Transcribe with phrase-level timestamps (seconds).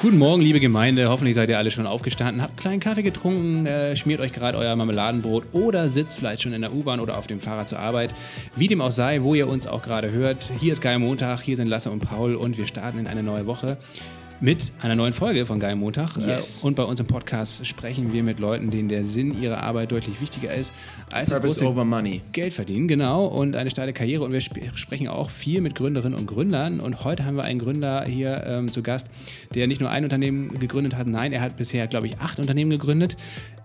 [0.00, 1.10] Guten Morgen, liebe Gemeinde.
[1.10, 4.56] Hoffentlich seid ihr alle schon aufgestanden, habt einen kleinen Kaffee getrunken, äh, schmiert euch gerade
[4.56, 8.14] euer Marmeladenbrot oder sitzt vielleicht schon in der U-Bahn oder auf dem Fahrrad zur Arbeit.
[8.56, 10.50] Wie dem auch sei, wo ihr uns auch gerade hört.
[10.58, 13.44] Hier ist Geil Montag, hier sind Lasse und Paul und wir starten in eine neue
[13.44, 13.76] Woche
[14.40, 16.16] mit einer neuen Folge von Geil Montag.
[16.16, 16.62] Yes.
[16.62, 19.92] Äh, Und bei uns im Podcast sprechen wir mit Leuten, denen der Sinn ihrer Arbeit
[19.92, 20.72] deutlich wichtiger ist
[21.12, 22.22] als das Purpose große over money.
[22.32, 24.24] Geld verdienen, genau, und eine steile Karriere.
[24.24, 26.80] Und wir sp sprechen auch viel mit Gründerinnen und Gründern.
[26.80, 29.06] Und heute haben wir einen Gründer hier ähm, zu Gast,
[29.54, 32.70] der nicht nur ein Unternehmen gegründet hat, nein, er hat bisher, glaube ich, acht Unternehmen
[32.70, 33.16] gegründet.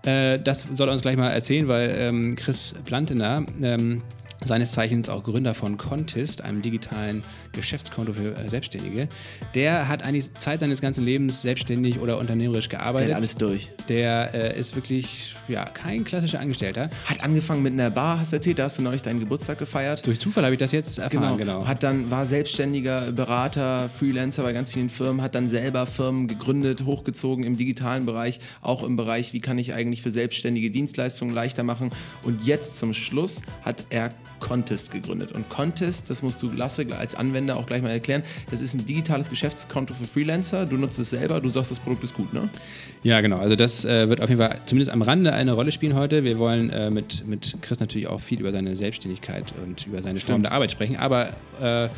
[0.04, 4.02] Äh, das soll er uns gleich mal erzählen, weil ähm, Chris Plantener, ähm,
[4.44, 7.22] seines Zeichens auch Gründer von Contist, einem digitalen
[7.52, 9.08] Geschäftskonto für äh, Selbstständige,
[9.54, 13.08] der hat eigentlich Zeit seines ganzen Lebens selbstständig oder unternehmerisch gearbeitet.
[13.08, 13.72] Der hat alles durch.
[13.88, 16.90] Der äh, ist wirklich ja, kein klassischer Angestellter.
[17.06, 20.06] Hat angefangen mit einer Bar, hast du erzählt, da hast du neulich deinen Geburtstag gefeiert.
[20.06, 21.66] Durch Zufall habe ich das jetzt erfahren, genau.
[21.66, 26.84] Hat dann, war selbstständiger Berater, Freelancer bei ganz vielen Firmen, hat dann selber Firmen gegründet,
[26.84, 31.62] hochgezogen im digitalen Bereich, auch im Bereich, wie kann ich eigentlich für selbstständige Dienstleistungen leichter
[31.62, 31.90] machen.
[32.22, 35.32] Und jetzt zum Schluss hat er Contest gegründet.
[35.32, 38.86] Und Contest, das musst du Lasse als Anwender auch gleich mal erklären, das ist ein
[38.86, 40.66] digitales Geschäftskonto für Freelancer.
[40.66, 42.48] Du nutzt es selber, du sagst, das Produkt ist gut, ne?
[43.02, 43.38] Ja, genau.
[43.38, 46.24] Also das äh, wird auf jeden Fall zumindest am Rande eine Rolle spielen heute.
[46.24, 50.20] Wir wollen äh, mit, mit Chris natürlich auch viel über seine Selbstständigkeit und über seine
[50.20, 50.96] Form der Arbeit sprechen.
[50.96, 51.30] Aber
[51.60, 51.88] äh,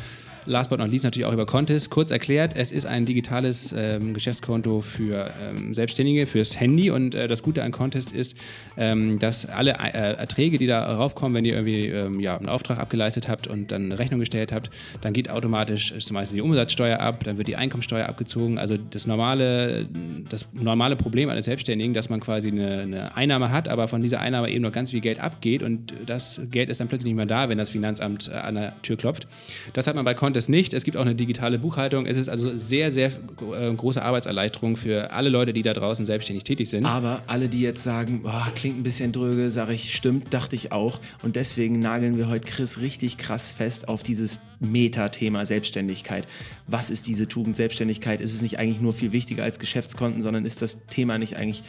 [0.49, 1.89] last but not least natürlich auch über Contest.
[1.89, 6.89] Kurz erklärt, es ist ein digitales ähm, Geschäftskonto für ähm, Selbstständige, fürs Handy.
[6.89, 8.35] Und äh, das Gute an Contest ist,
[8.75, 12.79] ähm, dass alle äh, Erträge, die da raufkommen, wenn ihr irgendwie ähm, ja, einen Auftrag
[12.79, 16.99] abgeleistet habt und dann eine Rechnung gestellt habt, dann geht automatisch zum Beispiel die Umsatzsteuer
[16.99, 18.57] ab, dann wird die Einkommensteuer abgezogen.
[18.57, 19.87] Also das normale,
[20.29, 24.19] das normale Problem eines Selbstständigen, dass man quasi eine, eine Einnahme hat, aber von dieser
[24.19, 27.27] Einnahme eben noch ganz viel Geld abgeht und das Geld ist dann plötzlich nicht mehr
[27.27, 29.27] da, wenn das Finanzamt äh, an der Tür klopft.
[29.73, 30.73] Das hat man bei Contest nicht.
[30.73, 32.05] Es gibt auch eine digitale Buchhaltung.
[32.05, 36.43] Es ist also sehr, sehr äh, große Arbeitserleichterung für alle Leute, die da draußen selbstständig
[36.43, 36.85] tätig sind.
[36.85, 40.71] Aber alle, die jetzt sagen, boah, klingt ein bisschen dröge, sage ich, stimmt, dachte ich
[40.71, 40.99] auch.
[41.23, 46.27] Und deswegen nageln wir heute Chris richtig krass fest auf dieses Meta-Thema Selbstständigkeit.
[46.67, 48.21] Was ist diese Tugend Selbstständigkeit?
[48.21, 51.63] Ist es nicht eigentlich nur viel wichtiger als Geschäftskonten, sondern ist das Thema nicht eigentlich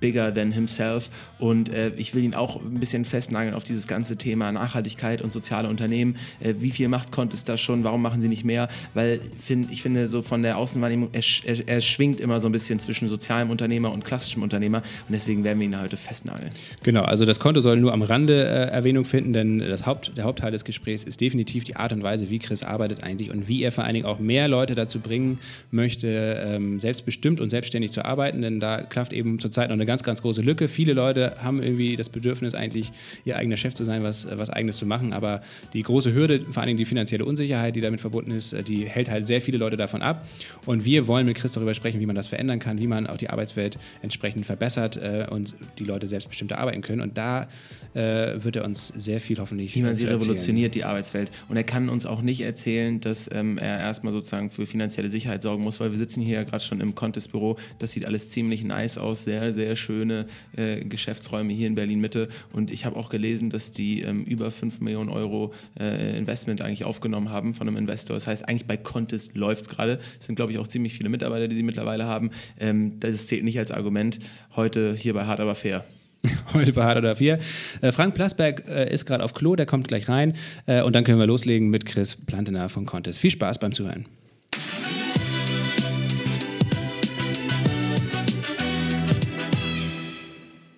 [0.00, 1.10] bigger than himself?
[1.38, 5.32] Und äh, ich will ihn auch ein bisschen festnageln auf dieses ganze Thema Nachhaltigkeit und
[5.32, 6.16] soziale Unternehmen.
[6.40, 7.84] Äh, wie viel macht Contest da schon?
[7.84, 8.68] Warum machen sie nicht mehr?
[8.92, 12.52] Weil find, ich finde, so von der Außenwahrnehmung, er, er, er schwingt immer so ein
[12.52, 14.78] bisschen zwischen sozialem Unternehmer und klassischem Unternehmer.
[14.78, 16.50] Und deswegen werden wir ihn heute festnageln.
[16.82, 20.24] Genau, also das Konto soll nur am Rande äh, Erwähnung finden, denn das Haupt, der
[20.24, 23.62] Hauptteil des Gesprächs ist definitiv die Art und Weise, wie Chris arbeitet eigentlich und wie
[23.62, 25.38] er vor allen Dingen auch mehr Leute dazu bringen
[25.70, 26.08] möchte,
[26.44, 30.20] ähm, selbstbestimmt und selbstständig zu arbeiten, denn da klafft eben zurzeit noch eine ganz, ganz
[30.22, 30.66] große Lücke.
[30.66, 32.90] Viele Leute haben irgendwie das Bedürfnis, eigentlich
[33.24, 35.42] ihr eigener Chef zu sein, was, was eigenes zu machen, aber
[35.74, 38.88] die große Hürde, vor allen Dingen die finanzielle Unsicherheit, die damit verbunden ist, äh, die
[38.88, 40.26] hält halt sehr viele Leute davon ab.
[40.66, 43.16] Und wir wollen mit Chris darüber sprechen, wie man das verändern kann, wie man auch
[43.16, 47.02] die Arbeitswelt entsprechend verbessert äh, und die Leute selbstbestimmter arbeiten können.
[47.02, 47.48] Und da
[47.94, 50.20] äh, wird er uns sehr viel hoffentlich wie man sie erzählen.
[50.20, 51.30] revolutioniert, die Arbeitswelt.
[51.48, 55.42] Und er kann uns auch nicht erzählen, dass ähm, er erstmal sozusagen für finanzielle Sicherheit
[55.42, 57.56] sorgen muss, weil wir sitzen hier ja gerade schon im Contest-Büro.
[57.78, 60.26] Das sieht alles ziemlich nice aus, sehr, sehr schöne
[60.56, 62.28] äh, Geschäftsräume hier in Berlin-Mitte.
[62.52, 66.84] Und ich habe auch gelesen, dass die ähm, über 5 Millionen Euro äh, Investment eigentlich
[66.84, 68.14] aufgenommen haben von einem Investor.
[68.14, 69.98] Das heißt, eigentlich bei Contest läuft es gerade.
[70.18, 72.30] Es sind, glaube ich, auch ziemlich viele Mitarbeiter, die sie mittlerweile haben.
[72.58, 74.18] Ähm, das zählt nicht als Argument.
[74.56, 75.84] Heute hier bei Hart aber fair.
[76.54, 77.38] Heute bei Hard oder 4.
[77.80, 80.34] Äh, Frank Plasberg äh, ist gerade auf Klo, der kommt gleich rein.
[80.66, 83.18] Äh, und dann können wir loslegen mit Chris Plantener von Contest.
[83.18, 84.06] Viel Spaß beim Zuhören.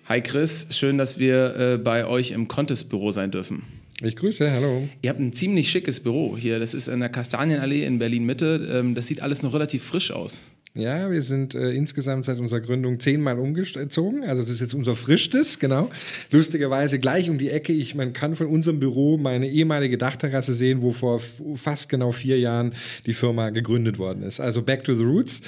[0.07, 3.63] Hi Chris, schön, dass wir äh, bei euch im Contest-Büro sein dürfen.
[4.05, 4.89] Ich grüße, hallo.
[5.01, 6.59] Ihr habt ein ziemlich schickes Büro hier.
[6.59, 8.67] Das ist in der Kastanienallee in Berlin-Mitte.
[8.69, 10.41] Ähm, das sieht alles noch relativ frisch aus.
[10.75, 14.23] Ja, wir sind äh, insgesamt seit unserer Gründung zehnmal umgezogen.
[14.23, 15.91] Also das ist jetzt unser frischstes, genau.
[16.31, 17.73] Lustigerweise gleich um die Ecke.
[17.73, 21.21] Ich, man kann von unserem Büro meine ehemalige Dachterrasse sehen, wo vor
[21.53, 22.73] fast genau vier Jahren
[23.05, 24.39] die Firma gegründet worden ist.
[24.39, 25.41] Also back to the roots.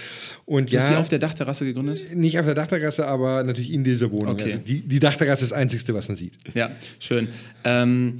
[0.46, 2.16] Und Du ja, hast sie auf der Dachterrasse gegründet?
[2.16, 4.36] nicht auf der Dachterrasse, aber natürlich in dieser Wohnung.
[4.36, 4.44] Okay.
[4.44, 6.34] Also die, die Dachterrasse ist das Einzige, was man sieht.
[6.54, 6.70] Ja,
[7.00, 7.30] schön.
[7.64, 8.20] Ähm,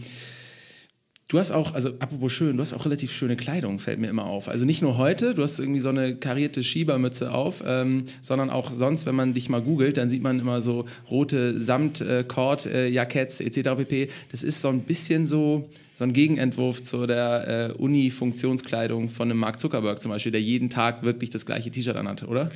[1.28, 4.26] du hast auch, also apropos schön, du hast auch relativ schöne Kleidung, fällt mir immer
[4.26, 4.48] auf.
[4.48, 8.72] Also nicht nur heute, du hast irgendwie so eine karierte Schiebermütze auf, ähm, sondern auch
[8.72, 13.42] sonst, wenn man dich mal googelt, dann sieht man immer so rote Samt-Cord, äh, Jacketts
[13.42, 13.70] etc.
[13.78, 14.10] pp.
[14.32, 19.40] Das ist so ein bisschen so, so ein Gegenentwurf zu der äh, Uni-Funktionskleidung von einem
[19.40, 22.50] Mark Zuckerberg zum Beispiel, der jeden Tag wirklich das gleiche T-Shirt anhat, oder?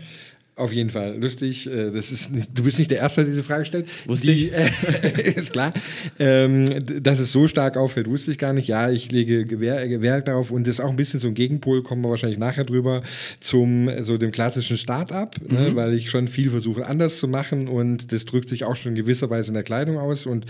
[0.59, 1.18] Auf jeden Fall.
[1.18, 1.68] Lustig.
[1.68, 3.88] Äh, das ist nicht, du bist nicht der Erste, der diese Frage stellt.
[4.06, 4.53] Wusste Die, ich.
[4.53, 5.71] Äh, ist klar.
[6.19, 8.68] Ähm, dass es so stark auffällt, wusste ich gar nicht.
[8.68, 11.81] Ja, ich lege Gewehr, Gewehr darauf und das ist auch ein bisschen so ein Gegenpol,
[11.81, 13.03] kommen wir wahrscheinlich nachher drüber,
[13.39, 18.12] zum so dem klassischen Start-up, ne, weil ich schon viel versuche anders zu machen und
[18.12, 20.45] das drückt sich auch schon in gewisser Weise in der Kleidung aus und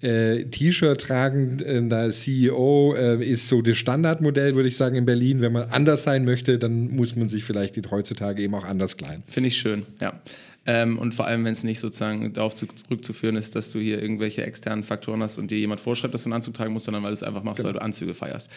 [0.00, 5.04] äh, T-Shirt tragen, äh, da CEO äh, ist so das Standardmodell, würde ich sagen, in
[5.04, 5.40] Berlin.
[5.40, 9.22] Wenn man anders sein möchte, dann muss man sich vielleicht heutzutage eben auch anders kleiden.
[9.26, 10.20] Finde ich schön, ja.
[10.64, 14.44] Ähm, und vor allem, wenn es nicht sozusagen darauf zurückzuführen ist, dass du hier irgendwelche
[14.44, 17.10] externen Faktoren hast und dir jemand vorschreibt, dass du einen Anzug tragen musst, sondern weil
[17.10, 18.48] du es einfach machst, weil du Anzüge feierst.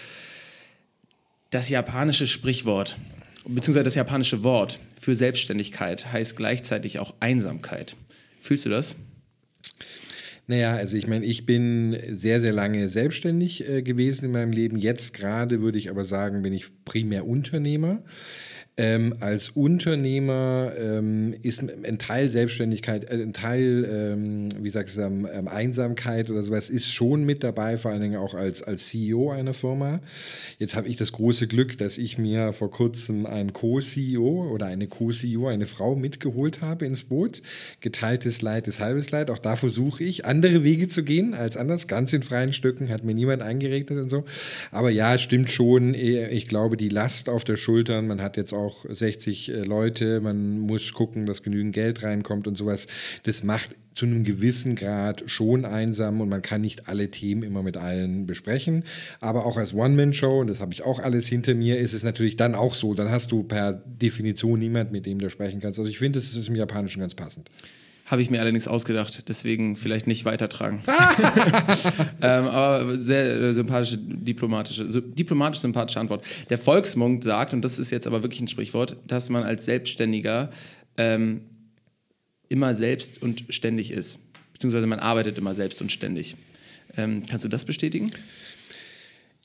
[1.50, 2.96] Das japanische Sprichwort,
[3.48, 7.96] beziehungsweise das japanische Wort für Selbstständigkeit heißt gleichzeitig auch Einsamkeit.
[8.40, 8.96] Fühlst du das?
[10.48, 14.78] Naja, also ich meine, ich bin sehr, sehr lange selbstständig äh, gewesen in meinem Leben.
[14.78, 18.04] Jetzt gerade würde ich aber sagen, bin ich primär Unternehmer.
[18.78, 25.02] Ähm, als Unternehmer ähm, ist ein Teil Selbstständigkeit, äh, ein Teil, ähm, wie sagst du,
[25.02, 29.32] ähm, Einsamkeit oder sowas ist schon mit dabei, vor allen Dingen auch als, als CEO
[29.32, 30.02] einer Firma.
[30.60, 34.88] Jetzt habe ich das große Glück, dass ich mir vor kurzem einen Co-CEO oder eine
[34.88, 37.42] Co-CEO, eine Frau mitgeholt habe ins Boot.
[37.80, 39.30] Geteiltes Leid ist halbes Leid.
[39.30, 43.06] Auch da versuche ich, andere Wege zu gehen als anders, ganz in freien Stücken, hat
[43.06, 44.26] mir niemand eingeregnet und so.
[44.72, 45.94] Aber ja, stimmt schon.
[45.94, 50.60] Ich glaube, die Last auf der Schultern, man hat jetzt auch 60 äh, Leute, man
[50.60, 52.88] muss gucken, dass genügend Geld reinkommt und sowas.
[53.24, 57.64] Das macht zu einem gewissen Grad schon einsam und man kann nicht alle Themen immer
[57.64, 58.84] mit allen besprechen.
[59.22, 62.36] Aber auch als One-Man-Show, und das habe ich auch alles hinter mir, ist es natürlich
[62.36, 62.94] dann auch so.
[62.94, 65.80] Dann hast du per Definition niemand, mit dem du sprechen kannst.
[65.80, 67.50] Also ich finde, das ist im Japanischen ganz passend.
[68.06, 70.84] Habe ich mir allerdings ausgedacht, deswegen vielleicht nicht weitertragen.
[72.22, 76.24] ähm, aber sehr äh, sympathische, diplomatische, diplomatisch sympathische Antwort.
[76.52, 80.52] Der Volksmund sagt, und das ist jetzt aber wirklich ein Sprichwort, dass man als Selbstständiger
[80.98, 81.42] ähm,
[82.48, 84.20] immer selbst und ständig ist.
[84.54, 86.36] Beziehungsweise man arbeitet immer selbst und ständig.
[86.96, 88.12] Ähm, kannst du das bestätigen?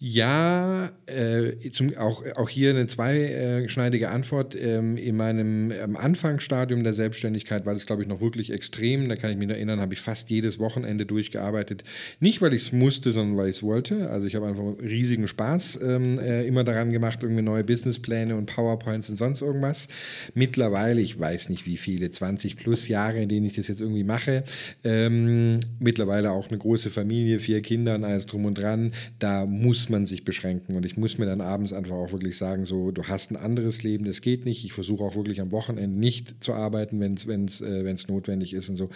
[0.02, 4.56] Ja, äh, zum, auch, auch hier eine zweischneidige Antwort.
[4.58, 9.10] Ähm, in meinem ähm, Anfangsstadium der Selbstständigkeit war das, glaube ich, noch wirklich extrem.
[9.10, 11.84] Da kann ich mich erinnern, habe ich fast jedes Wochenende durchgearbeitet.
[12.18, 14.08] Nicht, weil ich es musste, sondern weil ich es wollte.
[14.08, 18.46] Also ich habe einfach riesigen Spaß ähm, äh, immer daran gemacht, irgendwie neue Businesspläne und
[18.46, 19.86] PowerPoints und sonst irgendwas.
[20.32, 24.04] Mittlerweile, ich weiß nicht wie viele, 20 plus Jahre, in denen ich das jetzt irgendwie
[24.04, 24.44] mache.
[24.82, 28.92] Ähm, mittlerweile auch eine große Familie, vier Kinder und alles drum und dran.
[29.18, 30.76] Da muss man sich beschränken.
[30.76, 33.82] Und ich muss mir dann abends einfach auch wirklich sagen, so, du hast ein anderes
[33.82, 34.64] Leben, das geht nicht.
[34.64, 38.76] Ich versuche auch wirklich am Wochenende nicht zu arbeiten, wenn es äh, notwendig ist und
[38.76, 38.88] so.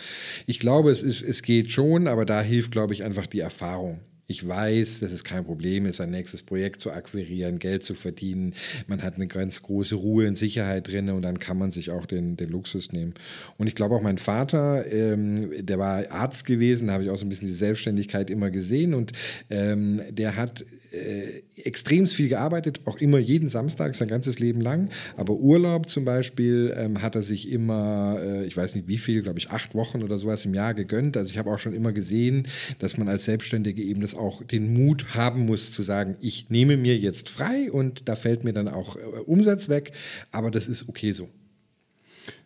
[0.47, 4.01] Ich glaube, es, ist, es geht schon, aber da hilft, glaube ich, einfach die Erfahrung.
[4.27, 8.55] Ich weiß, dass es kein Problem ist, ein nächstes Projekt zu akquirieren, Geld zu verdienen.
[8.87, 12.07] Man hat eine ganz große Ruhe und Sicherheit drin und dann kann man sich auch
[12.07, 13.13] den, den Luxus nehmen.
[13.59, 17.19] Und ich glaube auch mein Vater, ähm, der war Arzt gewesen, da habe ich auch
[17.19, 19.13] so ein bisschen die Selbstständigkeit immer gesehen und
[19.51, 20.65] ähm, der hat
[20.95, 24.91] äh, extrem viel gearbeitet, auch immer jeden Samstag, sein ganzes Leben lang.
[25.17, 29.23] Aber Urlaub zum Beispiel ähm, hat er sich immer, äh, ich weiß nicht wie viel,
[29.23, 31.17] glaube ich acht Wochen oder sowas im Jahr gegönnt.
[31.17, 32.47] Also ich habe auch schon immer gesehen,
[32.79, 36.77] dass man als Selbstständige eben das auch den Mut haben muss zu sagen, ich nehme
[36.77, 39.93] mir jetzt frei und da fällt mir dann auch äh, Umsatz weg,
[40.31, 41.29] aber das ist okay so.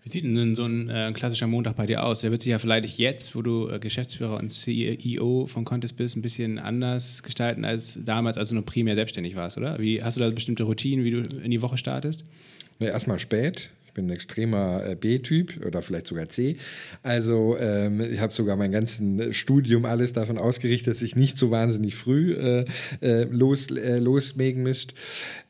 [0.02, 2.20] Wie sieht denn so ein äh, klassischer Montag bei dir aus?
[2.20, 6.16] Der wird sich ja vielleicht jetzt, wo du äh, Geschäftsführer und CEO von Contest bist,
[6.16, 9.78] ein bisschen anders gestalten als damals, als du noch primär selbstständig warst, oder?
[9.78, 12.24] Wie, hast du da bestimmte Routinen, wie du in die Woche startest?
[12.78, 16.56] Ja, erstmal spät bin ein extremer äh, B-Typ oder vielleicht sogar C.
[17.02, 21.50] Also ähm, ich habe sogar mein ganzes Studium alles davon ausgerichtet, dass ich nicht so
[21.50, 22.64] wahnsinnig früh äh,
[23.00, 24.94] äh los, äh, loslegen müsste.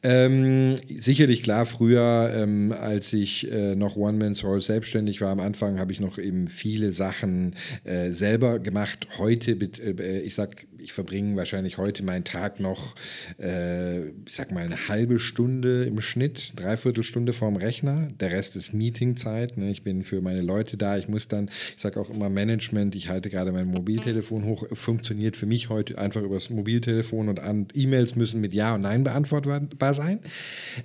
[0.03, 5.93] Ähm, sicherlich klar, früher, ähm, als ich äh, noch One-Man-Soul selbstständig war, am Anfang habe
[5.93, 9.09] ich noch eben viele Sachen äh, selber gemacht.
[9.19, 12.95] Heute, ich sag, ich verbringe wahrscheinlich heute meinen Tag noch,
[13.41, 18.09] äh, ich sag mal, eine halbe Stunde im Schnitt, dreiviertel Stunde vorm Rechner.
[18.21, 19.57] Der Rest ist Meetingzeit.
[19.57, 19.71] Ne?
[19.71, 20.97] Ich bin für meine Leute da.
[20.97, 25.37] Ich muss dann, ich sage auch immer Management, ich halte gerade mein Mobiltelefon hoch, funktioniert
[25.37, 27.41] für mich heute einfach übers Mobiltelefon und
[27.75, 30.21] E-Mails müssen mit Ja und Nein beantwortbar sein.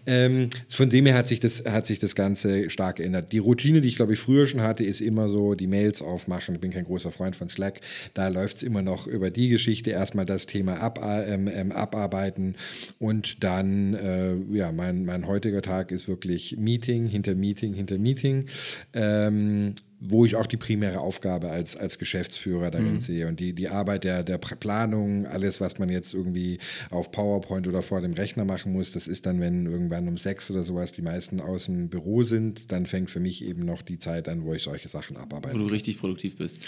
[0.06, 3.32] Ähm, von dem her hat sich, das, hat sich das Ganze stark geändert.
[3.32, 6.56] Die Routine, die ich glaube ich früher schon hatte, ist immer so die Mails aufmachen.
[6.56, 7.80] Ich bin kein großer Freund von Slack.
[8.14, 9.83] Da läuft es immer noch über die Geschichte.
[9.92, 12.56] Erstmal das Thema ab, ähm, ähm, abarbeiten
[13.00, 18.46] und dann, äh, ja, mein, mein heutiger Tag ist wirklich Meeting hinter Meeting hinter Meeting.
[18.94, 19.76] Ähm,
[20.06, 23.00] wo ich auch die primäre Aufgabe als, als Geschäftsführer darin mhm.
[23.00, 23.28] sehe.
[23.28, 26.60] Und die, die Arbeit der, der Planung, alles, was man jetzt irgendwie
[26.90, 30.52] auf PowerPoint oder vor dem Rechner machen muss, das ist dann, wenn irgendwann um sechs
[30.52, 33.98] oder sowas die meisten aus dem Büro sind, dann fängt für mich eben noch die
[33.98, 35.56] Zeit an, wo ich solche Sachen abarbeite.
[35.56, 36.60] Wo du richtig produktiv bist.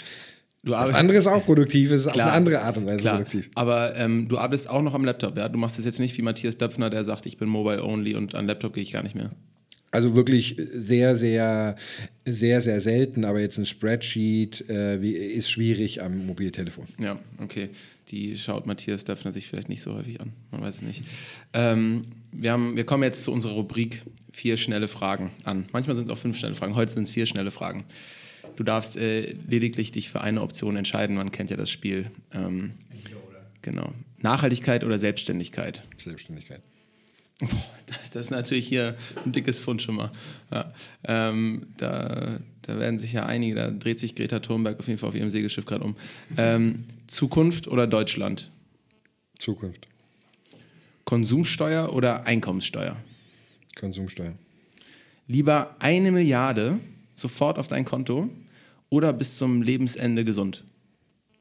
[0.62, 3.16] Du das andere ist auch produktiv, ist klar, auch eine andere Art und Weise klar.
[3.16, 3.50] produktiv.
[3.54, 5.48] Aber ähm, du arbeitest auch noch am Laptop, ja?
[5.48, 8.34] Du machst es jetzt nicht wie Matthias Döpfner, der sagt, ich bin mobile only und
[8.34, 9.30] an Laptop gehe ich gar nicht mehr.
[9.92, 11.76] Also wirklich sehr, sehr,
[12.24, 16.86] sehr, sehr selten, aber jetzt ein Spreadsheet äh, wie, ist schwierig am Mobiltelefon.
[17.00, 17.70] Ja, okay.
[18.08, 20.32] Die schaut Matthias Döpfner sich vielleicht nicht so häufig an.
[20.50, 21.04] Man weiß es nicht.
[21.52, 25.64] Ähm, wir, haben, wir kommen jetzt zu unserer Rubrik vier schnelle Fragen an.
[25.72, 26.74] Manchmal sind es auch fünf schnelle Fragen.
[26.74, 27.84] Heute sind es vier schnelle Fragen.
[28.56, 31.16] Du darfst äh, lediglich dich für eine Option entscheiden.
[31.16, 32.10] Man kennt ja das Spiel.
[32.32, 32.72] Ähm,
[33.62, 33.92] genau.
[34.18, 35.82] Nachhaltigkeit oder Selbstständigkeit?
[35.96, 36.62] Selbstständigkeit.
[37.86, 38.96] Das ist natürlich hier
[39.26, 40.10] ein dickes Fund schon mal.
[40.50, 40.72] Ja,
[41.04, 45.10] ähm, da, da werden sich ja einige, da dreht sich Greta Thunberg auf jeden Fall
[45.10, 45.96] auf ihrem Segelschiff gerade um.
[46.38, 48.50] Ähm, Zukunft oder Deutschland?
[49.38, 49.86] Zukunft.
[51.04, 52.96] Konsumsteuer oder Einkommenssteuer?
[53.78, 54.32] Konsumsteuer.
[55.28, 56.78] Lieber eine Milliarde
[57.14, 58.30] sofort auf dein Konto
[58.90, 60.64] oder bis zum Lebensende gesund?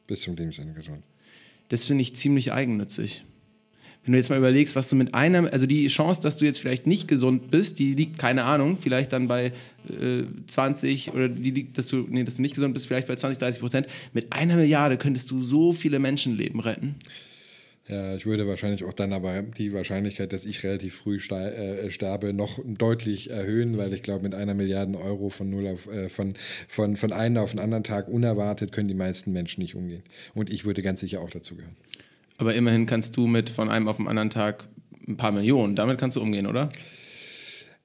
[0.08, 1.04] Bis zum Lebensende gesund.
[1.70, 3.24] Das finde ich ziemlich eigennützig
[4.06, 6.60] wenn du jetzt mal überlegst, was du mit einem, also die Chance, dass du jetzt
[6.60, 9.52] vielleicht nicht gesund bist, die liegt, keine Ahnung, vielleicht dann bei
[9.90, 13.16] äh, 20 oder die liegt, dass du, nee, dass du nicht gesund bist, vielleicht bei
[13.16, 13.88] 20, 30 Prozent.
[14.14, 16.96] Mit einer Milliarde könntest du so viele Menschenleben retten.
[17.88, 22.34] Ja, ich würde wahrscheinlich auch dann aber die Wahrscheinlichkeit, dass ich relativ früh äh, sterbe,
[22.34, 26.34] noch deutlich erhöhen, weil ich glaube, mit einer Milliarde Euro von null auf äh, von,
[26.68, 30.02] von, von einem auf den anderen Tag unerwartet können die meisten Menschen nicht umgehen.
[30.34, 31.76] Und ich würde ganz sicher auch dazu gehören.
[32.38, 34.68] Aber immerhin kannst du mit von einem auf den anderen Tag
[35.08, 35.76] ein paar Millionen.
[35.76, 36.70] Damit kannst du umgehen, oder?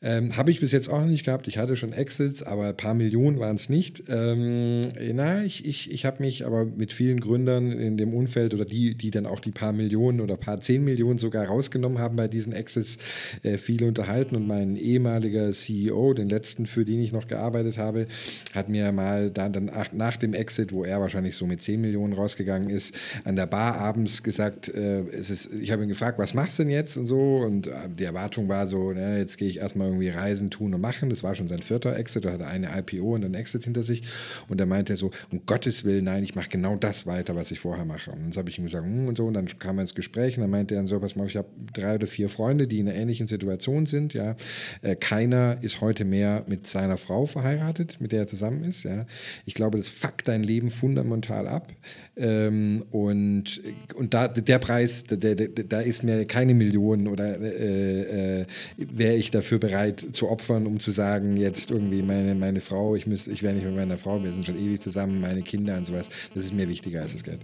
[0.03, 1.47] Ähm, Habe ich bis jetzt auch nicht gehabt.
[1.47, 4.05] Ich hatte schon Exits, aber ein paar Millionen waren es nicht.
[4.09, 4.81] Ähm,
[5.13, 8.95] na, ich, ich, ich habe mich aber mit vielen Gründern in dem Umfeld oder die,
[8.95, 12.55] die dann auch die paar Millionen oder paar zehn Millionen sogar rausgenommen haben bei diesen
[12.55, 12.97] Exits,
[13.43, 14.37] äh, viel unterhalten.
[14.37, 18.07] Und mein ehemaliger CEO, den letzten, für den ich noch gearbeitet habe,
[18.55, 22.15] hat mir mal dann, dann nach dem Exit, wo er wahrscheinlich so mit zehn Millionen
[22.15, 26.33] rausgegangen ist, an der Bar abends gesagt, äh, es ist, ich habe ihn gefragt, was
[26.33, 27.43] machst du denn jetzt und so.
[27.45, 30.81] Und äh, die Erwartung war so, na, jetzt gehe ich erstmal irgendwie reisen, tun und
[30.81, 31.11] machen.
[31.11, 32.25] Das war schon sein vierter Exit.
[32.25, 34.03] Er hatte eine IPO und einen Exit hinter sich.
[34.49, 37.51] Und da meinte er so, um Gottes Willen, nein, ich mache genau das weiter, was
[37.51, 38.11] ich vorher mache.
[38.11, 39.27] Und dann habe ich ihm gesagt, hm, und so.
[39.27, 41.49] Und dann kam er ins Gespräch und dann meinte er so, pass mal, ich habe
[41.73, 44.15] drei oder vier Freunde, die in einer ähnlichen Situation sind.
[44.15, 44.37] Ja.
[44.83, 48.85] Äh, keiner ist heute mehr mit seiner Frau verheiratet, mit der er zusammen ist.
[48.85, 49.07] Ja.
[49.45, 51.73] Ich glaube, das fuckt dein Leben fundamental ab.
[52.17, 53.61] Ähm, und
[53.95, 59.15] und da, der Preis, da, der, da ist mir keine Million oder äh, äh, wäre
[59.15, 63.07] ich dafür bereit, bereit zu opfern, um zu sagen, jetzt irgendwie meine, meine Frau, ich,
[63.07, 66.11] ich wäre nicht mit meiner Frau, wir sind schon ewig zusammen, meine Kinder und sowas.
[66.35, 67.41] Das ist mir wichtiger als das Geld.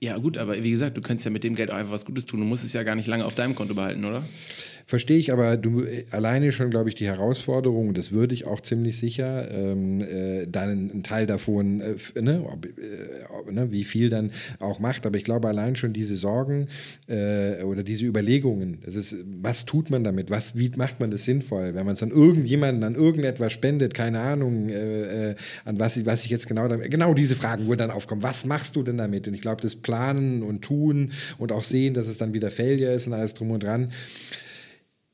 [0.00, 2.24] Ja, gut, aber wie gesagt, du könntest ja mit dem Geld auch einfach was Gutes
[2.26, 2.40] tun.
[2.40, 4.22] Du musst es ja gar nicht lange auf deinem Konto behalten, oder?
[4.88, 8.62] Verstehe ich aber du, äh, alleine schon, glaube ich, die Herausforderung, das würde ich auch
[8.62, 14.08] ziemlich sicher, ähm, äh, dann einen Teil davon, äh, ne, ob, äh, ne, wie viel
[14.08, 14.30] dann
[14.60, 15.04] auch macht.
[15.04, 16.68] Aber ich glaube, allein schon diese Sorgen
[17.06, 20.30] äh, oder diese Überlegungen, das ist, was tut man damit?
[20.30, 21.74] Was, wie macht man das sinnvoll?
[21.74, 25.34] Wenn man es an irgendjemanden, an irgendetwas spendet, keine Ahnung, äh,
[25.66, 28.22] an was, was ich jetzt genau damit, genau diese Fragen würden dann aufkommen.
[28.22, 29.28] Was machst du denn damit?
[29.28, 32.94] Und ich glaube, das Planen und Tun und auch sehen, dass es dann wieder Failure
[32.94, 33.92] ist und alles drum und dran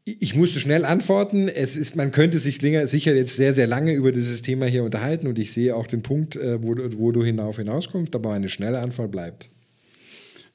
[0.05, 1.49] ich musste schnell antworten.
[1.49, 5.27] Es ist, man könnte sich sicher jetzt sehr, sehr lange über dieses Thema hier unterhalten
[5.27, 8.81] und ich sehe auch den Punkt, äh, wo, wo du hinauf hinauskommst, aber eine schnelle
[8.81, 9.51] Antwort bleibt.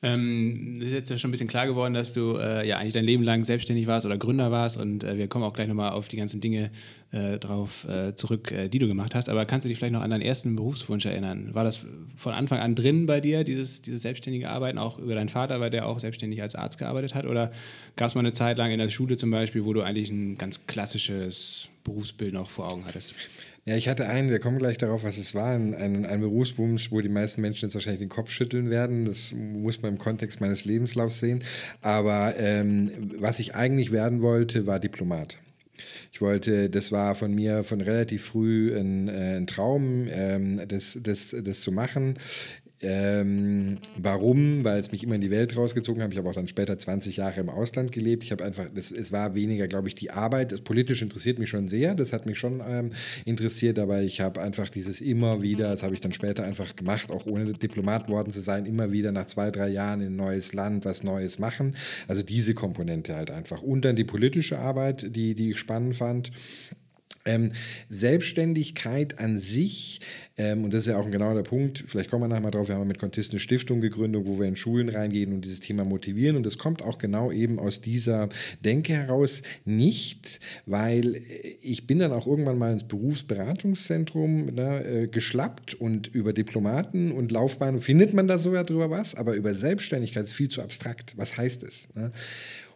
[0.01, 3.03] Ähm, ist jetzt ja schon ein bisschen klar geworden, dass du äh, ja eigentlich dein
[3.03, 6.08] Leben lang selbstständig warst oder Gründer warst und äh, wir kommen auch gleich nochmal auf
[6.08, 6.72] die ganzen Dinge
[7.12, 9.27] äh, drauf äh, zurück, äh, die du gemacht hast.
[9.27, 11.53] Aber kannst du dich vielleicht noch an deinen ersten Berufswunsch erinnern?
[11.53, 15.27] War das von Anfang an drin bei dir, dieses, dieses selbstständige Arbeiten, auch über deinen
[15.27, 17.25] Vater, weil der auch selbstständig als Arzt gearbeitet hat?
[17.25, 17.51] Oder
[17.98, 20.38] gab es mal eine Zeit lang in der Schule zum Beispiel, wo du eigentlich ein
[20.38, 23.13] ganz klassisches Berufsbild noch vor Augen hattest?
[23.66, 25.74] Ja, ich hatte einen, wir kommen gleich darauf, was es war, ein,
[26.06, 29.06] ein, Berufswunsch, wo die meisten Menschen jetzt wahrscheinlich den Kopf schütteln werden.
[29.06, 31.44] Das muss man im Kontext meines Lebenslaufs sehen.
[31.82, 35.38] Aber ähm, was ich eigentlich werden wollte, war Diplomat.
[36.12, 40.98] Ich wollte, das war von mir von relativ früh ein, äh, ein Traum, ähm, das,
[41.01, 42.16] das, das zu machen.
[42.81, 44.63] Ähm, warum?
[44.63, 46.12] Weil es mich immer in die Welt rausgezogen hat.
[46.12, 48.24] Ich habe auch dann später 20 Jahre im Ausland gelebt.
[48.24, 50.53] Ich habe einfach, das, es war weniger, glaube ich, die Arbeit.
[50.53, 51.93] Das politisch interessiert mich schon sehr.
[51.93, 52.91] Das hat mich schon ähm,
[53.25, 57.12] interessiert, aber ich habe einfach dieses immer wieder, das habe ich dann später einfach gemacht,
[57.12, 60.53] auch ohne Diplomat worden zu sein, immer wieder nach zwei, drei Jahren in ein neues
[60.53, 61.75] Land was Neues machen.
[62.07, 63.62] Also diese Komponente halt einfach.
[63.62, 66.31] Und dann die politische Arbeit, die, die ich spannend fand.
[67.29, 67.51] Ähm,
[67.89, 70.01] Selbstständigkeit an sich,
[70.38, 72.69] ähm, und das ist ja auch ein genauer Punkt, vielleicht kommen wir nachher mal drauf,
[72.69, 75.86] wir haben mit Contist eine Stiftung gegründet, wo wir in Schulen reingehen und dieses Thema
[75.86, 76.38] motivieren.
[76.38, 78.29] Und das kommt auch genau eben aus dieser
[78.63, 79.41] Denke heraus.
[79.65, 81.21] Nicht, weil
[81.62, 87.31] ich bin dann auch irgendwann mal ins Berufsberatungszentrum ne, äh, geschlappt und über Diplomaten und
[87.31, 91.13] Laufbahnen findet man da sogar drüber was, aber über Selbstständigkeit ist viel zu abstrakt.
[91.15, 91.88] Was heißt es?
[91.93, 92.12] Ne?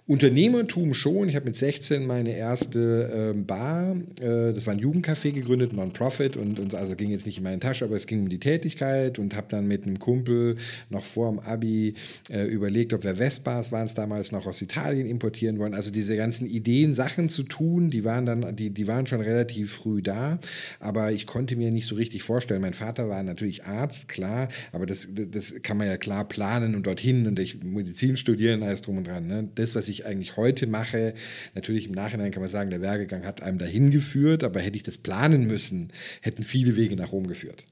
[0.05, 1.29] Unternehmertum schon.
[1.29, 6.35] Ich habe mit 16 meine erste äh, Bar, äh, das war ein Jugendcafé gegründet, Non-Profit
[6.35, 9.17] und, und also ging jetzt nicht in meine Tasche, aber es ging um die Tätigkeit
[9.17, 10.55] und habe dann mit einem Kumpel
[10.89, 11.93] noch vor dem Abi
[12.29, 15.73] äh, überlegt, ob wir Vespas waren es damals noch aus Italien importieren wollen.
[15.73, 19.71] Also diese ganzen Ideen, Sachen zu tun, die waren dann, die, die waren schon relativ
[19.71, 20.37] früh da,
[20.81, 22.59] aber ich konnte mir nicht so richtig vorstellen.
[22.59, 26.87] Mein Vater war natürlich Arzt, klar, aber das, das kann man ja klar planen und
[26.87, 29.27] dorthin und ich Medizin studieren, alles drum und dran.
[29.27, 29.47] Ne?
[29.55, 31.13] Das, was ich ich eigentlich heute mache.
[31.55, 34.83] Natürlich im Nachhinein kann man sagen, der Werdegang hat einem dahin geführt, aber hätte ich
[34.83, 37.65] das planen müssen, hätten viele Wege nach Rom geführt.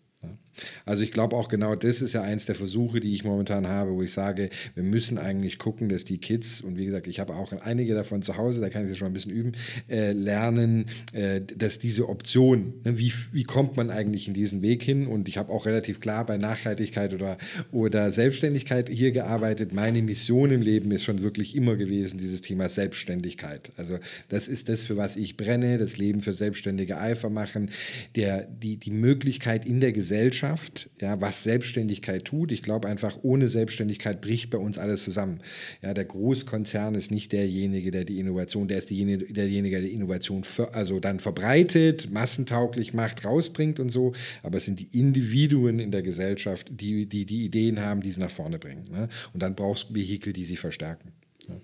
[0.86, 3.94] Also ich glaube auch genau das ist ja eins der Versuche, die ich momentan habe,
[3.94, 7.34] wo ich sage, wir müssen eigentlich gucken, dass die Kids, und wie gesagt, ich habe
[7.34, 9.54] auch einige davon zu Hause, da kann ich das schon ein bisschen üben,
[9.90, 14.84] äh, lernen, äh, dass diese Option, ne, wie, wie kommt man eigentlich in diesen Weg
[14.84, 15.08] hin?
[15.08, 17.38] Und ich habe auch relativ klar bei Nachhaltigkeit oder,
[17.72, 19.74] oder Selbstständigkeit hier gearbeitet.
[19.74, 23.72] Meine Mission im Leben ist schon wirklich immer gewesen, dieses Thema Selbstständigkeit.
[23.78, 23.98] Also
[24.30, 27.70] das ist das, für was ich brenne, das Leben für selbstständige Eifer machen,
[28.16, 32.52] der, die, die Möglichkeit in der Gesellschaft, Gesellschaft, ja, was Selbstständigkeit tut.
[32.52, 35.40] Ich glaube einfach, ohne Selbstständigkeit bricht bei uns alles zusammen.
[35.82, 39.94] Ja, der Großkonzern ist nicht derjenige, der die Innovation, der ist derjenige, derjenige der die
[39.94, 44.14] Innovation für, also dann verbreitet, massentauglich macht, rausbringt und so.
[44.42, 48.20] Aber es sind die Individuen in der Gesellschaft, die die, die Ideen haben, die sie
[48.20, 48.88] nach vorne bringen.
[48.92, 49.10] Ne?
[49.34, 51.12] Und dann brauchst du Vehikel, die sie verstärken.
[51.48, 51.56] Ja.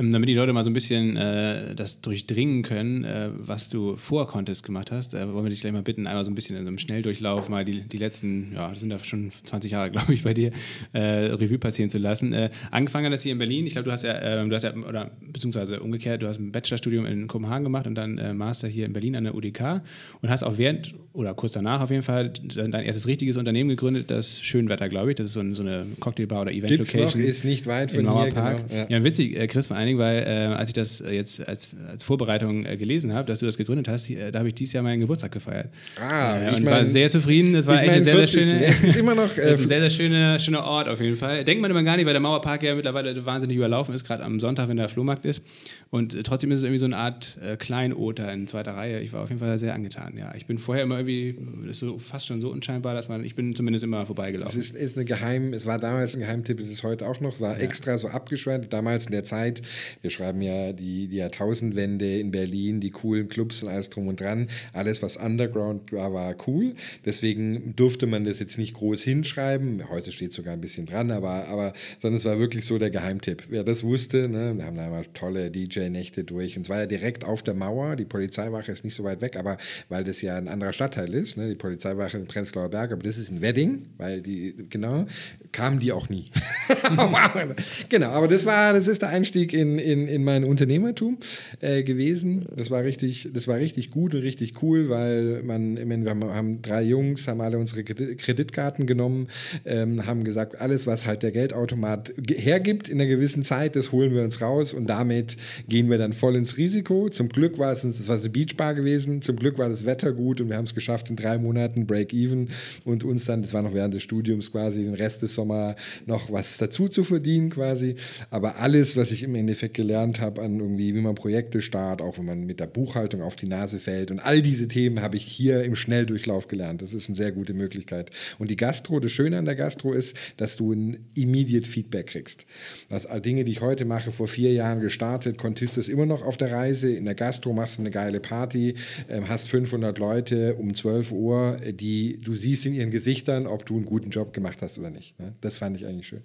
[0.00, 3.96] Ähm, damit die Leute mal so ein bisschen äh, das durchdringen können, äh, was du
[3.96, 6.56] vor Contest gemacht hast, äh, wollen wir dich gleich mal bitten, einmal so ein bisschen
[6.56, 9.90] in so einem Schnelldurchlauf mal die, die letzten, ja, das sind ja schon 20 Jahre,
[9.90, 10.52] glaube ich, bei dir,
[10.94, 12.32] äh, Revue passieren zu lassen.
[12.32, 13.66] Äh, angefangen hat das hier in Berlin.
[13.66, 16.50] Ich glaube, du hast ja, ähm, du hast ja, oder beziehungsweise umgekehrt, du hast ein
[16.50, 19.82] Bachelorstudium in Kopenhagen gemacht und dann äh, Master hier in Berlin an der UDK
[20.22, 24.10] und hast auch während oder kurz danach auf jeden Fall dein erstes richtiges Unternehmen gegründet,
[24.10, 25.16] das Schönwetter, glaube ich.
[25.16, 27.20] Das ist so, ein, so eine Cocktailbar oder Event-Location.
[27.22, 28.30] ist nicht weit von hier.
[28.30, 28.86] Genau, ja.
[28.88, 32.64] ja, witzig, Chris, vor allen Dingen, weil äh, als ich das jetzt als, als Vorbereitung
[32.64, 35.00] äh, gelesen habe, dass du das gegründet hast, äh, da habe ich dieses Jahr meinen
[35.00, 35.68] Geburtstag gefeiert.
[36.00, 37.52] Ah, äh, und mein, war sehr zufrieden.
[37.52, 40.38] Das war echt ein sehr, sehr schöne, ist immer noch, ist ein sehr, sehr schöner,
[40.38, 41.44] schöner Ort auf jeden Fall.
[41.44, 44.40] Denkt man immer gar nicht, weil der Mauerpark ja mittlerweile wahnsinnig überlaufen ist, gerade am
[44.40, 45.42] Sonntag, wenn der Flohmarkt ist.
[45.90, 49.00] Und äh, trotzdem ist es irgendwie so eine Art äh, Kleinoter in zweiter Reihe.
[49.00, 50.16] Ich war auf jeden Fall sehr angetan.
[50.16, 53.24] Ja, ich bin vorher immer irgendwie, das ist so, fast schon so unscheinbar, dass man,
[53.24, 54.60] ich bin zumindest immer vorbeigelaufen.
[54.60, 57.40] Es ist, ist eine Geheim, es war damals ein Geheimtipp, es ist heute auch noch,
[57.40, 57.64] war ja.
[57.64, 58.72] extra so abgeschwert.
[58.72, 59.62] Damals in der Zeit,
[60.00, 64.20] wir schreiben ja die, die Jahrtausendwende in Berlin, die coolen Clubs und alles drum und
[64.20, 64.46] dran.
[64.72, 66.74] Alles, was Underground war, war cool.
[67.04, 69.88] Deswegen durfte man das jetzt nicht groß hinschreiben.
[69.88, 73.44] Heute steht sogar ein bisschen dran, aber, aber sondern es war wirklich so der Geheimtipp.
[73.48, 75.50] Wer das wusste, ne, wir haben da immer tolle
[75.80, 76.56] DJ-Nächte durch.
[76.56, 77.96] Und es war ja direkt auf der Mauer.
[77.96, 79.56] Die Polizeiwache ist nicht so weit weg, aber
[79.88, 83.18] weil das ja ein anderer Stadtteil ist, ne, die Polizeiwache in Prenzlauer Berg, aber das
[83.18, 85.06] ist ein Wedding, weil die, genau,
[85.52, 86.26] kamen die auch nie.
[87.88, 91.18] genau, aber das war, das ist der Einstieg in, in, in mein Unternehmertum
[91.60, 92.46] äh, gewesen.
[92.54, 96.62] Das war richtig, das war richtig gut und richtig cool, weil man, wir haben, haben,
[96.62, 99.28] drei Jungs, haben alle unsere Kreditkarten genommen,
[99.64, 104.14] ähm, haben gesagt, alles, was halt der Geldautomat hergibt in einer gewissen Zeit, das holen
[104.14, 105.36] wir uns raus und damit
[105.70, 107.08] gehen wir dann voll ins Risiko.
[107.08, 110.40] Zum Glück war es, das war eine Beachbar gewesen, zum Glück war das Wetter gut
[110.40, 112.48] und wir haben es geschafft in drei Monaten Break-Even
[112.84, 116.30] und uns dann, das war noch während des Studiums quasi, den Rest des Sommers noch
[116.30, 117.94] was dazu zu verdienen quasi.
[118.30, 122.18] Aber alles, was ich im Endeffekt gelernt habe an irgendwie, wie man Projekte startet, auch
[122.18, 125.24] wenn man mit der Buchhaltung auf die Nase fällt und all diese Themen habe ich
[125.24, 126.82] hier im Schnelldurchlauf gelernt.
[126.82, 128.10] Das ist eine sehr gute Möglichkeit.
[128.38, 132.44] Und die Gastro, das Schöne an der Gastro ist, dass du ein immediate Feedback kriegst.
[132.88, 136.38] Das Dinge, die ich heute mache, vor vier Jahren gestartet, Contist ist immer noch auf
[136.38, 136.90] der Reise.
[136.90, 138.76] In der Gastro machst du eine geile Party,
[139.10, 143.76] ähm, hast 500 Leute um 12 Uhr, die du siehst in ihren Gesichtern, ob du
[143.76, 145.20] einen guten Job gemacht hast oder nicht.
[145.20, 145.34] Ne?
[145.42, 146.22] Das fand ich eigentlich schön.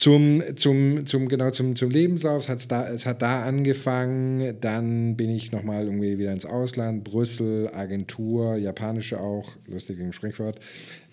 [0.00, 5.28] Zum, zum, zum, genau, zum, zum Lebenslauf, es, da, es hat da angefangen, dann bin
[5.28, 10.58] ich nochmal irgendwie wieder ins Ausland, Brüssel, Agentur, japanische auch, lustig im Sprichwort,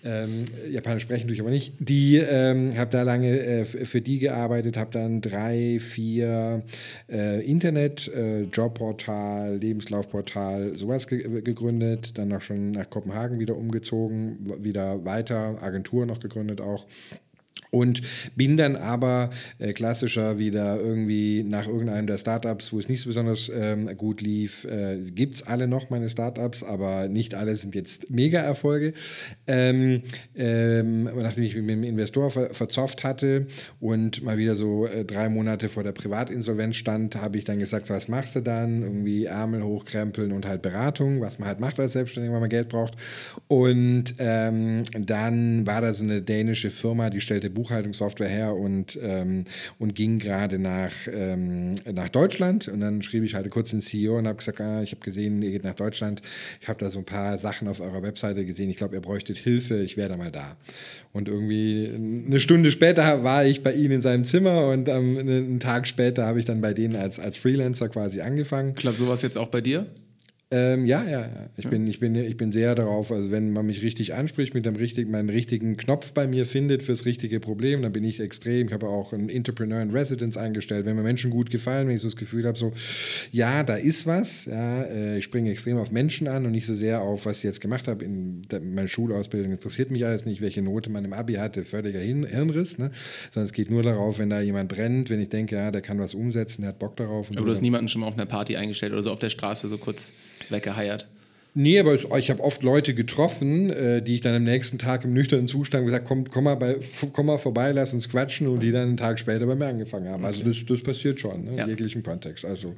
[0.04, 1.74] ähm, Japanisch sprechen tue ich aber nicht.
[1.80, 6.62] Die ähm, habe da lange äh, für die gearbeitet, habe dann drei, vier
[7.10, 12.16] äh, Internet, äh, Jobportal, Lebenslaufportal, sowas ge gegründet.
[12.16, 16.86] Dann auch schon nach Kopenhagen wieder umgezogen, wieder weiter, Agentur noch gegründet auch.
[17.70, 18.02] Und
[18.34, 23.08] bin dann aber äh, klassischer wieder irgendwie nach irgendeinem der Startups, wo es nicht so
[23.08, 27.74] besonders ähm, gut lief, äh, gibt es alle noch meine Startups, aber nicht alle sind
[27.74, 28.94] jetzt Mega-Erfolge.
[29.46, 30.02] Ähm,
[30.34, 33.46] ähm, nachdem ich mit dem Investor ver verzofft hatte
[33.80, 37.90] und mal wieder so äh, drei Monate vor der Privatinsolvenz stand, habe ich dann gesagt,
[37.90, 38.82] was machst du dann?
[38.82, 42.68] Irgendwie Ärmel hochkrempeln und halt Beratung, was man halt macht als Selbstständiger, wenn man Geld
[42.68, 42.94] braucht.
[43.48, 49.44] Und ähm, dann war da so eine dänische Firma, die stellte Buchhaltungssoftware her und, ähm,
[49.78, 52.68] und ging gerade nach, ähm, nach Deutschland.
[52.68, 55.42] Und dann schrieb ich halt kurz den CEO und habe gesagt, ah, ich habe gesehen,
[55.42, 56.22] ihr geht nach Deutschland.
[56.60, 58.70] Ich habe da so ein paar Sachen auf eurer Webseite gesehen.
[58.70, 59.82] Ich glaube, ihr bräuchtet Hilfe.
[59.82, 60.56] Ich wäre da mal da.
[61.12, 61.90] Und irgendwie
[62.26, 66.26] eine Stunde später war ich bei ihnen in seinem Zimmer und ähm, einen Tag später
[66.26, 68.74] habe ich dann bei denen als, als Freelancer quasi angefangen.
[68.74, 69.86] Klappt sowas jetzt auch bei dir?
[70.50, 71.50] Ähm, ja, ja, ja.
[71.58, 71.70] Ich, ja.
[71.70, 74.76] Bin, ich, bin, ich bin sehr darauf, also wenn man mich richtig anspricht, mit dem
[74.76, 78.68] richtigen, meinen richtigen Knopf bei mir findet fürs richtige Problem, dann bin ich extrem.
[78.68, 80.86] Ich habe auch einen Entrepreneur in Residence eingestellt.
[80.86, 82.72] Wenn mir Menschen gut gefallen, wenn ich so das Gefühl habe, so,
[83.30, 86.72] ja, da ist was, ja, äh, ich springe extrem auf Menschen an und nicht so
[86.72, 88.02] sehr auf, was ich jetzt gemacht habe.
[88.06, 92.00] In der, meine Schulausbildung interessiert mich alles nicht, welche Note man im Abi hatte, völliger
[92.00, 92.90] Hin Hirnriss, ne?
[93.30, 95.98] sondern es geht nur darauf, wenn da jemand brennt, wenn ich denke, ja, der kann
[95.98, 97.28] was umsetzen, der hat Bock darauf.
[97.30, 99.68] Aber du hast niemanden schon mal auf einer Party eingestellt oder so auf der Straße
[99.68, 100.12] so kurz
[100.50, 101.08] weggeheiert?
[101.54, 105.12] Nee, aber ich habe oft Leute getroffen, äh, die ich dann am nächsten Tag im
[105.12, 106.76] nüchternen Zustand gesagt komm, komm, mal bei,
[107.12, 110.08] komm mal vorbei, lass uns quatschen und die dann einen Tag später bei mir angefangen
[110.08, 110.24] haben.
[110.24, 110.50] Also okay.
[110.50, 111.64] Also das, das passiert schon, ne, ja.
[111.64, 112.44] in jeglichem Kontext.
[112.44, 112.74] Also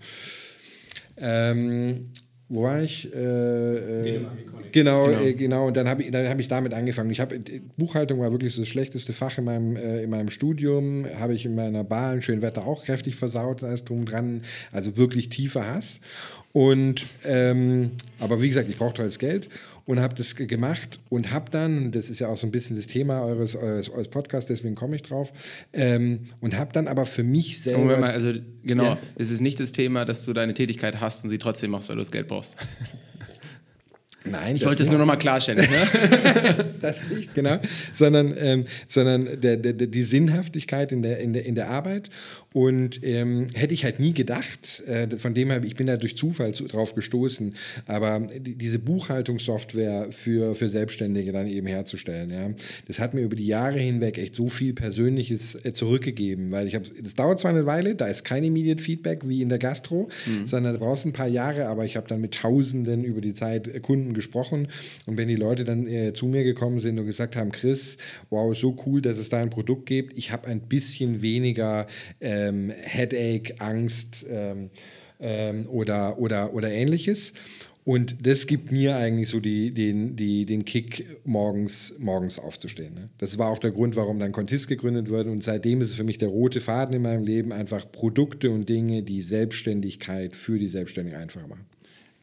[1.19, 2.11] ähm,
[2.53, 3.09] wo war ich?
[3.15, 4.27] Äh, äh,
[4.73, 5.21] genau, genau.
[5.21, 5.67] Äh, genau.
[5.69, 7.09] Und dann habe ich, hab ich damit angefangen.
[7.11, 7.39] Ich habe
[7.77, 11.07] Buchhaltung war wirklich so das schlechteste Fach in meinem, äh, in meinem Studium.
[11.21, 14.43] Habe ich in meiner Bar in Schönwetter auch kräftig versaut, alles drum dran.
[14.73, 16.01] Also wirklich tiefer Hass.
[16.53, 19.49] Und ähm, aber wie gesagt, ich brauchte halt das Geld
[19.87, 22.87] und habe das gemacht und habe dann, das ist ja auch so ein bisschen das
[22.87, 25.33] Thema eures, eures, eures Podcasts, deswegen komme ich drauf,
[25.73, 27.81] ähm, und habe dann aber für mich selber.
[27.81, 28.33] Moment mal, also
[28.65, 28.99] genau, ja.
[29.17, 31.97] es ist nicht das Thema, dass du deine Tätigkeit hast und sie trotzdem machst, weil
[31.97, 32.57] du das Geld brauchst.
[34.25, 35.61] Nein, ich wollte es nur noch mal klarstellen.
[35.61, 36.65] Ne?
[36.81, 37.59] das nicht, genau.
[37.95, 42.11] Sondern, ähm, sondern der, der, die Sinnhaftigkeit in der, in der, in der Arbeit
[42.53, 46.17] und ähm, hätte ich halt nie gedacht, äh, von dem her, ich bin da durch
[46.17, 47.55] Zufall zu, drauf gestoßen,
[47.87, 52.51] aber diese Buchhaltungssoftware für, für Selbstständige dann eben herzustellen, ja,
[52.89, 56.75] das hat mir über die Jahre hinweg echt so viel Persönliches äh, zurückgegeben, weil ich
[56.75, 60.09] habe, das dauert zwar eine Weile, da ist kein Immediate Feedback wie in der Gastro,
[60.27, 60.47] mhm.
[60.47, 63.69] sondern da brauchst ein paar Jahre, aber ich habe dann mit Tausenden über die Zeit
[63.69, 63.81] äh,
[64.11, 64.69] Kunden gesprochen
[65.07, 67.97] und wenn die Leute dann äh, zu mir gekommen sind und gesagt haben, Chris,
[68.31, 71.87] wow, so cool, dass es da ein Produkt gibt, ich habe ein bisschen weniger
[72.21, 74.71] äh, ähm, Headache, Angst ähm,
[75.21, 77.33] ähm, oder, oder, oder ähnliches.
[77.83, 82.95] Und das gibt mir eigentlich so die, den, die, den Kick, morgens, morgens aufzustehen.
[82.95, 83.09] Ne?
[83.19, 85.31] Das war auch der Grund, warum dann Contis gegründet wurde.
[85.31, 88.69] Und seitdem ist es für mich der rote Faden in meinem Leben, einfach Produkte und
[88.69, 91.70] Dinge, die Selbstständigkeit für die Selbstständigen einfacher machen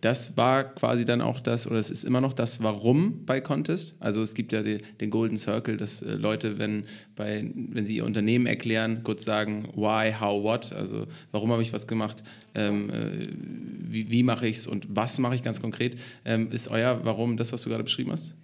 [0.01, 3.95] das war quasi dann auch das, oder es ist immer noch das Warum bei Contest.
[3.99, 7.97] Also es gibt ja den, den Golden Circle, dass äh, Leute, wenn, bei, wenn sie
[7.97, 12.89] ihr Unternehmen erklären, kurz sagen, why, how, what, also warum habe ich was gemacht, ähm,
[12.91, 13.27] äh,
[13.89, 15.97] wie, wie mache ich es und was mache ich ganz konkret.
[16.25, 18.36] Ähm, ist euer Warum das, was du gerade beschrieben hast?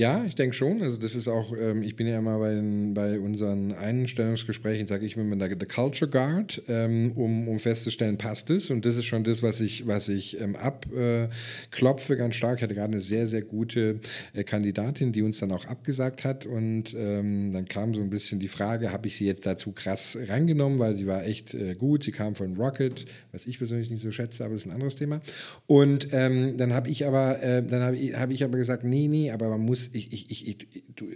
[0.00, 0.80] Ja, ich denke schon.
[0.80, 5.04] Also das ist auch, ähm, ich bin ja immer bei, den, bei unseren Einstellungsgesprächen, sage
[5.04, 8.70] ich immer, der Culture Guard, ähm, um, um festzustellen, passt es.
[8.70, 12.58] Und das ist schon das, was ich, was ich ähm, abklopfe ganz stark.
[12.58, 13.98] Ich hatte gerade eine sehr, sehr gute
[14.34, 16.46] äh, Kandidatin, die uns dann auch abgesagt hat.
[16.46, 20.16] Und ähm, dann kam so ein bisschen die Frage, habe ich sie jetzt dazu krass
[20.28, 22.04] reingenommen, weil sie war echt äh, gut.
[22.04, 24.94] Sie kam von Rocket, was ich persönlich nicht so schätze, aber das ist ein anderes
[24.94, 25.20] Thema.
[25.66, 29.08] Und ähm, dann habe ich aber, äh, dann habe ich, hab ich aber gesagt, nee,
[29.08, 30.66] nee, aber man muss ich, ich, ich, ich,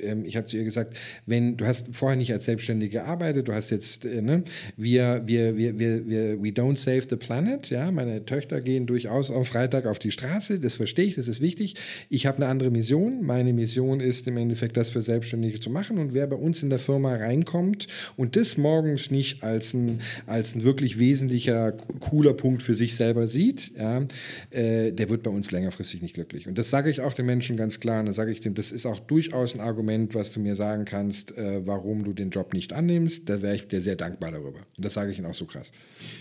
[0.03, 3.53] ähm, ich habe zu ihr gesagt, wenn du hast vorher nicht als Selbstständige gearbeitet, du
[3.53, 4.45] hast jetzt, äh, ne,
[4.77, 9.31] wir, wir, wir, wir, wir, we don't save the planet, ja, meine Töchter gehen durchaus
[9.31, 11.75] am Freitag auf die Straße, das verstehe ich, das ist wichtig.
[12.09, 13.25] Ich habe eine andere Mission.
[13.25, 16.71] Meine Mission ist im Endeffekt, das für Selbstständige zu machen und wer bei uns in
[16.71, 22.63] der Firma reinkommt und das morgens nicht als ein, als ein wirklich wesentlicher, cooler Punkt
[22.63, 24.07] für sich selber sieht, ja,
[24.51, 26.49] äh, der wird bei uns längerfristig nicht glücklich.
[26.49, 28.71] Und das sage ich auch den Menschen ganz klar, und da sage ich dem, das
[28.71, 32.55] ist auch durchaus ein Argument, was du mir sagen kannst, äh, warum du den Job
[32.55, 33.29] nicht annimmst.
[33.29, 34.61] Da wäre ich dir sehr dankbar darüber.
[34.77, 35.73] Und das sage ich Ihnen auch so krass.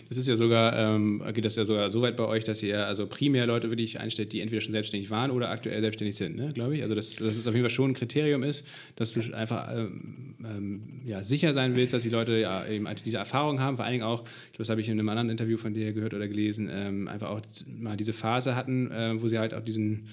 [0.09, 2.87] Das ist ja sogar, ähm, geht das ja sogar so weit bei euch, dass ihr
[2.87, 6.49] also primär Leute wirklich einstellt, die entweder schon selbstständig waren oder aktuell selbstständig sind, ne,
[6.51, 6.81] glaube ich.
[6.81, 10.33] Also dass, dass es auf jeden Fall schon ein Kriterium ist, dass du einfach ähm,
[10.43, 13.93] ähm, ja, sicher sein willst, dass die Leute ja eben diese Erfahrung haben, vor allen
[13.93, 16.27] Dingen auch, ich glaube, das habe ich in einem anderen Interview von dir gehört oder
[16.27, 20.07] gelesen, ähm, einfach auch mal diese Phase hatten, äh, wo sie halt auch diesen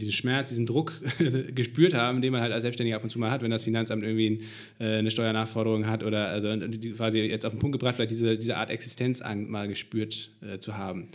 [0.00, 1.00] diesen Schmerz, diesen Druck
[1.54, 4.02] gespürt haben, den man halt als Selbstständiger ab und zu mal hat, wenn das Finanzamt
[4.02, 4.40] irgendwie
[4.78, 6.48] äh, eine Steuernachforderung hat oder also
[6.96, 10.78] quasi jetzt auf den Punkt gebracht, vielleicht diese, diese Art Existenzangst mal gespürt äh, zu
[10.78, 11.08] haben.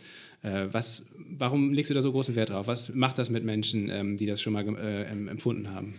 [0.44, 2.68] Äh, was, warum legst du da so großen Wert drauf?
[2.68, 5.96] Was macht das mit Menschen, ähm, die das schon mal äh, empfunden haben?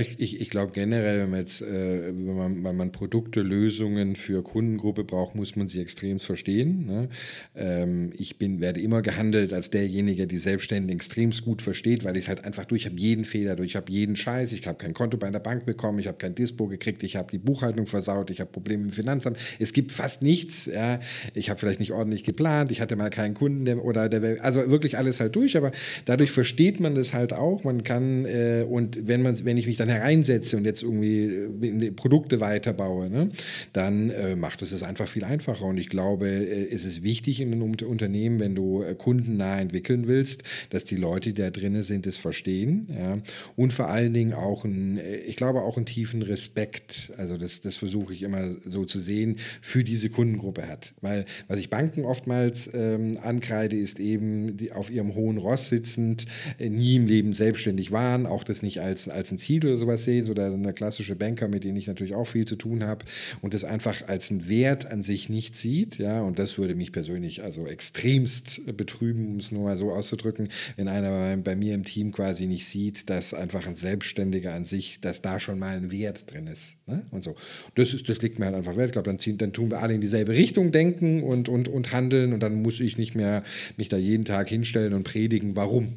[0.00, 4.16] Ich, ich, ich glaube generell, wenn man jetzt, äh, wenn, man, wenn man Produkte, Lösungen
[4.16, 6.86] für Kundengruppe braucht, muss man sie extrem verstehen.
[6.86, 7.08] Ne?
[7.54, 12.24] Ähm, ich bin, werde immer gehandelt als derjenige, der Selbstständigen extremst gut versteht, weil ich
[12.24, 14.94] es halt einfach durch, ich habe jeden Fehler durch, habe jeden Scheiß, ich habe kein
[14.94, 18.30] Konto bei einer Bank bekommen, ich habe kein Dispo gekriegt, ich habe die Buchhaltung versaut,
[18.30, 19.38] ich habe Probleme im Finanzamt.
[19.58, 20.66] Es gibt fast nichts.
[20.66, 21.00] Ja?
[21.34, 24.70] Ich habe vielleicht nicht ordentlich geplant, ich hatte mal keinen Kunden der, oder der, also
[24.70, 25.72] wirklich alles halt durch, aber
[26.04, 27.64] dadurch versteht man das halt auch.
[27.64, 31.90] Man kann, äh, und wenn man, wenn ich mich dann hereinsetze und jetzt irgendwie äh,
[31.90, 33.28] Produkte weiterbaue, ne,
[33.72, 35.64] dann äh, macht es es einfach viel einfacher.
[35.64, 40.06] Und ich glaube, äh, es ist wichtig in einem Unternehmen, wenn du äh, kundennah entwickeln
[40.06, 42.88] willst, dass die Leute, die da drin sind, es verstehen.
[42.90, 43.18] Ja?
[43.56, 47.60] Und vor allen Dingen auch, ein, äh, ich glaube, auch einen tiefen Respekt, also das,
[47.60, 50.94] das versuche ich immer so zu sehen, für diese Kundengruppe hat.
[51.00, 56.26] Weil was ich Banken oftmals ähm, ankreide, ist eben die auf ihrem hohen Ross sitzend,
[56.58, 60.04] äh, nie im Leben selbstständig waren, auch das nicht als, als ein Ziel oder sowas
[60.04, 63.04] sehen, oder eine klassische Banker, mit denen ich natürlich auch viel zu tun habe
[63.40, 66.92] und das einfach als einen Wert an sich nicht sieht, ja, und das würde mich
[66.92, 71.84] persönlich also extremst betrüben, um es nur mal so auszudrücken, wenn einer bei, mir im
[71.84, 75.92] Team quasi nicht sieht, dass einfach ein Selbstständiger an sich, dass da schon mal ein
[75.92, 77.06] Wert drin ist, ne?
[77.10, 77.34] und so.
[77.74, 78.86] Das, ist, das liegt mir halt einfach wert.
[78.86, 82.32] Ich glaube, dann, dann tun wir alle in dieselbe Richtung denken und, und, und handeln
[82.32, 83.42] und dann muss ich nicht mehr
[83.76, 85.96] mich da jeden Tag hinstellen und predigen, warum.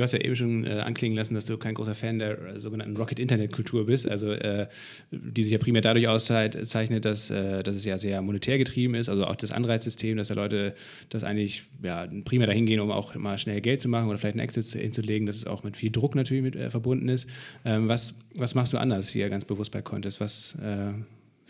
[0.00, 2.58] Du hast ja eben schon äh, anklingen lassen, dass du kein großer Fan der äh,
[2.58, 4.66] sogenannten Rocket-Internet-Kultur bist, also äh,
[5.10, 9.10] die sich ja primär dadurch auszeichnet, dass, äh, dass es ja sehr monetär getrieben ist,
[9.10, 10.72] also auch das Anreizsystem, dass ja Leute
[11.10, 14.36] das eigentlich ja, primär dahin gehen, um auch mal schnell Geld zu machen oder vielleicht
[14.36, 17.28] einen Exit hinzulegen, dass es auch mit viel Druck natürlich mit, äh, verbunden ist.
[17.66, 20.18] Ähm, was, was machst du anders hier ganz bewusst bei Contest?
[20.18, 20.94] Was äh,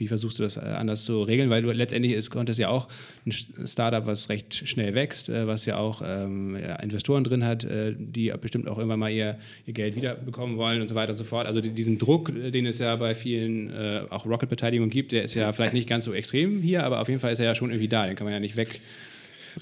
[0.00, 1.50] wie versuchst du das äh, anders zu regeln?
[1.50, 2.88] Weil du letztendlich ist Contest ja auch
[3.26, 3.32] ein
[3.66, 7.94] Startup, was recht schnell wächst, äh, was ja auch ähm, ja, Investoren drin hat, äh,
[7.96, 9.36] die bestimmt auch irgendwann mal ihr,
[9.66, 11.46] ihr Geld wiederbekommen wollen und so weiter und so fort.
[11.46, 15.52] Also diesen Druck, den es ja bei vielen äh, auch Rocket-Beteiligungen gibt, der ist ja
[15.52, 17.88] vielleicht nicht ganz so extrem hier, aber auf jeden Fall ist er ja schon irgendwie
[17.88, 18.06] da.
[18.06, 18.80] Den kann man ja nicht weg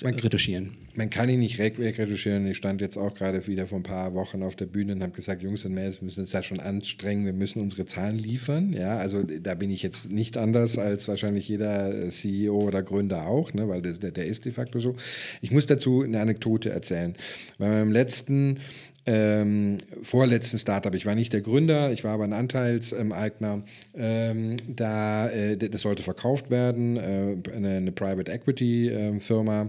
[0.00, 0.72] man, retuschieren.
[0.94, 2.46] Man kann ihn nicht wegretuschieren.
[2.46, 5.12] Ich stand jetzt auch gerade wieder vor ein paar Wochen auf der Bühne und habe
[5.12, 8.72] gesagt, Jungs und Mädels müssen uns da schon anstrengen, wir müssen unsere Zahlen liefern.
[8.72, 13.52] Ja, also da bin ich jetzt nicht anders als wahrscheinlich jeder CEO oder Gründer auch,
[13.52, 14.96] ne, weil der, der ist de facto so.
[15.40, 17.14] Ich muss dazu eine Anekdote erzählen.
[17.58, 18.58] Bei meinem letzten
[19.06, 20.94] ähm, vorletzten Startup.
[20.94, 23.62] Ich war nicht der Gründer, ich war aber ein Anteilseigner.
[23.96, 29.68] Ähm, da, äh, das sollte verkauft werden, äh, eine, eine, Private Equity äh, Firma.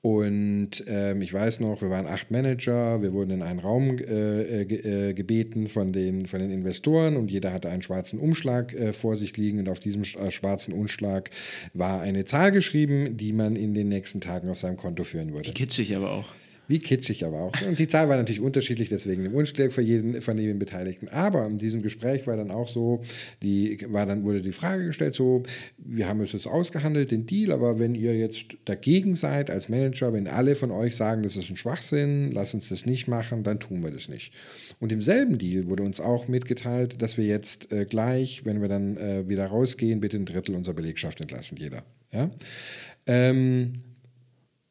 [0.00, 4.64] Und ähm, ich weiß noch, wir waren acht Manager, wir wurden in einen Raum äh,
[4.64, 8.92] ge äh, gebeten von den, von den Investoren und jeder hatte einen schwarzen Umschlag äh,
[8.92, 11.30] vor sich liegen und auf diesem äh, schwarzen Umschlag
[11.72, 15.48] war eine Zahl geschrieben, die man in den nächsten Tagen auf seinem Konto führen würde.
[15.48, 16.26] Wie kitschig aber auch.
[16.72, 17.52] Wie kitschig aber auch.
[17.68, 21.06] Und die Zahl war natürlich unterschiedlich, deswegen im Wunschklick für jeden von den Beteiligten.
[21.08, 23.02] Aber in diesem Gespräch war dann auch so,
[23.42, 25.42] die, war dann, wurde die Frage gestellt, so,
[25.76, 30.14] wir haben es jetzt ausgehandelt, den Deal, aber wenn ihr jetzt dagegen seid als Manager,
[30.14, 33.60] wenn alle von euch sagen, das ist ein Schwachsinn, lass uns das nicht machen, dann
[33.60, 34.32] tun wir das nicht.
[34.80, 38.68] Und im selben Deal wurde uns auch mitgeteilt, dass wir jetzt äh, gleich, wenn wir
[38.68, 41.82] dann äh, wieder rausgehen, bitte ein Drittel unserer Belegschaft entlassen, jeder.
[42.12, 42.30] Ja?
[43.06, 43.74] Ähm,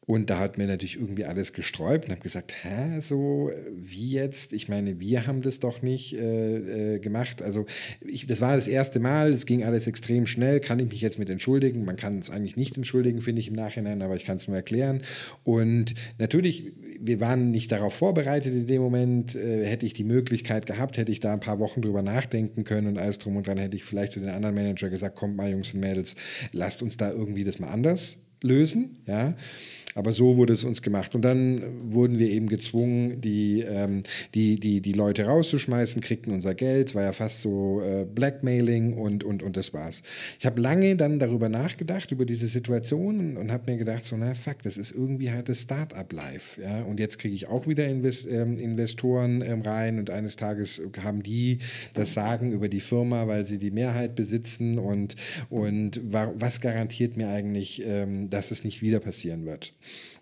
[0.07, 4.51] und da hat mir natürlich irgendwie alles gesträubt und habe gesagt, hä, so wie jetzt?
[4.51, 7.43] Ich meine, wir haben das doch nicht äh, äh, gemacht.
[7.43, 7.67] Also
[8.01, 10.59] ich, das war das erste Mal, es ging alles extrem schnell.
[10.59, 11.85] Kann ich mich jetzt mit entschuldigen?
[11.85, 14.57] Man kann es eigentlich nicht entschuldigen, finde ich im Nachhinein, aber ich kann es nur
[14.57, 15.03] erklären.
[15.43, 19.35] Und natürlich, wir waren nicht darauf vorbereitet in dem Moment.
[19.35, 22.87] Äh, hätte ich die Möglichkeit gehabt, hätte ich da ein paar Wochen drüber nachdenken können
[22.87, 25.51] und alles drum und dran, hätte ich vielleicht zu den anderen Manager gesagt, kommt mal
[25.51, 26.15] Jungs und Mädels,
[26.53, 28.97] lasst uns da irgendwie das mal anders lösen.
[29.05, 29.35] Ja.
[29.95, 31.15] Aber so wurde es uns gemacht.
[31.15, 31.61] Und dann
[31.93, 36.95] wurden wir eben gezwungen, die, ähm, die, die, die Leute rauszuschmeißen, kriegten unser Geld.
[36.95, 40.01] War ja fast so äh, Blackmailing und, und, und das war's.
[40.39, 44.15] Ich habe lange dann darüber nachgedacht, über diese Situation und, und habe mir gedacht, so,
[44.17, 46.61] na fuck, das ist irgendwie halt das Start-up-Life.
[46.61, 46.83] Ja?
[46.83, 51.23] Und jetzt kriege ich auch wieder Invest, ähm, Investoren ähm, rein und eines Tages haben
[51.23, 51.59] die
[51.93, 55.15] das Sagen über die Firma, weil sie die Mehrheit besitzen und,
[55.49, 59.73] und was garantiert mir eigentlich, ähm, dass es nicht wieder passieren wird.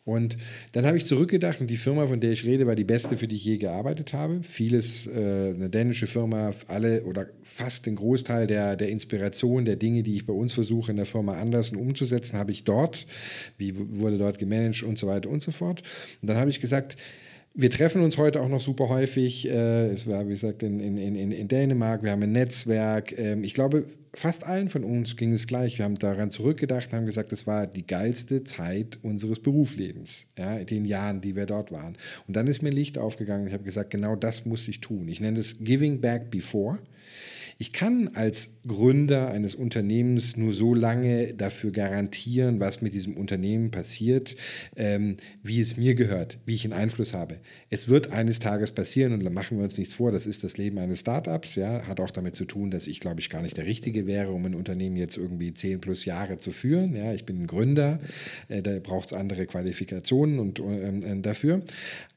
[0.06, 0.38] Und
[0.72, 3.28] dann habe ich zurückgedacht und die Firma, von der ich rede, war die beste, für
[3.28, 4.42] die ich je gearbeitet habe.
[4.42, 10.02] Vieles, äh, eine dänische Firma, alle oder fast den Großteil der, der Inspiration, der Dinge,
[10.02, 13.06] die ich bei uns versuche in der Firma anders umzusetzen, habe ich dort.
[13.58, 15.84] Wie wurde dort gemanagt und so weiter und so fort.
[16.22, 16.98] Und dann habe ich gesagt,
[17.56, 19.48] wir treffen uns heute auch noch super häufig.
[19.48, 22.04] Äh, es war, wie gesagt, in, in, in, in Dänemark.
[22.04, 23.18] Wir haben ein Netzwerk.
[23.18, 25.78] Ähm, ich glaube, fast allen von uns ging es gleich.
[25.78, 30.66] Wir haben daran zurückgedacht, haben gesagt, das war die geilste Zeit unseres Berufslebens, ja, in
[30.68, 31.98] den Jahren, die wir dort waren.
[32.28, 33.48] Und dann ist mir Licht aufgegangen.
[33.48, 35.08] Ich habe gesagt, genau das muss ich tun.
[35.08, 36.80] Ich nenne es Giving Back Before.
[37.62, 43.70] Ich kann als Gründer eines Unternehmens nur so lange dafür garantieren, was mit diesem Unternehmen
[43.70, 44.38] passiert,
[44.78, 47.40] ähm, wie es mir gehört, wie ich einen Einfluss habe.
[47.70, 50.56] Es wird eines Tages passieren und da machen wir uns nichts vor, das ist das
[50.56, 53.58] Leben eines Startups, ja, hat auch damit zu tun, dass ich, glaube ich, gar nicht
[53.58, 56.96] der Richtige wäre, um ein Unternehmen jetzt irgendwie zehn plus Jahre zu führen.
[56.96, 58.00] Ja, ich bin ein Gründer,
[58.48, 61.62] äh, da braucht es andere Qualifikationen und, ähm, äh, dafür.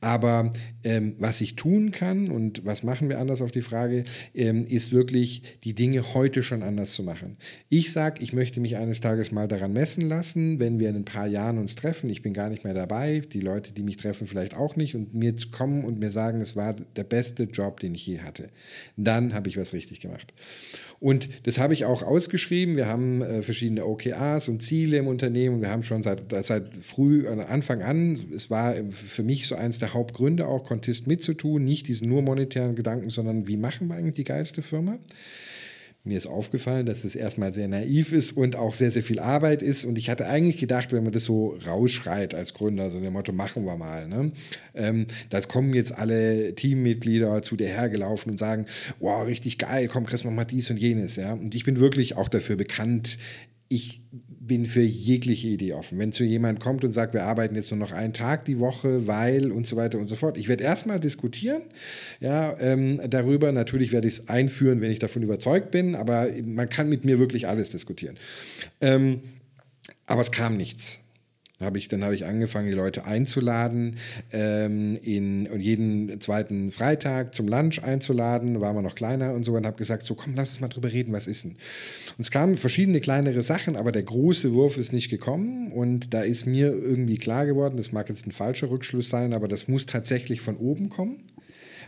[0.00, 0.52] Aber
[0.84, 4.92] ähm, was ich tun kann und was machen wir anders auf die Frage, ähm, ist
[4.92, 7.36] wirklich wichtig, die Dinge heute schon anders zu machen.
[7.68, 11.04] Ich sage, ich möchte mich eines Tages mal daran messen lassen, wenn wir in ein
[11.04, 12.10] paar Jahren uns treffen.
[12.10, 15.14] Ich bin gar nicht mehr dabei, die Leute, die mich treffen, vielleicht auch nicht und
[15.14, 18.50] mir kommen und mir sagen, es war der beste Job, den ich je hatte.
[18.96, 20.32] Dann habe ich was richtig gemacht.
[21.02, 22.76] Und das habe ich auch ausgeschrieben.
[22.76, 25.60] Wir haben äh, verschiedene OKRs und Ziele im Unternehmen.
[25.60, 29.80] Wir haben schon seit, seit früh, äh, Anfang an, es war für mich so eins
[29.80, 31.64] der Hauptgründe, auch Contist mitzutun.
[31.64, 35.00] Nicht diesen nur monetären Gedanken, sondern wie machen wir eigentlich die geilste Firma?
[36.04, 39.62] Mir ist aufgefallen, dass es erstmal sehr naiv ist und auch sehr, sehr viel Arbeit
[39.62, 39.84] ist.
[39.84, 43.30] Und ich hatte eigentlich gedacht, wenn man das so rausschreit als Gründer, so dem Motto,
[43.32, 44.32] machen wir mal, ne?
[44.74, 48.66] ähm, da kommen jetzt alle Teammitglieder zu dir hergelaufen und sagen,
[48.98, 51.14] wow, richtig geil, komm, Chris, mach mal dies und jenes.
[51.14, 51.34] Ja?
[51.34, 53.18] Und ich bin wirklich auch dafür bekannt,
[53.72, 55.98] ich bin für jegliche Idee offen.
[55.98, 59.06] Wenn zu jemand kommt und sagt, wir arbeiten jetzt nur noch einen Tag die Woche,
[59.06, 60.36] weil und so weiter und so fort.
[60.36, 61.62] Ich werde erstmal diskutieren
[62.20, 63.50] ja, ähm, darüber.
[63.50, 67.18] Natürlich werde ich es einführen, wenn ich davon überzeugt bin, aber man kann mit mir
[67.18, 68.18] wirklich alles diskutieren.
[68.82, 69.22] Ähm,
[70.04, 70.98] aber es kam nichts.
[71.64, 73.96] Hab ich, dann habe ich angefangen, die Leute einzuladen,
[74.32, 79.54] ähm, in, und jeden zweiten Freitag zum Lunch einzuladen, waren wir noch kleiner und so,
[79.54, 81.52] und habe gesagt, so komm, lass uns mal drüber reden, was ist denn?
[81.52, 86.22] Und es kamen verschiedene kleinere Sachen, aber der große Wurf ist nicht gekommen und da
[86.22, 89.86] ist mir irgendwie klar geworden, das mag jetzt ein falscher Rückschluss sein, aber das muss
[89.86, 91.22] tatsächlich von oben kommen.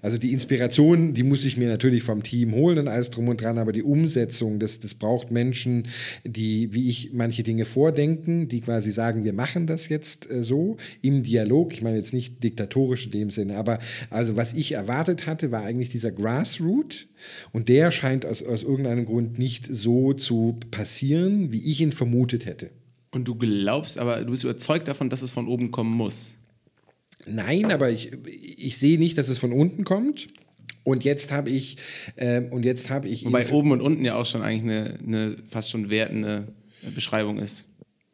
[0.05, 3.40] Also die Inspiration, die muss ich mir natürlich vom Team holen und alles drum und
[3.40, 5.88] dran, aber die Umsetzung, das, das braucht Menschen,
[6.25, 10.77] die, wie ich, manche Dinge vordenken, die quasi sagen, wir machen das jetzt äh, so
[11.01, 11.73] im Dialog.
[11.73, 13.79] Ich meine jetzt nicht diktatorisch in dem Sinne, aber
[14.11, 17.09] also was ich erwartet hatte, war eigentlich dieser Grassroot.
[17.53, 22.45] Und der scheint aus, aus irgendeinem Grund nicht so zu passieren, wie ich ihn vermutet
[22.45, 22.69] hätte.
[23.11, 26.35] Und du glaubst, aber du bist überzeugt davon, dass es von oben kommen muss.
[27.27, 30.27] Nein, aber ich, ich sehe nicht, dass es von unten kommt.
[30.83, 31.79] Und jetzt habe ich,
[32.17, 33.25] äh, und jetzt habe ich.
[33.25, 36.49] Wobei oben und unten ja auch schon eigentlich eine, eine fast schon wertende
[36.95, 37.65] Beschreibung ist.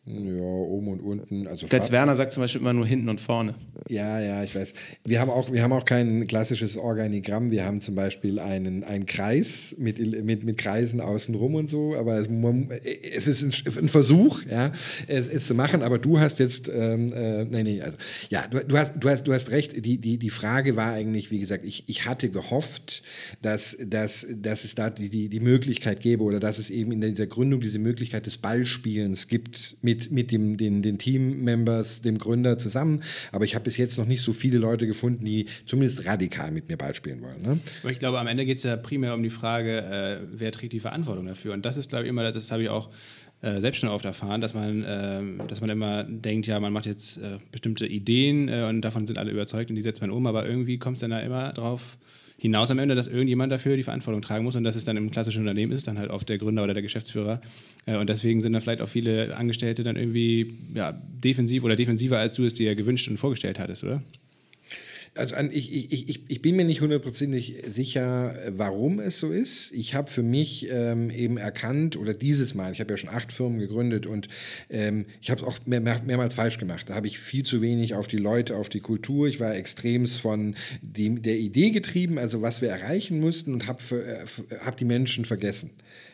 [0.06, 1.46] Ja, oben und unten.
[1.46, 3.54] Also Götz Werner sagt zum Beispiel immer nur hinten und vorne.
[3.88, 4.72] Ja, ja, ich weiß.
[5.04, 7.50] Wir haben auch, wir haben auch kein klassisches Organigramm.
[7.50, 11.94] Wir haben zum Beispiel einen, einen Kreis mit, mit, mit Kreisen außenrum und so.
[11.96, 12.28] Aber es,
[13.14, 14.72] es ist ein, ein, Versuch, ja,
[15.06, 15.82] es, es zu machen.
[15.82, 17.98] Aber du hast jetzt, ähm, äh, nee, nee, also,
[18.30, 19.84] ja, du, du, hast, du, hast, du hast recht.
[19.84, 23.02] Die, die, die Frage war eigentlich, wie gesagt, ich, ich hatte gehofft,
[23.42, 27.02] dass, dass, dass es da die, die, die Möglichkeit gäbe oder dass es eben in
[27.02, 32.18] dieser Gründung diese Möglichkeit des Ballspielens gibt mit mit, mit dem, den, den Team-Members, dem
[32.18, 33.02] Gründer zusammen.
[33.32, 36.68] Aber ich habe bis jetzt noch nicht so viele Leute gefunden, die zumindest radikal mit
[36.68, 37.42] mir Ball spielen wollen.
[37.42, 37.58] Ne?
[37.82, 40.72] Aber ich glaube, am Ende geht es ja primär um die Frage, äh, wer trägt
[40.72, 41.52] die Verantwortung dafür.
[41.54, 42.90] Und das ist, glaube ich, immer, das habe ich auch
[43.42, 46.86] äh, selbst schon oft erfahren, dass man, äh, dass man immer denkt, ja, man macht
[46.86, 50.26] jetzt äh, bestimmte Ideen äh, und davon sind alle überzeugt und die setzt man um,
[50.26, 51.96] aber irgendwie kommt es dann da immer drauf
[52.40, 55.10] hinaus am Ende, dass irgendjemand dafür die Verantwortung tragen muss und dass es dann im
[55.10, 57.42] klassischen Unternehmen ist, dann halt oft der Gründer oder der Geschäftsführer.
[57.84, 62.18] Äh, und deswegen sind da vielleicht auch viele Angestellte dann irgendwie ja, defensiv oder defensiver,
[62.18, 64.02] als du es dir gewünscht und vorgestellt hattest, oder?
[65.16, 69.72] Also ich, ich, ich, ich bin mir nicht hundertprozentig sicher, warum es so ist.
[69.72, 73.32] Ich habe für mich ähm, eben erkannt, oder dieses Mal, ich habe ja schon acht
[73.32, 74.28] Firmen gegründet und
[74.68, 76.88] ähm, ich habe es auch mehr, mehr, mehrmals falsch gemacht.
[76.88, 79.26] Da habe ich viel zu wenig auf die Leute, auf die Kultur.
[79.26, 83.82] Ich war extremst von dem, der Idee getrieben, also was wir erreichen mussten und habe
[83.96, 85.70] äh, hab die Menschen vergessen.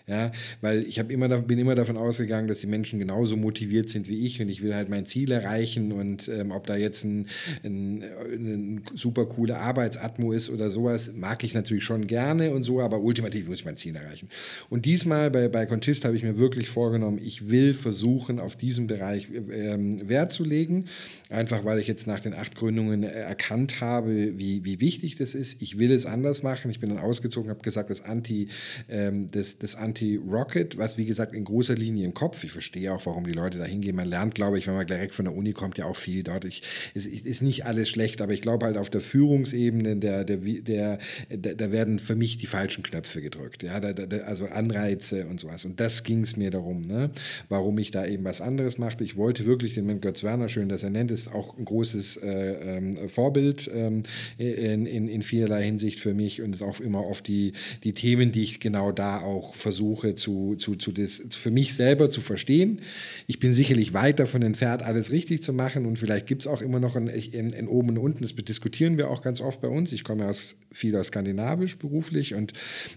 [0.08, 4.24] Ja, weil ich immer, bin immer davon ausgegangen, dass die Menschen genauso motiviert sind wie
[4.24, 7.26] ich und ich will halt mein Ziel erreichen und ähm, ob da jetzt ein,
[7.64, 12.80] ein, ein super coole Arbeitsatmo ist oder sowas, mag ich natürlich schon gerne und so,
[12.80, 14.28] aber ultimativ muss ich mein Ziel erreichen.
[14.70, 18.86] Und diesmal bei, bei Contist habe ich mir wirklich vorgenommen, ich will versuchen, auf diesem
[18.86, 20.84] Bereich ähm, Wert zu legen,
[21.30, 25.60] einfach weil ich jetzt nach den acht Gründungen erkannt habe, wie, wie wichtig das ist.
[25.60, 26.70] Ich will es anders machen.
[26.70, 28.46] Ich bin dann ausgezogen, habe gesagt, das Anti,
[28.88, 32.44] ähm, das, das Anti Anti-Rocket, was wie gesagt in großer Linie im Kopf.
[32.44, 33.96] Ich verstehe auch, warum die Leute da hingehen.
[33.96, 36.44] Man lernt, glaube ich, wenn man direkt von der Uni kommt, ja auch viel dort.
[36.44, 40.98] Es ist nicht alles schlecht, aber ich glaube halt auf der Führungsebene, der, der, der,
[41.30, 43.62] da werden für mich die falschen Knöpfe gedrückt.
[43.62, 45.64] Ja, da, da, also Anreize und sowas.
[45.64, 47.10] Und das ging es mir darum, ne?
[47.48, 49.02] warum ich da eben was anderes machte.
[49.02, 52.76] Ich wollte wirklich den Götz Werner, schön, dass er nennt, ist auch ein großes äh,
[52.76, 54.02] ähm, Vorbild ähm,
[54.36, 58.32] in, in, in vielerlei Hinsicht für mich und ist auch immer auf die, die Themen,
[58.32, 62.80] die ich genau da auch versuche zu, zu, zu das, für mich selber zu verstehen.
[63.26, 66.62] Ich bin sicherlich weit davon entfernt, alles richtig zu machen und vielleicht gibt es auch
[66.62, 69.68] immer noch ein, ein, ein Oben und Unten, das diskutieren wir auch ganz oft bei
[69.68, 69.92] uns.
[69.92, 72.52] Ich komme aus, viel aus Skandinavisch beruflich und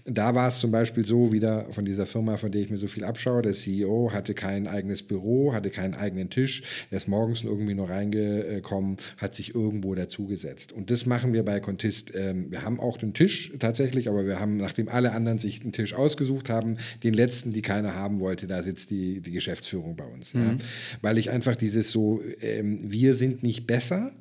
[0.05, 2.87] da war es zum Beispiel so, wieder von dieser Firma, von der ich mir so
[2.87, 7.43] viel abschaue, der CEO hatte kein eigenes Büro, hatte keinen eigenen Tisch, er ist morgens
[7.43, 10.71] irgendwie nur reingekommen, hat sich irgendwo dazugesetzt.
[10.71, 12.11] Und das machen wir bei Contist.
[12.15, 15.71] Ähm, wir haben auch den Tisch tatsächlich, aber wir haben, nachdem alle anderen sich einen
[15.71, 20.05] Tisch ausgesucht haben, den letzten, die keiner haben wollte, da sitzt die, die Geschäftsführung bei
[20.05, 20.33] uns.
[20.33, 20.43] Mhm.
[20.43, 20.57] Ja.
[21.01, 24.11] Weil ich einfach dieses so, ähm, wir sind nicht besser,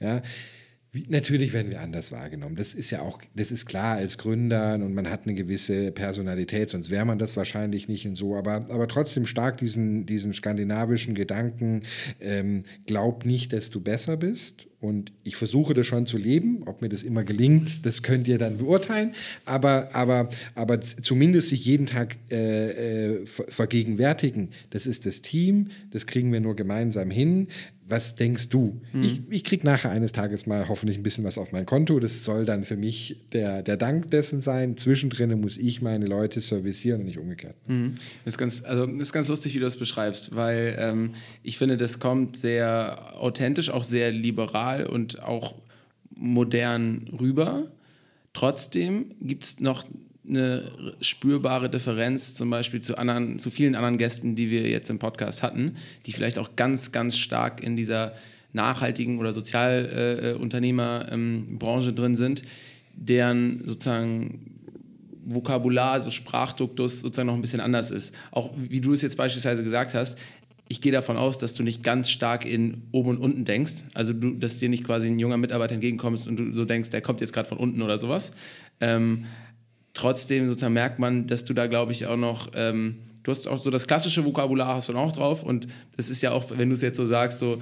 [0.00, 0.22] ja,
[1.08, 2.56] Natürlich werden wir anders wahrgenommen.
[2.56, 6.70] Das ist ja auch, das ist klar als Gründer und man hat eine gewisse Personalität,
[6.70, 8.36] sonst wäre man das wahrscheinlich nicht und so.
[8.36, 11.82] Aber, aber trotzdem stark diesen, diesen skandinavischen Gedanken,
[12.20, 14.67] ähm, glaub nicht, dass du besser bist.
[14.80, 16.62] Und ich versuche das schon zu leben.
[16.66, 19.12] Ob mir das immer gelingt, das könnt ihr dann beurteilen.
[19.44, 26.06] Aber, aber, aber zumindest sich jeden Tag äh, äh, vergegenwärtigen, das ist das Team, das
[26.06, 27.48] kriegen wir nur gemeinsam hin
[27.88, 28.80] was denkst du?
[28.92, 29.02] Mhm.
[29.02, 31.98] Ich, ich kriege nachher eines Tages mal hoffentlich ein bisschen was auf mein Konto.
[31.98, 34.76] Das soll dann für mich der, der Dank dessen sein.
[34.76, 37.56] Zwischendrin muss ich meine Leute servicieren und nicht umgekehrt.
[37.66, 37.94] Mhm.
[38.24, 41.78] Das, ist ganz, also, ist ganz lustig, wie du das beschreibst, weil ähm, ich finde,
[41.78, 45.54] das kommt sehr authentisch, auch sehr liberal und auch
[46.14, 47.70] modern rüber.
[48.34, 49.84] Trotzdem gibt es noch
[50.28, 50.70] eine
[51.00, 55.42] spürbare Differenz zum Beispiel zu, anderen, zu vielen anderen Gästen, die wir jetzt im Podcast
[55.42, 55.76] hatten,
[56.06, 58.14] die vielleicht auch ganz, ganz stark in dieser
[58.52, 62.42] nachhaltigen oder Sozialunternehmerbranche äh, drin sind,
[62.94, 64.54] deren sozusagen
[65.24, 68.14] Vokabular, also Sprachduktus sozusagen noch ein bisschen anders ist.
[68.30, 70.16] Auch wie du es jetzt beispielsweise gesagt hast,
[70.68, 73.74] ich gehe davon aus, dass du nicht ganz stark in oben und unten denkst.
[73.94, 77.00] Also du, dass dir nicht quasi ein junger Mitarbeiter entgegenkommst und du so denkst, der
[77.00, 78.32] kommt jetzt gerade von unten oder sowas.
[78.80, 79.24] Ähm,
[79.94, 83.62] trotzdem sozusagen merkt man, dass du da, glaube ich, auch noch, ähm, du hast auch
[83.62, 85.66] so das klassische Vokabular hast du auch drauf und
[85.96, 87.58] das ist ja auch, wenn du es jetzt so sagst, so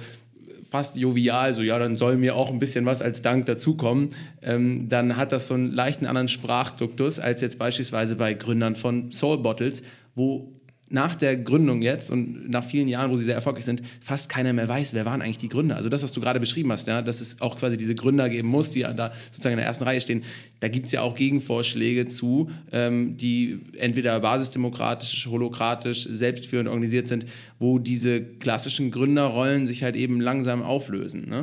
[0.69, 4.09] fast jovial, so ja, dann soll mir auch ein bisschen was als Dank dazukommen,
[4.41, 9.11] ähm, dann hat das so einen leichten anderen Sprachduktus als jetzt beispielsweise bei Gründern von
[9.11, 9.83] Soul Bottles,
[10.15, 10.56] wo
[10.89, 14.53] nach der Gründung jetzt und nach vielen Jahren, wo sie sehr erfolgreich sind, fast keiner
[14.53, 15.75] mehr weiß, wer waren eigentlich die Gründer.
[15.75, 18.47] Also das, was du gerade beschrieben hast, ja, dass es auch quasi diese Gründer geben
[18.47, 20.23] muss, die da sozusagen in der ersten Reihe stehen.
[20.59, 27.25] Da gibt es ja auch Gegenvorschläge zu, ähm, die entweder basisdemokratisch, holokratisch, selbstführend organisiert sind,
[27.59, 31.29] wo diese klassischen Gründerrollen sich halt eben langsam auflösen.
[31.29, 31.41] Ne?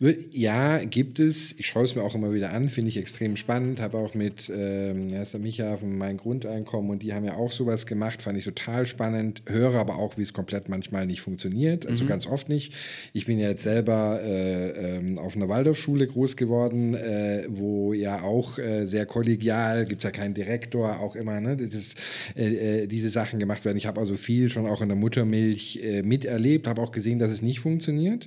[0.00, 1.52] Ja, gibt es.
[1.56, 3.80] Ich schaue es mir auch immer wieder an, finde ich extrem spannend.
[3.80, 7.86] Habe auch mit ähm, der Micha von Mein Grundeinkommen und die haben ja auch sowas
[7.86, 9.42] gemacht, fand ich total spannend.
[9.46, 12.08] Höre aber auch, wie es komplett manchmal nicht funktioniert, also mhm.
[12.08, 12.72] ganz oft nicht.
[13.12, 18.22] Ich bin ja jetzt selber äh, ähm, auf einer Waldorfschule groß geworden, äh, wo ja
[18.22, 21.94] auch äh, sehr kollegial, gibt es ja keinen Direktor, auch immer, ne, das,
[22.36, 23.78] äh, äh, diese Sachen gemacht werden.
[23.78, 27.30] Ich habe also viel schon auch in der Muttermilch äh, miterlebt, habe auch gesehen, dass
[27.30, 28.26] es nicht funktioniert.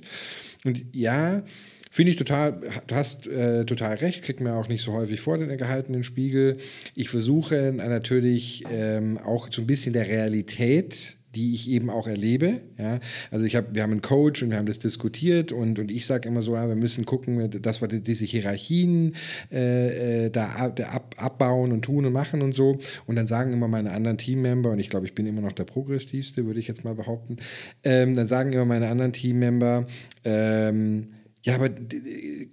[0.64, 1.42] Und ja,
[1.90, 5.38] Finde ich total, du hast äh, total recht, kriegt mir auch nicht so häufig vor,
[5.38, 6.58] den gehaltenen Spiegel.
[6.94, 12.60] Ich versuche natürlich ähm, auch so ein bisschen der Realität die ich eben auch erlebe.
[12.78, 13.00] Ja?
[13.30, 16.06] Also ich hab, wir haben einen Coach und wir haben das diskutiert und, und ich
[16.06, 19.14] sage immer so, ja, wir müssen gucken, dass wir diese Hierarchien
[19.52, 22.78] äh, äh da ab, abbauen und tun und machen und so.
[23.06, 25.64] Und dann sagen immer meine anderen Teammember, und ich glaube, ich bin immer noch der
[25.64, 27.36] progressivste, würde ich jetzt mal behaupten,
[27.84, 29.86] ähm, dann sagen immer meine anderen Teammember,
[30.24, 31.08] ähm,
[31.42, 31.70] ja, aber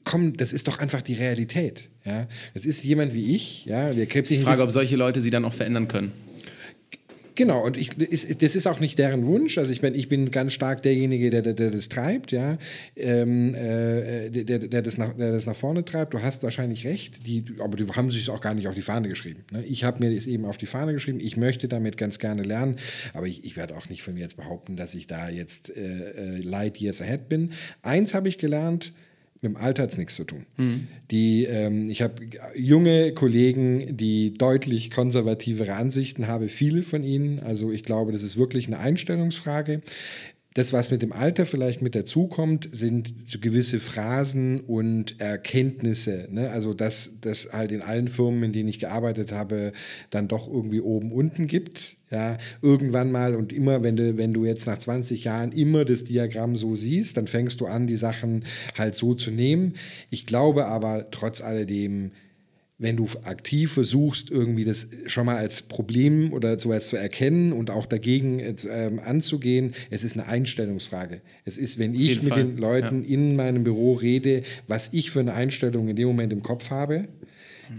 [0.04, 1.90] komm, das ist doch einfach die Realität.
[2.06, 3.66] Ja, das ist jemand wie ich.
[3.66, 6.12] Ja, wir die Frage, ob solche Leute sie dann auch verändern können.
[7.36, 9.58] Genau, und ich, ist, das ist auch nicht deren Wunsch.
[9.58, 12.58] Also ich meine, ich bin ganz stark derjenige, der, der, der das treibt, ja,
[12.96, 16.14] ähm, äh, der, der, das nach, der das nach vorne treibt.
[16.14, 19.10] Du hast wahrscheinlich recht, die, aber die haben sich auch gar nicht auf die Fahne
[19.10, 19.44] geschrieben.
[19.52, 19.64] Ne?
[19.66, 21.20] Ich habe mir das eben auf die Fahne geschrieben.
[21.20, 22.78] Ich möchte damit ganz gerne lernen,
[23.14, 26.38] aber ich, ich werde auch nicht von mir jetzt behaupten, dass ich da jetzt äh,
[26.38, 27.52] äh light years ahead bin.
[27.82, 28.94] Eins habe ich gelernt,
[29.46, 30.46] mit dem Alter hat es nichts zu tun.
[30.58, 30.88] Mhm.
[31.12, 32.16] Die, ähm, ich habe
[32.56, 37.39] junge Kollegen, die deutlich konservativere Ansichten haben, viele von ihnen.
[37.39, 39.82] Also ich glaube, das ist wirklich eine Einstellungsfrage.
[40.56, 46.30] Das, was mit dem Alter vielleicht mit dazukommt, sind so gewisse Phrasen und Erkenntnisse.
[46.32, 46.49] Ne?
[46.49, 49.74] Also, dass das halt in allen Firmen, in denen ich gearbeitet habe,
[50.12, 51.97] dann doch irgendwie oben unten gibt.
[52.10, 56.06] Ja, irgendwann mal und immer, wenn du, wenn du jetzt nach 20 Jahren immer das
[56.06, 58.45] Diagramm so siehst, dann fängst du an, die Sachen
[58.78, 59.74] halt so zu nehmen.
[60.12, 62.12] Ich glaube aber trotz alledem,
[62.78, 67.70] wenn du aktiv versuchst, irgendwie das schon mal als Problem oder sowas zu erkennen und
[67.70, 68.56] auch dagegen äh,
[69.04, 71.22] anzugehen, es ist eine Einstellungsfrage.
[71.46, 72.44] Es ist, wenn ich mit Fall.
[72.44, 73.14] den Leuten ja.
[73.14, 77.08] in meinem Büro rede, was ich für eine Einstellung in dem Moment im Kopf habe,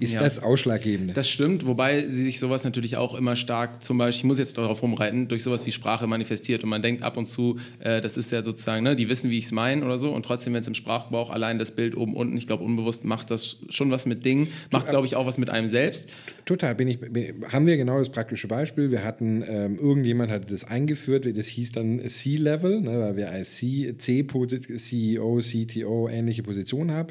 [0.00, 0.20] ist ja.
[0.20, 1.14] das ausschlaggebende.
[1.14, 4.58] Das stimmt, wobei sie sich sowas natürlich auch immer stark, zum Beispiel, ich muss jetzt
[4.58, 8.16] darauf rumreiten, durch sowas wie Sprache manifestiert und man denkt ab und zu, äh, das
[8.16, 10.60] ist ja sozusagen, ne, die wissen, wie ich es meine oder so und trotzdem, wenn
[10.60, 14.06] es im Sprachgebrauch allein das Bild oben unten, ich glaube unbewusst macht das schon was
[14.06, 16.08] mit Dingen, macht glaube ich auch was mit einem selbst.
[16.44, 20.46] Total, bin ich, bin, haben wir genau das praktische Beispiel, wir hatten, ähm, irgendjemand hatte
[20.46, 26.42] das eingeführt, das hieß dann C-Level, ne, weil wir als C, C CEO, CTO ähnliche
[26.42, 27.08] Positionen haben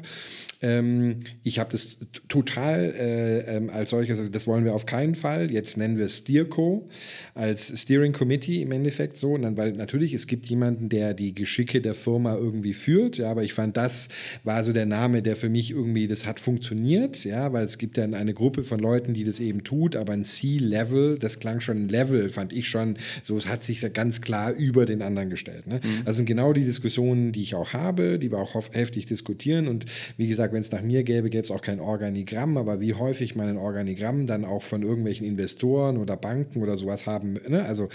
[0.66, 1.96] ähm, ich habe das
[2.28, 5.50] total äh, ähm, als solches, das wollen wir auf keinen Fall.
[5.50, 6.88] Jetzt nennen wir es Steerco
[7.34, 9.34] als Steering Committee im Endeffekt so.
[9.34, 13.18] Und dann, weil natürlich, es gibt jemanden, der die Geschicke der Firma irgendwie führt.
[13.18, 14.08] Ja, aber ich fand, das
[14.42, 17.24] war so der Name, der für mich irgendwie, das hat funktioniert.
[17.24, 19.94] Ja, weil es gibt dann eine Gruppe von Leuten, die das eben tut.
[19.94, 23.86] Aber ein C-Level, das klang schon ein Level, fand ich schon, so es hat sich
[23.92, 25.68] ganz klar über den anderen gestellt.
[25.68, 25.76] Ne?
[25.76, 26.04] Mhm.
[26.04, 29.68] Das sind genau die Diskussionen, die ich auch habe, die wir auch heftig diskutieren.
[29.68, 29.84] Und
[30.16, 33.36] wie gesagt, wenn es nach mir gäbe, gäbe es auch kein Organigramm, aber wie häufig
[33.36, 37.66] man ein Organigramm dann auch von irgendwelchen Investoren oder Banken oder sowas haben, ne?
[37.66, 37.90] also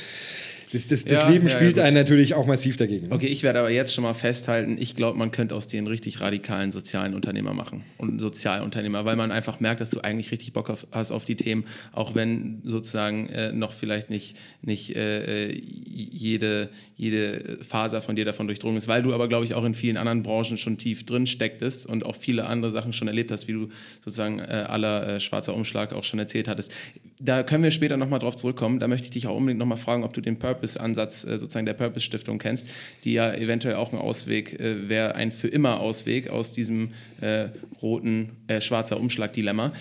[0.73, 3.07] das, das, das ja, Leben spielt ja, einen natürlich auch massiv dagegen.
[3.07, 3.15] Ne?
[3.15, 5.87] Okay, ich werde aber jetzt schon mal festhalten, ich glaube, man könnte aus dir einen
[5.87, 10.53] richtig radikalen sozialen Unternehmer machen und Sozialunternehmer, weil man einfach merkt, dass du eigentlich richtig
[10.53, 15.49] Bock auf, hast auf die Themen, auch wenn sozusagen äh, noch vielleicht nicht, nicht äh,
[15.49, 15.61] äh
[15.91, 19.73] jede, jede Faser von dir davon durchdrungen ist, weil du aber, glaube ich, auch in
[19.73, 23.47] vielen anderen Branchen schon tief drin stecktest und auch viele andere Sachen schon erlebt hast,
[23.47, 23.69] wie du
[24.03, 26.71] sozusagen äh, aller äh, schwarzer Umschlag auch schon erzählt hattest.
[27.19, 28.79] Da können wir später nochmal drauf zurückkommen.
[28.79, 31.65] Da möchte ich dich auch unbedingt nochmal fragen, ob du den Purpose Purpose-Ansatz äh, sozusagen
[31.65, 32.67] der Purpose-Stiftung kennst,
[33.03, 37.47] die ja eventuell auch ein Ausweg äh, wäre, ein für immer Ausweg aus diesem äh,
[37.81, 39.71] roten, äh, schwarzer Umschlag-Dilemma.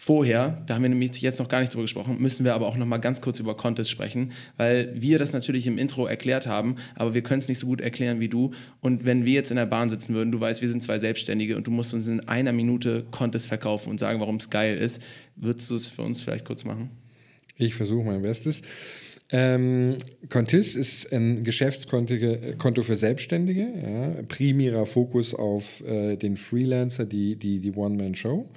[0.00, 2.76] Vorher, da haben wir nämlich jetzt noch gar nicht drüber gesprochen, müssen wir aber auch
[2.76, 6.76] noch mal ganz kurz über Contest sprechen, weil wir das natürlich im Intro erklärt haben,
[6.94, 8.52] aber wir können es nicht so gut erklären wie du.
[8.80, 11.56] Und wenn wir jetzt in der Bahn sitzen würden, du weißt, wir sind zwei Selbstständige
[11.56, 15.02] und du musst uns in einer Minute Contest verkaufen und sagen, warum es geil ist,
[15.34, 16.90] würdest du es für uns vielleicht kurz machen?
[17.56, 18.62] Ich versuche mein Bestes.
[19.30, 19.98] Ähm,
[20.30, 27.60] Contis ist ein Geschäftskonto für Selbstständige, ja, primärer Fokus auf äh, den Freelancer, die, die,
[27.60, 28.48] die One-Man-Show.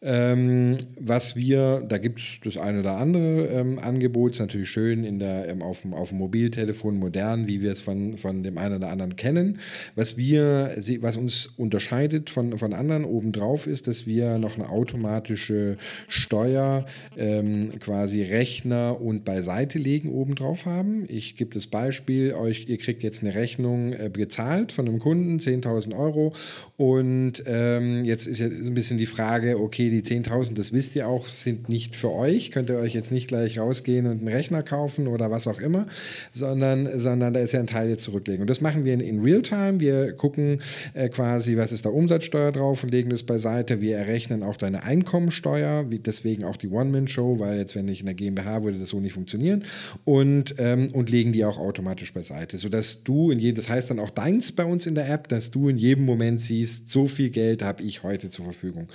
[0.00, 5.02] Ähm, was wir, da gibt es das eine oder andere ähm, Angebot, ist natürlich schön
[5.02, 8.58] in der, ähm, auf, dem, auf dem Mobiltelefon modern, wie wir es von, von dem
[8.58, 9.58] einen oder anderen kennen.
[9.96, 15.76] Was wir, was uns unterscheidet von, von anderen obendrauf ist, dass wir noch eine automatische
[16.06, 16.86] Steuer,
[17.16, 21.06] ähm, quasi Rechner und Beiseite legen obendrauf haben.
[21.08, 25.38] Ich gebe das Beispiel, euch, ihr kriegt jetzt eine Rechnung äh, gezahlt von einem Kunden,
[25.38, 26.34] 10.000 Euro
[26.76, 31.08] und ähm, jetzt ist ja ein bisschen die Frage, okay, die 10.000, das wisst ihr
[31.08, 32.50] auch, sind nicht für euch.
[32.50, 35.86] Könnt ihr euch jetzt nicht gleich rausgehen und einen Rechner kaufen oder was auch immer,
[36.30, 38.42] sondern, sondern da ist ja ein Teil jetzt zurücklegen.
[38.42, 39.80] Und das machen wir in, in Realtime.
[39.80, 40.60] Wir gucken
[40.94, 43.80] äh, quasi, was ist da Umsatzsteuer drauf und legen das beiseite.
[43.80, 48.06] Wir errechnen auch deine Einkommensteuer, wie, deswegen auch die One-Man-Show, weil jetzt, wenn ich in
[48.06, 49.64] der GmbH würde das so nicht funktionieren
[50.04, 53.98] und, ähm, und legen die auch automatisch beiseite, sodass du in jedem, das heißt dann
[53.98, 57.30] auch deins bei uns in der App, dass du in jedem Moment siehst, so viel
[57.30, 58.88] Geld habe ich heute zur Verfügung.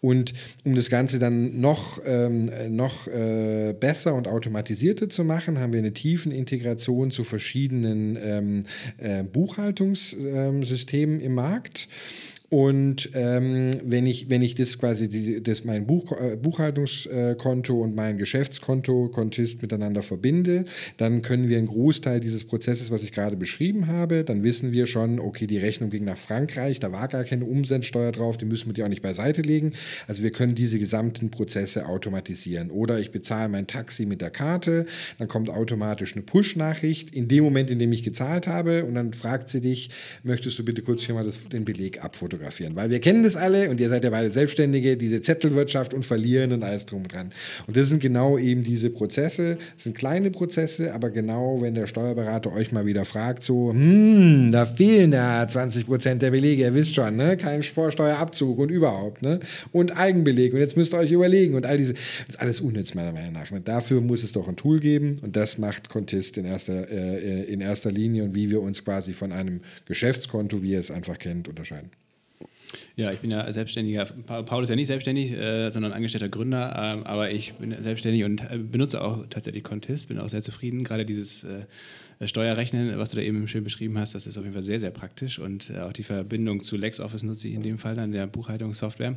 [0.00, 0.32] Und
[0.64, 5.78] um das Ganze dann noch, ähm, noch äh, besser und automatisierter zu machen, haben wir
[5.78, 8.64] eine tiefen Integration zu verschiedenen ähm,
[8.98, 11.88] äh, Buchhaltungssystemen im Markt.
[12.48, 17.96] Und ähm, wenn, ich, wenn ich das quasi, die, das mein Buch, äh, Buchhaltungskonto und
[17.96, 20.64] mein Geschäftskonto, Kontist miteinander verbinde,
[20.96, 24.86] dann können wir einen Großteil dieses Prozesses, was ich gerade beschrieben habe, dann wissen wir
[24.86, 28.68] schon, okay, die Rechnung ging nach Frankreich, da war gar keine Umsatzsteuer drauf, die müssen
[28.68, 29.72] wir die auch nicht beiseite legen.
[30.06, 32.70] Also wir können diese gesamten Prozesse automatisieren.
[32.70, 34.86] Oder ich bezahle mein Taxi mit der Karte,
[35.18, 39.12] dann kommt automatisch eine Push-Nachricht in dem Moment, in dem ich gezahlt habe und dann
[39.12, 39.90] fragt sie dich,
[40.22, 42.35] möchtest du bitte kurz hier mal das, den Beleg abfotografieren?
[42.36, 42.76] Abfotografieren.
[42.76, 46.52] Weil wir kennen das alle und ihr seid ja beide Selbstständige, diese Zettelwirtschaft und Verlieren
[46.52, 47.30] und alles drum dran.
[47.66, 51.86] Und das sind genau eben diese Prozesse, das sind kleine Prozesse, aber genau, wenn der
[51.86, 56.74] Steuerberater euch mal wieder fragt, so, hm, da fehlen ja 20 Prozent der Belege, ihr
[56.74, 57.36] wisst schon, ne?
[57.36, 59.40] kein Vorsteuerabzug und überhaupt, ne?
[59.72, 62.94] und Eigenbeleg und jetzt müsst ihr euch überlegen und all diese, das ist alles unnütz
[62.94, 63.50] meiner Meinung nach.
[63.50, 63.60] Ne?
[63.60, 67.60] Dafür muss es doch ein Tool geben und das macht Contist in erster, äh, in
[67.60, 71.48] erster Linie und wie wir uns quasi von einem Geschäftskonto, wie ihr es einfach kennt,
[71.48, 71.90] unterscheiden.
[72.96, 74.04] Ja, ich bin ja selbstständiger.
[74.26, 78.40] Paul ist ja nicht selbstständig, äh, sondern angestellter Gründer, ähm, aber ich bin selbstständig und
[78.50, 80.84] äh, benutze auch tatsächlich Contist, bin auch sehr zufrieden.
[80.84, 81.64] Gerade dieses äh,
[82.24, 84.90] Steuerrechnen, was du da eben schön beschrieben hast, das ist auf jeden Fall sehr, sehr
[84.90, 88.26] praktisch und äh, auch die Verbindung zu LexOffice nutze ich in dem Fall dann, der
[88.26, 89.16] Buchhaltungssoftware.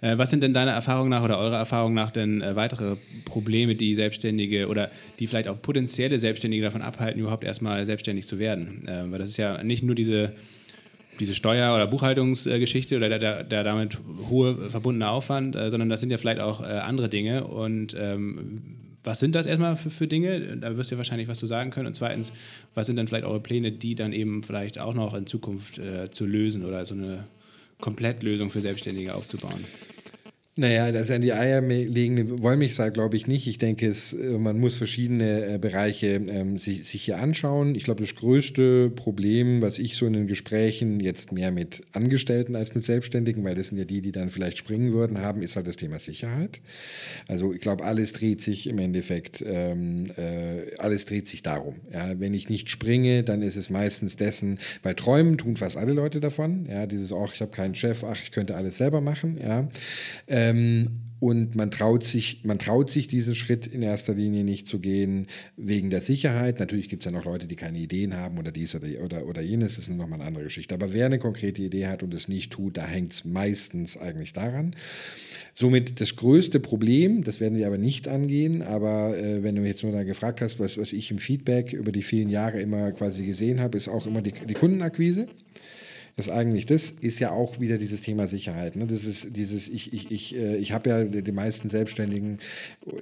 [0.00, 3.76] Äh, was sind denn deiner Erfahrung nach oder eurer Erfahrung nach denn äh, weitere Probleme,
[3.76, 4.90] die Selbstständige oder
[5.20, 8.82] die vielleicht auch potenzielle Selbstständige davon abhalten, überhaupt erstmal selbstständig zu werden?
[8.84, 10.32] weil das ist ja nicht nur diese
[11.20, 13.98] diese Steuer- oder Buchhaltungsgeschichte oder der, der, der, damit
[14.28, 17.44] hohe verbundene Aufwand, äh, sondern das sind ja vielleicht auch äh, andere Dinge.
[17.44, 18.62] Und ähm,
[19.04, 20.56] was sind das erstmal für, für, Dinge?
[20.56, 21.86] Da wirst du wahrscheinlich was zu sagen können.
[21.86, 22.32] Und zweitens,
[22.74, 26.10] was sind dann vielleicht eure Pläne, die dann eben vielleicht auch noch in Zukunft äh,
[26.10, 27.24] zu lösen oder so eine
[27.80, 29.64] Komplettlösung für Selbstständige aufzubauen?
[30.56, 33.48] Naja, das an die Eier legende Wollmilchsau glaube ich nicht.
[33.48, 37.74] Ich denke, es, äh, man muss verschiedene äh, Bereiche ähm, sich, sich, hier anschauen.
[37.74, 42.54] Ich glaube, das größte Problem, was ich so in den Gesprächen jetzt mehr mit Angestellten
[42.54, 45.56] als mit Selbstständigen, weil das sind ja die, die dann vielleicht springen würden, haben, ist
[45.56, 46.60] halt das Thema Sicherheit.
[47.26, 51.80] Also ich glaube, alles dreht sich im Endeffekt, ähm, äh, alles dreht sich darum.
[51.92, 55.94] Ja, wenn ich nicht springe, dann ist es meistens dessen, weil träumen tun fast alle
[55.94, 56.66] Leute davon.
[56.70, 59.40] Ja, dieses auch, ich habe keinen Chef, ach, ich könnte alles selber machen.
[59.42, 59.68] Ja.
[60.26, 64.66] Äh, ähm, und man traut, sich, man traut sich diesen Schritt in erster Linie nicht
[64.66, 65.26] zu gehen
[65.56, 66.60] wegen der Sicherheit.
[66.60, 69.40] Natürlich gibt es ja noch Leute, die keine Ideen haben oder dies oder, oder, oder
[69.40, 70.74] jenes, das ist nochmal eine andere Geschichte.
[70.74, 74.34] Aber wer eine konkrete Idee hat und es nicht tut, da hängt es meistens eigentlich
[74.34, 74.76] daran.
[75.54, 79.82] Somit das größte Problem, das werden wir aber nicht angehen, aber äh, wenn du jetzt
[79.82, 83.24] nur da gefragt hast, was, was ich im Feedback über die vielen Jahre immer quasi
[83.24, 85.26] gesehen habe, ist auch immer die, die Kundenakquise
[86.16, 88.76] ist eigentlich das, ist ja auch wieder dieses Thema Sicherheit.
[88.76, 88.86] Ne?
[88.86, 92.38] Das ist dieses, ich, ich, ich, äh, ich habe ja die meisten Selbstständigen,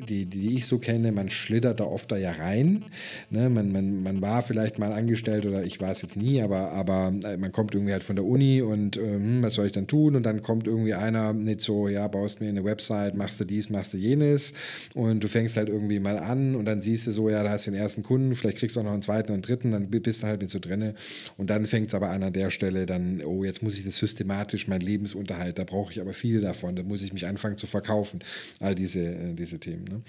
[0.08, 2.84] die, die ich so kenne, man schlittert da oft da ja rein.
[3.28, 3.50] Ne?
[3.50, 7.12] Man, man, man war vielleicht mal angestellt oder ich war es jetzt nie, aber, aber
[7.24, 10.16] äh, man kommt irgendwie halt von der Uni und ähm, was soll ich dann tun?
[10.16, 13.68] Und dann kommt irgendwie einer nicht so, ja, baust mir eine Website, machst du dies,
[13.68, 14.54] machst du jenes
[14.94, 17.66] und du fängst halt irgendwie mal an und dann siehst du so, ja, da hast
[17.66, 20.22] du den ersten Kunden, vielleicht kriegst du auch noch einen zweiten und dritten, dann bist
[20.22, 20.94] du halt mit so drinne
[21.36, 23.84] und dann fängt es aber an an der Stelle dann dann, oh, jetzt muss ich
[23.84, 27.56] das systematisch, mein Lebensunterhalt, da brauche ich aber viel davon, da muss ich mich anfangen
[27.56, 28.20] zu verkaufen,
[28.60, 29.84] all diese, äh, diese Themen.
[29.84, 30.02] Ne?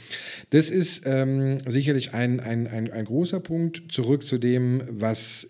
[0.49, 3.91] Das ist ähm, sicherlich ein, ein, ein, ein großer Punkt.
[3.91, 5.47] Zurück zu dem, was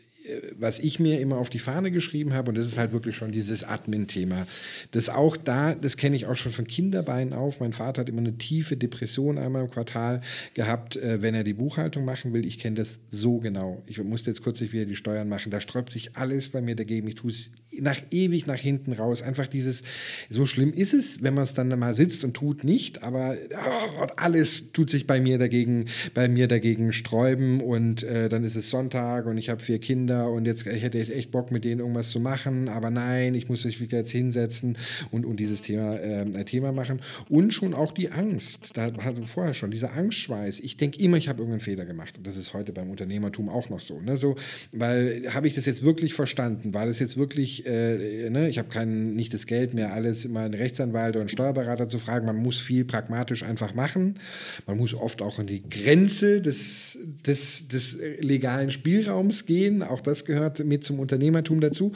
[0.57, 3.31] was ich mir immer auf die Fahne geschrieben habe, und das ist halt wirklich schon
[3.31, 4.47] dieses Admin-Thema.
[4.91, 7.59] Das auch da, das kenne ich auch schon von Kinderbeinen auf.
[7.59, 10.21] Mein Vater hat immer eine tiefe Depression einmal im Quartal
[10.53, 12.45] gehabt, äh, wenn er die Buchhaltung machen will.
[12.45, 13.83] Ich kenne das so genau.
[13.85, 15.51] Ich musste jetzt kürzlich wieder die Steuern machen.
[15.51, 17.07] Da sträubt sich alles bei mir dagegen.
[17.07, 17.51] Ich tue es
[17.81, 19.21] nach ewig nach hinten raus.
[19.21, 19.83] Einfach dieses,
[20.29, 24.07] so schlimm ist es, wenn man es dann mal sitzt und tut nicht, aber oh,
[24.15, 28.69] alles tut sich bei mir dagegen, bei mir dagegen sträuben und äh, dann ist es
[28.69, 32.09] Sonntag und ich habe vier Kinder und jetzt ich hätte echt Bock mit denen irgendwas
[32.09, 34.77] zu machen, aber nein, ich muss mich wieder jetzt hinsetzen
[35.11, 39.27] und, und dieses Thema, äh, Thema machen und schon auch die Angst, da hatten wir
[39.27, 40.59] vorher schon, dieser Angstschweiß.
[40.59, 43.69] Ich denke immer, ich habe irgendeinen Fehler gemacht und das ist heute beim Unternehmertum auch
[43.69, 44.17] noch so, ne?
[44.17, 44.35] so
[44.71, 46.73] weil habe ich das jetzt wirklich verstanden?
[46.73, 50.53] War das jetzt wirklich äh, ne, ich habe nicht das Geld mehr, alles immer einen
[50.53, 52.25] Rechtsanwalt oder einen Steuerberater zu fragen.
[52.25, 54.19] Man muss viel pragmatisch einfach machen.
[54.65, 59.83] Man muss oft auch an die Grenze des, des, des legalen Spielraums gehen.
[59.83, 61.91] Auch das gehört mit zum Unternehmertum dazu.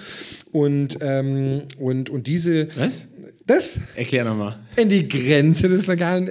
[0.52, 2.68] Und, ähm, und, und diese.
[2.76, 3.08] Was?
[3.46, 3.80] Das?
[3.96, 4.60] Erklär nochmal.
[4.76, 6.30] In die Grenze des legalen.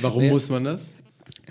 [0.00, 0.88] Warum naja, muss man das?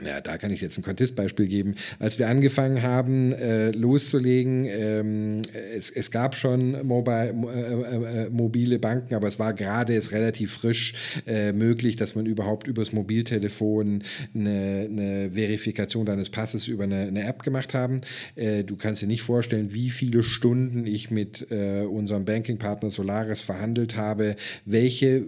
[0.04, 1.74] Ja, da kann ich jetzt ein Contest-Beispiel geben.
[2.00, 5.42] Als wir angefangen haben, äh, loszulegen, ähm,
[5.74, 10.54] es, es, gab schon mobile, äh, äh, mobile Banken, aber es war gerade es relativ
[10.54, 10.94] frisch
[11.26, 17.26] äh, möglich, dass man überhaupt übers Mobiltelefon eine, eine Verifikation deines Passes über eine, eine
[17.26, 18.02] App gemacht haben.
[18.36, 23.40] Äh, du kannst dir nicht vorstellen, wie viele Stunden ich mit äh, unserem Banking-Partner Solaris
[23.40, 24.36] verhandelt habe,
[24.66, 25.22] welche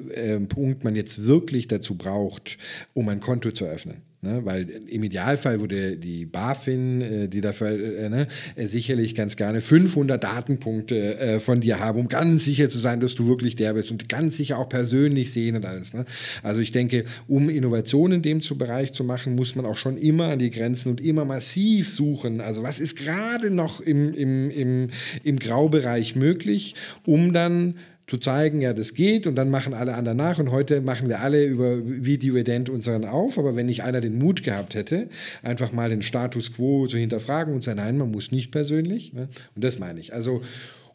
[0.50, 2.58] Punkt man jetzt wirklich dazu braucht,
[2.94, 4.07] um ein Konto zu öffnen.
[4.20, 9.36] Ne, weil im Idealfall würde die BaFin, äh, die dafür äh, ne, äh, sicherlich ganz
[9.36, 13.74] gerne 500 Datenpunkte von dir haben, um ganz sicher zu sein, dass du wirklich der
[13.74, 15.94] bist und ganz sicher auch persönlich sehen und alles.
[15.94, 16.06] Ne?
[16.42, 20.30] Also ich denke, um Innovationen in dem Bereich zu machen, muss man auch schon immer
[20.30, 22.42] an die Grenzen und immer massiv suchen.
[22.42, 24.90] Also was ist gerade noch im, im, im,
[25.24, 26.74] im Graubereich möglich,
[27.06, 27.76] um dann
[28.08, 31.20] zu zeigen, ja, das geht und dann machen alle anderen nach und heute machen wir
[31.20, 35.10] alle über Video-Ident unseren auf, aber wenn nicht einer den Mut gehabt hätte,
[35.44, 39.28] einfach mal den Status quo zu hinterfragen und sagen, nein, man muss nicht persönlich, ne?
[39.56, 40.14] und das meine ich.
[40.14, 40.42] Also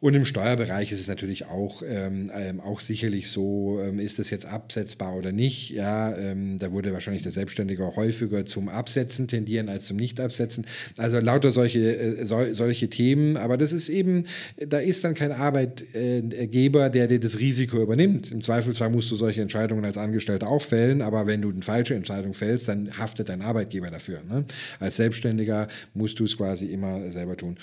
[0.02, 4.30] und im Steuerbereich ist es natürlich auch, ähm, ähm, auch sicherlich so, ähm, ist das
[4.30, 5.70] jetzt absetzbar oder nicht.
[5.70, 10.66] Ja, ähm, da würde wahrscheinlich der Selbstständige häufiger zum Absetzen tendieren als zum Nicht-Absetzen.
[10.96, 13.36] Also lauter solche, äh, sol solche Themen.
[13.36, 14.26] Aber das ist eben,
[14.56, 18.32] da ist dann kein Arbeitgeber, der dir das Risiko übernimmt.
[18.32, 21.00] Im Zweifelsfall musst du solche Entscheidungen als Angestellter auch fällen.
[21.00, 24.20] Aber wenn du eine falsche Entscheidung fällst, dann haftet dein Arbeitgeber dafür.
[24.28, 24.46] Ne?
[24.80, 27.56] Als Selbstständiger musst du es quasi immer selber tun.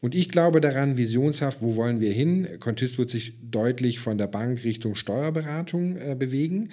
[0.00, 2.48] Und ich glaube daran, visionshaft, wo wollen wir hin?
[2.60, 6.70] Contist wird sich deutlich von der Bank Richtung Steuerberatung äh, bewegen.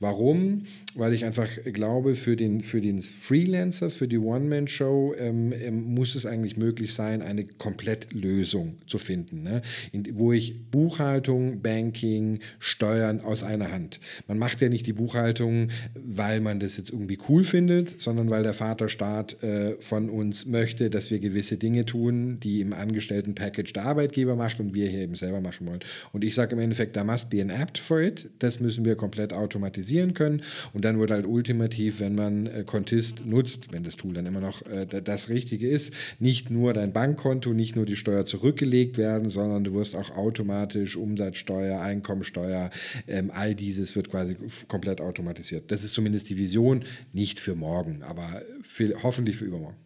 [0.00, 0.64] Warum?
[0.94, 6.14] Weil ich einfach glaube, für den, für den Freelancer, für die One-Man-Show ähm, ähm, muss
[6.14, 9.62] es eigentlich möglich sein, eine Komplettlösung zu finden, ne?
[9.92, 14.00] In, wo ich Buchhaltung, Banking, Steuern aus einer Hand.
[14.28, 18.42] Man macht ja nicht die Buchhaltung, weil man das jetzt irgendwie cool findet, sondern weil
[18.42, 23.84] der Vaterstaat äh, von uns möchte, dass wir gewisse Dinge tun, die im Angestellten-Package der
[23.84, 25.80] Arbeitgeber macht und wir hier eben selber machen wollen.
[26.12, 28.28] Und ich sage im Endeffekt, da must be an app for it.
[28.38, 30.42] Das müssen wir komplett automatisieren können.
[30.72, 34.40] Und dann wird halt ultimativ, wenn man äh, Contist nutzt, wenn das Tool dann immer
[34.40, 39.30] noch äh, das Richtige ist, nicht nur dein Bankkonto, nicht nur die Steuer zurückgelegt werden,
[39.30, 42.70] sondern du wirst auch automatisch Umsatzsteuer, Einkommensteuer,
[43.08, 44.36] ähm, all dieses wird quasi
[44.68, 45.70] komplett automatisiert.
[45.70, 48.26] Das ist zumindest die Vision, nicht für morgen, aber
[48.62, 49.81] für, hoffentlich für übermorgen.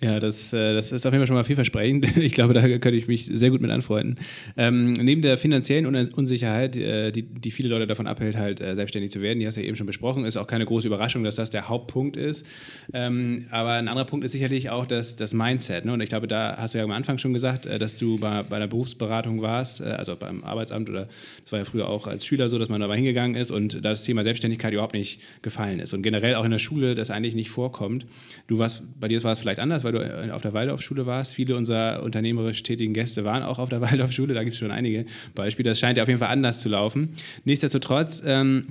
[0.00, 2.06] Ja, das, äh, das ist auf jeden Fall schon mal vielversprechend.
[2.28, 4.16] Ich glaube, da könnte ich mich sehr gut mit anfreunden.
[4.56, 9.10] Ähm, neben der finanziellen Unsicherheit, äh, die, die viele Leute davon abhält, halt äh, selbstständig
[9.10, 11.36] zu werden, die hast du ja eben schon besprochen, ist auch keine große Überraschung, dass
[11.36, 12.44] das der Hauptpunkt ist.
[12.92, 15.84] Ähm, aber ein anderer Punkt ist sicherlich auch das, das Mindset.
[15.84, 15.92] Ne?
[15.92, 18.58] Und ich glaube, da hast du ja am Anfang schon gesagt, dass du bei, bei
[18.58, 21.08] der Berufsberatung warst, also beim Arbeitsamt oder
[21.42, 24.04] das war ja früher auch als Schüler so, dass man dabei hingegangen ist und das
[24.04, 25.92] Thema Selbstständigkeit überhaupt nicht gefallen ist.
[25.92, 28.06] Und generell auch in der Schule das eigentlich nicht vorkommt.
[28.46, 31.32] Du warst, bei dir war es vielleicht anders, weil du äh, auf der Waldorfschule warst.
[31.32, 34.34] Viele unserer unternehmerisch tätigen Gäste waren auch auf der Waldorfschule.
[34.34, 35.70] Da gibt es schon einige Beispiele.
[35.70, 37.10] Das scheint ja auf jeden Fall anders zu laufen.
[37.44, 38.66] Nichtsdestotrotz, ähm,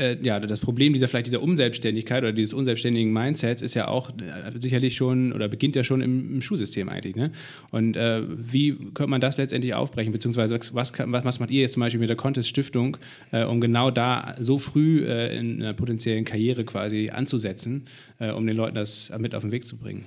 [0.00, 4.10] äh, ja, das Problem dieser vielleicht dieser Unselbstständigkeit oder dieses unselbstständigen Mindsets ist ja auch
[4.10, 7.16] äh, sicherlich schon oder beginnt ja schon im, im Schulsystem eigentlich.
[7.16, 7.30] Ne?
[7.70, 10.12] Und äh, wie könnte man das letztendlich aufbrechen?
[10.12, 12.96] Beziehungsweise was, was, was macht ihr jetzt zum Beispiel mit der Contest Stiftung,
[13.30, 17.84] äh, um genau da so früh äh, in einer potenziellen Karriere quasi anzusetzen,
[18.18, 20.04] äh, um den Leuten das mit auf den Weg zu bringen?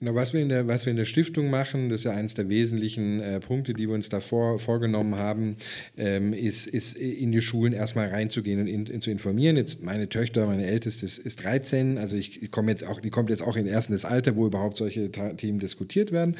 [0.00, 2.34] Genau, was wir, in der, was wir in der Stiftung machen, das ist ja eines
[2.34, 5.56] der wesentlichen äh, Punkte, die wir uns davor vorgenommen haben,
[5.96, 9.56] ähm, ist, ist in die Schulen erstmal reinzugehen und in, in, zu informieren.
[9.56, 13.10] Jetzt meine Töchter, meine Älteste ist, ist 13, also ich, ich komme jetzt auch, die
[13.10, 16.36] kommt jetzt auch in erstes Alter, wo überhaupt solche Themen diskutiert werden.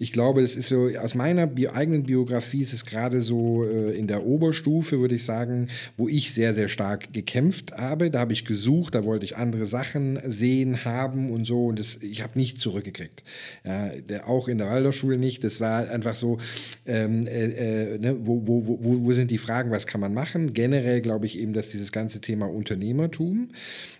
[0.00, 3.96] Ich glaube, das ist so, aus meiner Bi eigenen Biografie ist es gerade so äh,
[3.96, 8.10] in der Oberstufe, würde ich sagen, wo ich sehr, sehr stark gekämpft habe.
[8.10, 11.98] Da habe ich gesucht, da wollte ich andere Sachen sehen, haben und so und das,
[12.00, 13.24] ich habe nicht zurückgekriegt gekriegt.
[13.64, 15.44] Ja, auch in der Waldorfschule nicht.
[15.44, 16.38] Das war einfach so,
[16.86, 20.52] ähm, äh, äh, ne, wo, wo, wo, wo sind die Fragen, was kann man machen?
[20.52, 23.50] Generell glaube ich eben, dass dieses ganze Thema Unternehmertum,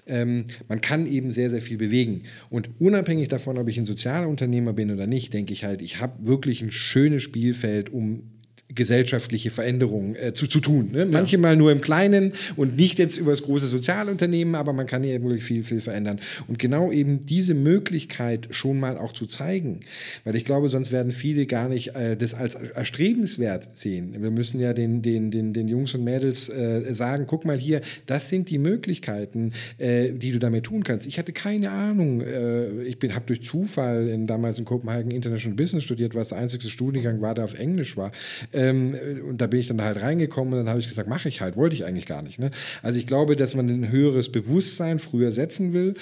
[0.07, 2.23] ähm, man kann eben sehr, sehr viel bewegen.
[2.51, 6.01] Und unabhängig davon, ob ich ein sozialer Unternehmer bin oder nicht, denke ich halt, ich
[6.01, 8.36] habe wirklich ein schönes Spielfeld, um
[8.75, 10.91] gesellschaftliche Veränderungen äh, zu, zu tun.
[10.93, 11.07] Ne?
[11.07, 11.55] Manche ja.
[11.55, 15.45] nur im Kleinen und nicht jetzt über das große Sozialunternehmen, aber man kann hier wirklich
[15.45, 16.21] viel, viel verändern.
[16.49, 19.81] Und genau eben diese Möglichkeit schon mal auch zu zeigen,
[20.25, 24.17] weil ich glaube, sonst werden viele gar nicht äh, das als erstrebenswert sehen.
[24.21, 27.81] Wir müssen ja den, den, den, den Jungs und Mädels äh, sagen, guck mal hier,
[28.07, 31.07] das sind die Möglichkeiten, äh, die du damit tun kannst.
[31.07, 35.85] Ich hatte keine Ahnung, äh, ich habe durch Zufall in, damals in Kopenhagen International Business
[35.85, 38.11] studiert, was der einzige Studiengang war, der auf Englisch war.
[38.57, 38.97] Ähm,
[39.29, 41.57] und da bin ich dann halt reingekommen und dann habe ich gesagt, mache ich halt,
[41.57, 42.39] wollte ich eigentlich gar nicht.
[42.39, 42.51] Ne?
[42.83, 45.93] Also ich glaube, dass man ein höheres Bewusstsein früher setzen will.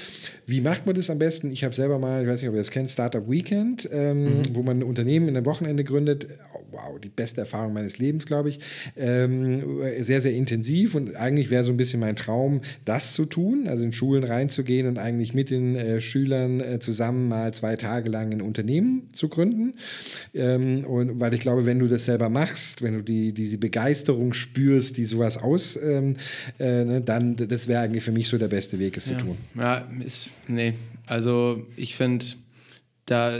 [0.46, 1.50] Wie macht man das am besten?
[1.50, 4.42] Ich habe selber mal, ich weiß nicht, ob ihr das kennt, Startup Weekend, ähm, mhm.
[4.52, 6.28] wo man ein Unternehmen in einem Wochenende gründet.
[6.54, 8.60] Oh, wow, die beste Erfahrung meines Lebens, glaube ich.
[8.96, 9.62] Ähm,
[10.00, 13.84] sehr, sehr intensiv und eigentlich wäre so ein bisschen mein Traum, das zu tun, also
[13.84, 18.32] in Schulen reinzugehen und eigentlich mit den äh, Schülern äh, zusammen mal zwei Tage lang
[18.32, 19.74] ein Unternehmen zu gründen.
[20.34, 23.48] Ähm, und weil ich glaube, wenn du das selber machst, machst, wenn du die, die,
[23.48, 26.16] die Begeisterung spürst, die sowas aus, ähm,
[26.58, 29.18] äh, ne, dann das wäre eigentlich für mich so der beste Weg, es ja.
[29.18, 29.38] zu tun.
[29.54, 30.74] Ja, ist, nee,
[31.06, 32.24] also ich finde,
[33.06, 33.38] da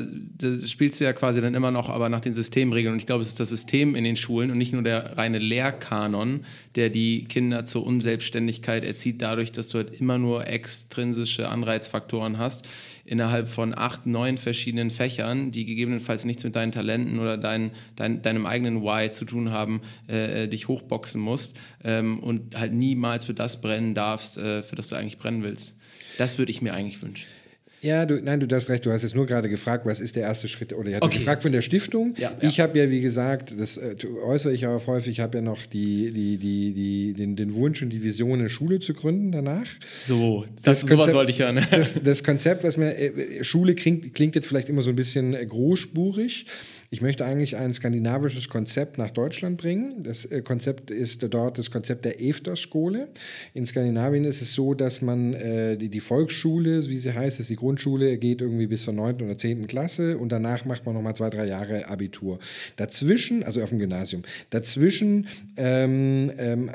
[0.67, 2.93] spielst du ja quasi dann immer noch aber nach den Systemregeln.
[2.93, 5.39] Und ich glaube, es ist das System in den Schulen und nicht nur der reine
[5.39, 6.45] Lehrkanon,
[6.75, 12.69] der die Kinder zur Unselbstständigkeit erzieht, dadurch, dass du halt immer nur extrinsische Anreizfaktoren hast.
[13.05, 18.23] Innerhalb von acht, neun verschiedenen Fächern, die gegebenenfalls nichts mit deinen Talenten oder dein, dein,
[18.23, 23.35] deinem eigenen Why zu tun haben, äh, dich hochboxen musst ähm, und halt niemals für
[23.35, 25.75] das brennen darfst, äh, für das du eigentlich brennen willst.
[26.19, 27.29] Das würde ich mir eigentlich wünschen.
[27.85, 28.87] Ja, du, nein, du hast recht.
[28.87, 30.73] Du hast jetzt nur gerade gefragt, was ist der erste Schritt?
[30.73, 31.19] Oder ich hatte Okay.
[31.19, 32.15] gefragt von der Stiftung.
[32.17, 35.43] Ja, ich habe ja, wie gesagt, das äh, äußere ich auch häufig, ich habe ja
[35.43, 39.33] noch die, die, die, die, den, den Wunsch und die Vision, eine Schule zu gründen
[39.33, 39.67] danach.
[40.03, 41.61] So, das, Das sowas Konzept- wollte ich hören.
[41.71, 45.35] Das, das Konzept, was mir, äh, Schule klingt, klingt jetzt vielleicht immer so ein bisschen
[45.35, 46.47] äh, großspurig.
[46.91, 50.03] Ich möchte eigentlich ein skandinavisches Konzept nach Deutschland bringen.
[50.03, 53.09] Das äh, Konzept ist dort das Konzept der Efterskole.
[53.53, 57.51] In Skandinavien ist es so, dass man äh, die, die Volksschule, wie sie heißt, ist
[57.51, 59.23] die Grundschule, geht irgendwie bis zur 9.
[59.23, 59.67] oder 10.
[59.67, 62.39] Klasse und danach macht man nochmal zwei, drei Jahre Abitur.
[62.77, 66.71] Dazwischen, also auf dem Gymnasium, dazwischen ähm, ähm,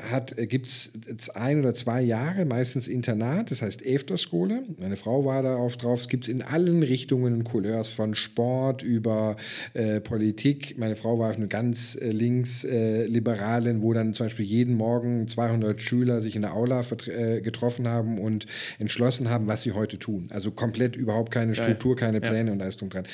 [0.48, 4.64] gibt es ein oder zwei Jahre, meistens Internat, das heißt Efterskole.
[4.78, 6.00] Meine Frau war da auf drauf.
[6.00, 9.36] Es gibt in allen Richtungen Couleurs, von Sport über
[9.74, 10.76] äh, Politik.
[10.78, 15.80] Meine Frau war auf einer ganz äh, linksliberalen, wo dann zum Beispiel jeden Morgen 200
[15.80, 18.46] Schüler sich in der Aula äh, getroffen haben und
[18.78, 20.28] entschlossen haben, was sie heute tun.
[20.30, 23.04] Also komplett überhaupt keine Struktur, keine Pläne und alles drum dran.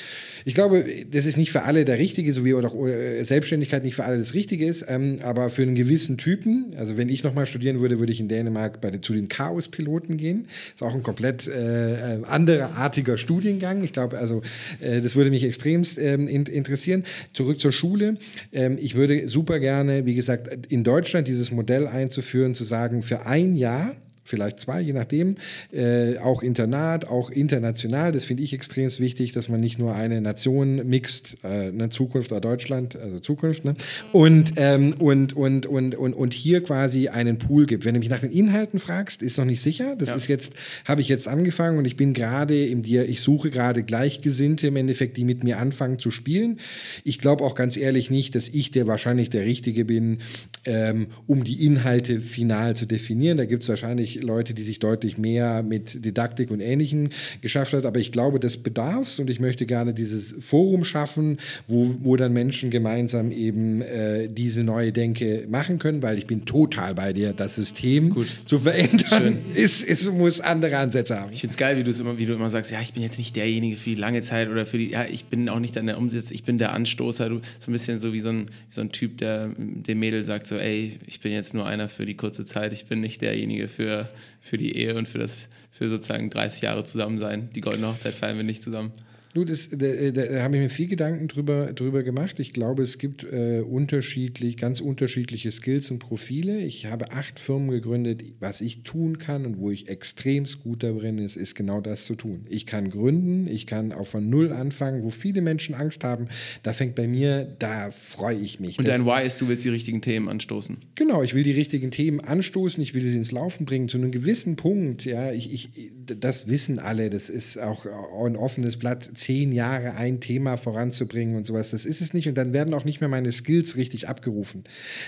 [0.45, 3.95] Ich glaube, das ist nicht für alle der Richtige, so wie auch äh, Selbstständigkeit nicht
[3.95, 7.45] für alle das Richtige ist, ähm, aber für einen gewissen Typen, also wenn ich nochmal
[7.45, 10.47] studieren würde, würde ich in Dänemark bei den, zu den Chaos-Piloten gehen.
[10.73, 13.83] Ist auch ein komplett äh, äh, anderartiger Studiengang.
[13.83, 14.41] Ich glaube, also
[14.79, 16.45] äh, das würde mich extremst ähm, in,
[16.77, 17.03] interessieren.
[17.33, 18.17] Zurück zur Schule.
[18.51, 23.25] Ähm, ich würde super gerne, wie gesagt, in Deutschland dieses Modell einzuführen, zu sagen, für
[23.25, 23.95] ein Jahr
[24.27, 25.35] vielleicht zwei, je nachdem.
[25.71, 28.11] Äh, auch Internat, auch international.
[28.11, 32.41] Das finde ich extrem wichtig, dass man nicht nur eine Nation mixt, äh, Zukunft oder
[32.41, 33.75] Deutschland, also Zukunft, ne?
[34.13, 37.85] und, ähm, und, und, und, und, und hier quasi einen Pool gibt.
[37.85, 39.95] Wenn du mich nach den Inhalten fragst, ist noch nicht sicher.
[39.97, 40.53] Das ist jetzt,
[40.85, 44.75] habe ich jetzt angefangen und ich bin gerade im dir, ich suche gerade Gleichgesinnte im
[44.75, 46.59] Endeffekt, die mit mir anfangen zu spielen.
[47.03, 50.19] Ich glaube auch ganz ehrlich nicht, dass ich der wahrscheinlich der Richtige bin,
[50.65, 53.37] ähm, um die Inhalte final zu definieren.
[53.37, 57.09] Da gibt es wahrscheinlich Leute, die sich deutlich mehr mit Didaktik und Ähnlichem
[57.41, 57.85] geschafft hat.
[57.85, 61.37] Aber ich glaube, das bedarf's und ich möchte gerne dieses Forum schaffen,
[61.67, 66.45] wo, wo dann Menschen gemeinsam eben äh, diese neue Denke machen können, weil ich bin
[66.45, 67.33] total bei dir.
[67.33, 68.15] Das System
[68.45, 71.31] zu verändern ist, ist, muss andere Ansätze haben.
[71.33, 73.03] Ich finde es geil, wie du es immer, wie du immer sagst, ja, ich bin
[73.03, 75.75] jetzt nicht derjenige für die lange Zeit oder für die, ja, ich bin auch nicht
[75.75, 77.29] dann der Umsatz, ich bin der Anstoßer.
[77.29, 80.23] Du so ein bisschen so wie so ein, wie so ein Typ, der dem Mädel
[80.23, 83.21] sagt so, ey, ich bin jetzt nur einer für die kurze Zeit, ich bin nicht
[83.21, 84.06] derjenige für,
[84.39, 87.49] für die Ehe und für das, für sozusagen 30 Jahre zusammen sein.
[87.53, 88.91] Die goldene Hochzeit feiern wir nicht zusammen.
[89.37, 92.39] Du, das, da, da, habe ich mir viel Gedanken drüber, drüber gemacht.
[92.39, 96.57] Ich glaube, es gibt äh, unterschiedlich, ganz unterschiedliche Skills und Profile.
[96.57, 98.23] Ich habe acht Firmen gegründet.
[98.39, 102.15] Was ich tun kann und wo ich extremst gut darin ist, ist genau das zu
[102.15, 102.47] tun.
[102.49, 106.29] Ich kann gründen, ich kann auch von Null anfangen, wo viele Menschen Angst haben.
[106.63, 108.79] Da fängt bei mir, da freue ich mich.
[108.79, 110.79] Und dein Why ist, du willst die richtigen Themen anstoßen.
[110.95, 114.09] Genau, ich will die richtigen Themen anstoßen, ich will sie ins Laufen bringen zu einem
[114.09, 115.05] gewissen Punkt.
[115.05, 120.21] Ja, ich, ich, das wissen alle, das ist auch ein offenes Blatt, zehn Jahre ein
[120.21, 121.69] Thema voranzubringen und sowas.
[121.71, 124.63] Das ist es nicht und dann werden auch nicht mehr meine Skills richtig abgerufen.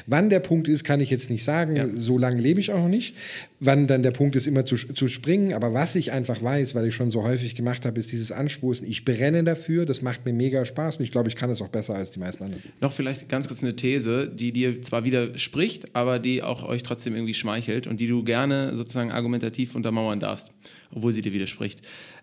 [0.07, 1.77] Wann der Punkt ist, kann ich jetzt nicht sagen.
[1.77, 1.87] Ja.
[1.87, 3.15] So lange lebe ich auch noch nicht.
[3.61, 5.53] Wann dann der Punkt ist, immer zu, zu springen.
[5.53, 8.85] Aber was ich einfach weiß, weil ich schon so häufig gemacht habe, ist dieses Anstoßen.
[8.85, 11.69] Ich brenne dafür, das macht mir mega Spaß und ich glaube, ich kann es auch
[11.69, 12.63] besser als die meisten anderen.
[12.81, 17.15] Noch vielleicht ganz kurz eine These, die dir zwar widerspricht, aber die auch euch trotzdem
[17.15, 20.51] irgendwie schmeichelt und die du gerne sozusagen argumentativ untermauern darfst,
[20.93, 21.81] obwohl sie dir widerspricht.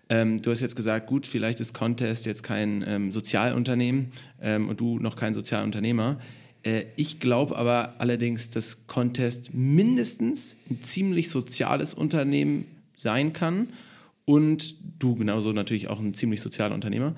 [0.09, 4.09] Ähm, du hast jetzt gesagt, gut, vielleicht ist Contest jetzt kein ähm, Sozialunternehmen
[4.41, 6.19] ähm, und du noch kein Sozialunternehmer.
[6.63, 13.69] Äh, ich glaube aber allerdings, dass Contest mindestens ein ziemlich soziales Unternehmen sein kann
[14.25, 17.15] und du genauso natürlich auch ein ziemlich sozialer Unternehmer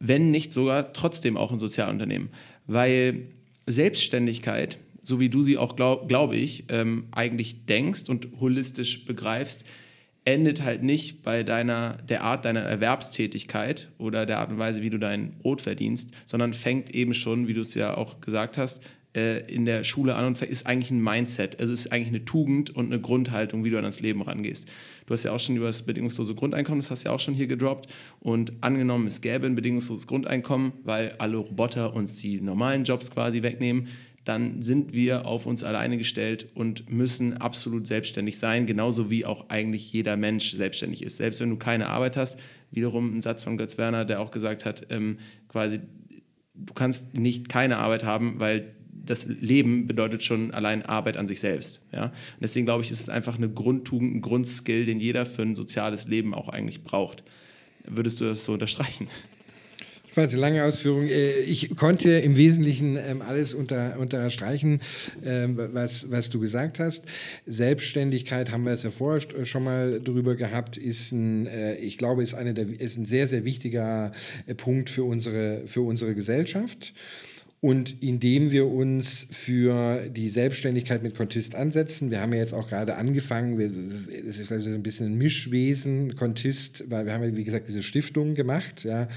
[0.00, 2.30] wenn nicht sogar trotzdem auch ein Sozialunternehmen.
[2.66, 3.26] Weil
[3.66, 9.64] Selbstständigkeit, so wie du sie auch, glaube glaub ich, ähm, eigentlich denkst und holistisch begreifst,
[10.24, 14.90] endet halt nicht bei deiner, der Art deiner Erwerbstätigkeit oder der Art und Weise, wie
[14.90, 18.82] du dein Brot verdienst, sondern fängt eben schon, wie du es ja auch gesagt hast,
[19.16, 21.58] äh, in der Schule an und ist eigentlich ein Mindset.
[21.58, 24.66] Also es ist eigentlich eine Tugend und eine Grundhaltung, wie du an das Leben rangehst.
[25.06, 27.34] Du hast ja auch schon über das bedingungslose Grundeinkommen, das hast du ja auch schon
[27.34, 27.90] hier gedroppt.
[28.20, 33.42] Und angenommen, es gäbe ein bedingungsloses Grundeinkommen, weil alle Roboter uns die normalen Jobs quasi
[33.42, 33.88] wegnehmen,
[34.24, 39.48] dann sind wir auf uns alleine gestellt und müssen absolut selbstständig sein, genauso wie auch
[39.48, 41.16] eigentlich jeder Mensch selbstständig ist.
[41.16, 42.38] Selbst wenn du keine Arbeit hast,
[42.70, 45.18] wiederum ein Satz von Götz Werner, der auch gesagt hat, ähm,
[45.48, 45.80] quasi,
[46.54, 51.40] du kannst nicht keine Arbeit haben, weil das Leben bedeutet schon allein Arbeit an sich
[51.40, 51.82] selbst.
[51.92, 52.04] Ja?
[52.04, 55.54] Und deswegen glaube ich, ist es einfach eine Grundtugend, ein Grundskill, den jeder für ein
[55.54, 57.24] soziales Leben auch eigentlich braucht.
[57.86, 59.08] Würdest du das so unterstreichen?
[60.10, 61.06] Das war jetzt eine lange Ausführung.
[61.06, 64.80] Äh, ich konnte im Wesentlichen ähm, alles unter, unterstreichen,
[65.24, 67.04] ähm, was, was du gesagt hast.
[67.46, 72.24] Selbstständigkeit haben wir es ja vorher schon mal drüber gehabt, ist ein, äh, ich glaube,
[72.24, 74.10] ist, eine der, ist ein sehr, sehr wichtiger
[74.48, 76.92] äh, Punkt für unsere, für unsere Gesellschaft.
[77.62, 82.68] Und indem wir uns für die Selbstständigkeit mit Contist ansetzen, wir haben ja jetzt auch
[82.68, 83.60] gerade angefangen,
[84.26, 87.82] es ist also ein bisschen ein Mischwesen, Contist, weil wir haben ja, wie gesagt, diese
[87.82, 89.08] Stiftung gemacht, ja,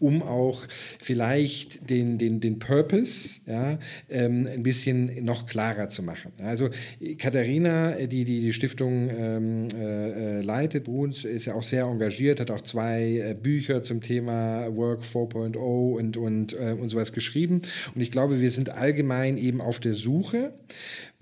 [0.00, 0.66] um auch
[0.98, 3.78] vielleicht den, den, den Purpose ja,
[4.10, 6.32] ähm, ein bisschen noch klarer zu machen.
[6.38, 6.70] Also
[7.18, 12.40] Katharina, die die, die Stiftung ähm, äh, äh leitet, Bruns, ist ja auch sehr engagiert,
[12.40, 17.62] hat auch zwei äh, Bücher zum Thema Work 4.0 und, und, äh, und sowas geschrieben.
[17.94, 20.52] Und ich glaube, wir sind allgemein eben auf der Suche.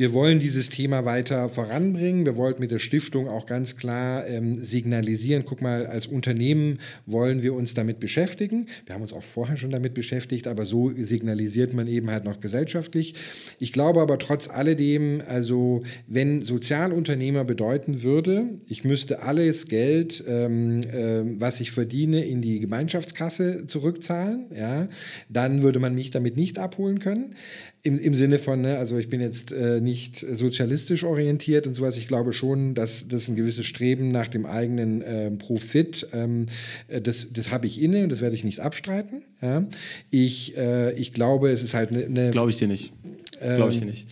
[0.00, 2.24] Wir wollen dieses Thema weiter voranbringen.
[2.24, 7.42] Wir wollten mit der Stiftung auch ganz klar ähm, signalisieren, guck mal, als Unternehmen wollen
[7.42, 8.66] wir uns damit beschäftigen.
[8.86, 12.40] Wir haben uns auch vorher schon damit beschäftigt, aber so signalisiert man eben halt noch
[12.40, 13.14] gesellschaftlich.
[13.58, 20.80] Ich glaube aber trotz alledem, also wenn Sozialunternehmer bedeuten würde, ich müsste alles Geld, ähm,
[20.80, 24.88] äh, was ich verdiene, in die Gemeinschaftskasse zurückzahlen, ja,
[25.28, 27.34] dann würde man mich damit nicht abholen können.
[27.82, 31.96] Im, Im Sinne von, ne, also ich bin jetzt äh, nicht sozialistisch orientiert und sowas.
[31.96, 36.46] Ich glaube schon, dass das ein gewisses Streben nach dem eigenen äh, Profit, ähm,
[36.88, 39.22] äh, das, das habe ich inne und das werde ich nicht abstreiten.
[39.40, 39.64] Ja.
[40.10, 42.08] Ich, äh, ich glaube, es ist halt eine.
[42.08, 42.92] Ne glaube ich dir nicht.
[43.38, 44.08] glaube ich dir nicht.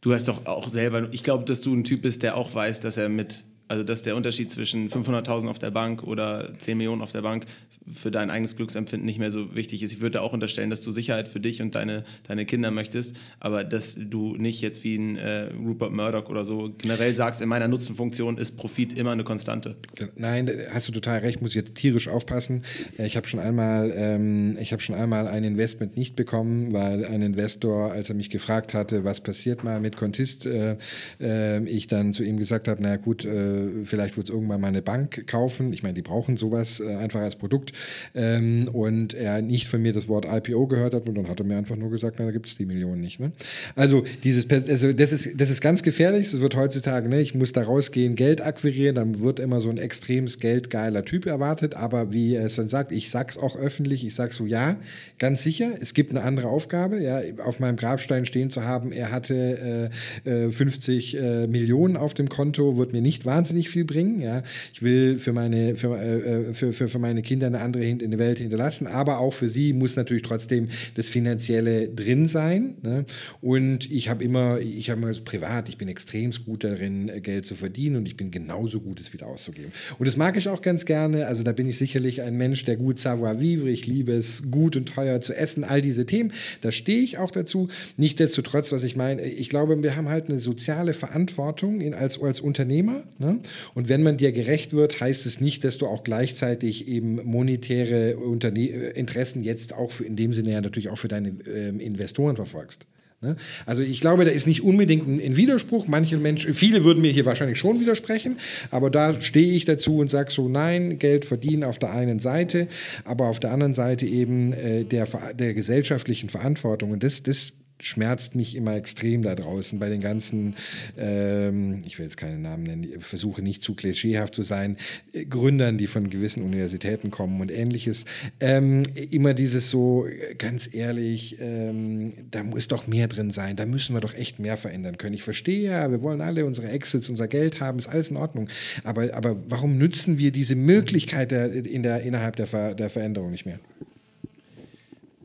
[0.00, 2.80] Du hast doch auch selber, ich glaube, dass du ein Typ bist, der auch weiß,
[2.80, 7.02] dass er mit also dass der Unterschied zwischen 500.000 auf der Bank oder 10 Millionen
[7.02, 7.46] auf der Bank
[7.88, 9.92] für dein eigenes Glücksempfinden nicht mehr so wichtig ist.
[9.92, 13.64] Ich würde auch unterstellen, dass du Sicherheit für dich und deine, deine Kinder möchtest, aber
[13.64, 17.68] dass du nicht jetzt wie ein äh, Rupert Murdoch oder so generell sagst, in meiner
[17.68, 19.76] Nutzenfunktion ist Profit immer eine Konstante.
[20.16, 22.62] Nein, hast du total recht, muss ich jetzt tierisch aufpassen.
[22.98, 27.22] Äh, ich habe schon einmal, ähm, ich schon einmal ein Investment nicht bekommen, weil ein
[27.22, 30.76] Investor, als er mich gefragt hatte, was passiert mal mit Contist, äh,
[31.20, 34.68] äh, ich dann zu ihm gesagt habe, naja gut, äh, vielleicht wird es irgendwann mal
[34.68, 35.72] eine Bank kaufen.
[35.72, 37.69] Ich meine, die brauchen sowas äh, einfach als Produkt
[38.14, 41.46] ähm, und er nicht von mir das Wort IPO gehört hat und dann hat er
[41.46, 43.20] mir einfach nur gesagt, na, da gibt es die Millionen nicht.
[43.20, 43.32] Ne?
[43.76, 47.52] Also, dieses, also das, ist, das ist ganz gefährlich, es wird heutzutage, ne, ich muss
[47.52, 52.36] da rausgehen, Geld akquirieren, dann wird immer so ein extremes geldgeiler Typ erwartet, aber wie
[52.36, 54.76] es dann sagt, ich sag's auch öffentlich, ich sag so, ja,
[55.18, 59.10] ganz sicher, es gibt eine andere Aufgabe, ja, auf meinem Grabstein stehen zu haben, er
[59.10, 59.90] hatte
[60.24, 64.42] äh, 50 äh, äh, Millionen auf dem Konto, wird mir nicht wahnsinnig viel bringen, ja,
[64.72, 68.10] ich will für meine, für, äh, äh für, für, für meine Kinder eine andere in
[68.10, 72.76] der Welt hinterlassen, aber auch für sie muss natürlich trotzdem das Finanzielle drin sein.
[72.82, 73.04] Ne?
[73.40, 77.20] Und ich habe immer, ich habe immer so privat, ich bin extrem gut darin, äh,
[77.20, 79.72] Geld zu verdienen und ich bin genauso gut, es wieder auszugeben.
[79.98, 81.26] Und das mag ich auch ganz gerne.
[81.26, 84.76] Also da bin ich sicherlich ein Mensch, der gut savoir vivre, ich liebe es, gut
[84.76, 86.32] und teuer zu essen, all diese Themen.
[86.60, 87.68] Da stehe ich auch dazu.
[87.96, 92.40] Nichtsdestotrotz, was ich meine, ich glaube, wir haben halt eine soziale Verantwortung in, als, als
[92.40, 93.02] Unternehmer.
[93.18, 93.40] Ne?
[93.74, 97.49] Und wenn man dir gerecht wird, heißt es nicht, dass du auch gleichzeitig eben monetär
[97.50, 101.80] monetäre Unterne Interessen jetzt auch für, in dem Sinne ja natürlich auch für deine ähm,
[101.80, 102.86] Investoren verfolgst.
[103.22, 103.36] Ne?
[103.66, 105.88] Also ich glaube, da ist nicht unbedingt ein, ein, Widerspruch.
[105.88, 108.38] Manche Menschen, viele würden mir hier wahrscheinlich schon widersprechen,
[108.70, 112.68] aber da stehe ich dazu und sage so, nein, Geld verdienen auf der einen Seite,
[113.04, 116.92] aber auf der anderen Seite eben äh, der, der gesellschaftlichen Verantwortung.
[116.92, 120.54] Und das, das schmerzt mich immer extrem da draußen bei den ganzen,
[120.96, 124.76] ähm, ich will jetzt keine Namen nennen, ich versuche nicht zu klischeehaft zu sein,
[125.12, 128.04] äh, Gründern, die von gewissen Universitäten kommen und ähnliches.
[128.40, 130.06] Ähm, immer dieses so,
[130.38, 134.56] ganz ehrlich, ähm, da muss doch mehr drin sein, da müssen wir doch echt mehr
[134.56, 135.14] verändern können.
[135.14, 138.48] Ich verstehe ja, wir wollen alle unsere Exits, unser Geld haben, ist alles in Ordnung.
[138.84, 143.30] Aber, aber warum nützen wir diese Möglichkeit der, in der, innerhalb der, Ver, der Veränderung
[143.30, 143.60] nicht mehr?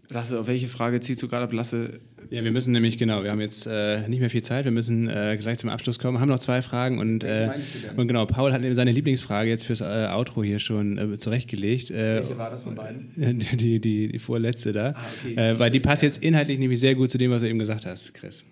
[0.10, 1.53] Lasse, auf welche Frage ziehst du gerade ab?
[1.53, 1.99] Lasse,
[2.30, 5.08] ja, wir müssen nämlich, genau, wir haben jetzt äh, nicht mehr viel Zeit, wir müssen
[5.10, 7.51] äh, gleich zum Abschluss kommen, haben noch zwei Fragen und, äh,
[7.95, 11.91] und genau, Paul hat seine Lieblingsfrage jetzt fürs äh, Outro hier schon äh, zurechtgelegt.
[11.91, 13.10] Äh, Welche war das von beiden?
[13.56, 15.56] Die, die, die vorletzte da, ah, okay.
[15.58, 18.14] weil die passt jetzt inhaltlich nämlich sehr gut zu dem, was du eben gesagt hast,
[18.14, 18.43] Chris.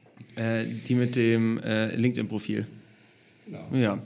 [0.88, 1.60] die mit dem
[1.96, 2.66] LinkedIn-Profil.
[3.46, 3.68] Genau.
[3.74, 4.00] Ja.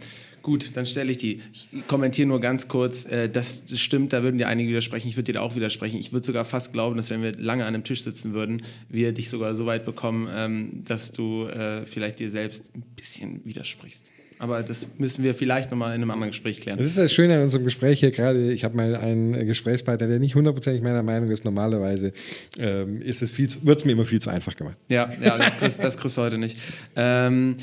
[0.47, 1.41] Gut, dann stelle ich die.
[1.51, 3.03] Ich kommentiere nur ganz kurz.
[3.03, 5.09] Äh, das stimmt, da würden dir einige widersprechen.
[5.09, 5.99] Ich würde dir da auch widersprechen.
[5.99, 9.11] Ich würde sogar fast glauben, dass wenn wir lange an einem Tisch sitzen würden, wir
[9.11, 14.05] dich sogar so weit bekommen, ähm, dass du äh, vielleicht dir selbst ein bisschen widersprichst.
[14.39, 16.77] Aber das müssen wir vielleicht nochmal in einem anderen Gespräch klären.
[16.77, 18.53] Das ist das Schöne an unserem Gespräch hier gerade.
[18.53, 21.43] Ich habe mal einen Gesprächspartner, der nicht hundertprozentig meiner Meinung ist.
[21.43, 22.13] Normalerweise
[22.57, 24.77] ähm, ist es wird es mir immer viel zu einfach gemacht.
[24.89, 26.57] Ja, ja das, kriegst, das kriegst du heute nicht.
[26.95, 27.55] Ähm,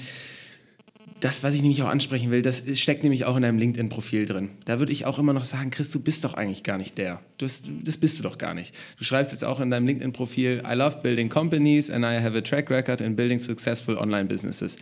[1.25, 4.51] das, was ich nämlich auch ansprechen will, das steckt nämlich auch in deinem LinkedIn-Profil drin.
[4.67, 7.19] Da würde ich auch immer noch sagen, Chris, du bist doch eigentlich gar nicht der.
[7.39, 8.75] Du hast, das bist du doch gar nicht.
[8.99, 12.43] Du schreibst jetzt auch in deinem LinkedIn-Profil, I love building companies and I have a
[12.43, 14.77] track record in building successful online businesses.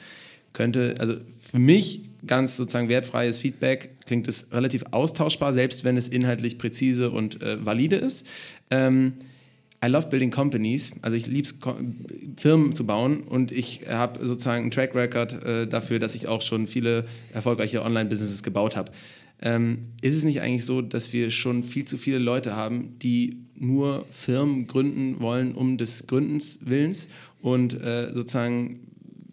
[0.52, 6.08] Könnte, also für mich ganz sozusagen wertfreies Feedback, klingt es relativ austauschbar, selbst wenn es
[6.08, 8.26] inhaltlich präzise und äh, valide ist.
[8.68, 9.12] Ähm,
[9.84, 10.92] I love building companies.
[11.02, 11.58] Also ich liebe es,
[12.36, 16.40] Firmen zu bauen und ich habe sozusagen einen Track Record äh, dafür, dass ich auch
[16.40, 18.92] schon viele erfolgreiche Online-Businesses gebaut habe.
[19.40, 23.38] Ähm, ist es nicht eigentlich so, dass wir schon viel zu viele Leute haben, die
[23.56, 27.08] nur Firmen gründen wollen um des Gründens Willens
[27.40, 28.80] und äh, sozusagen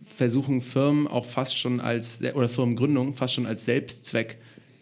[0.03, 4.37] versuchen Firmen auch fast schon als oder Firmengründung fast schon als Selbstzweck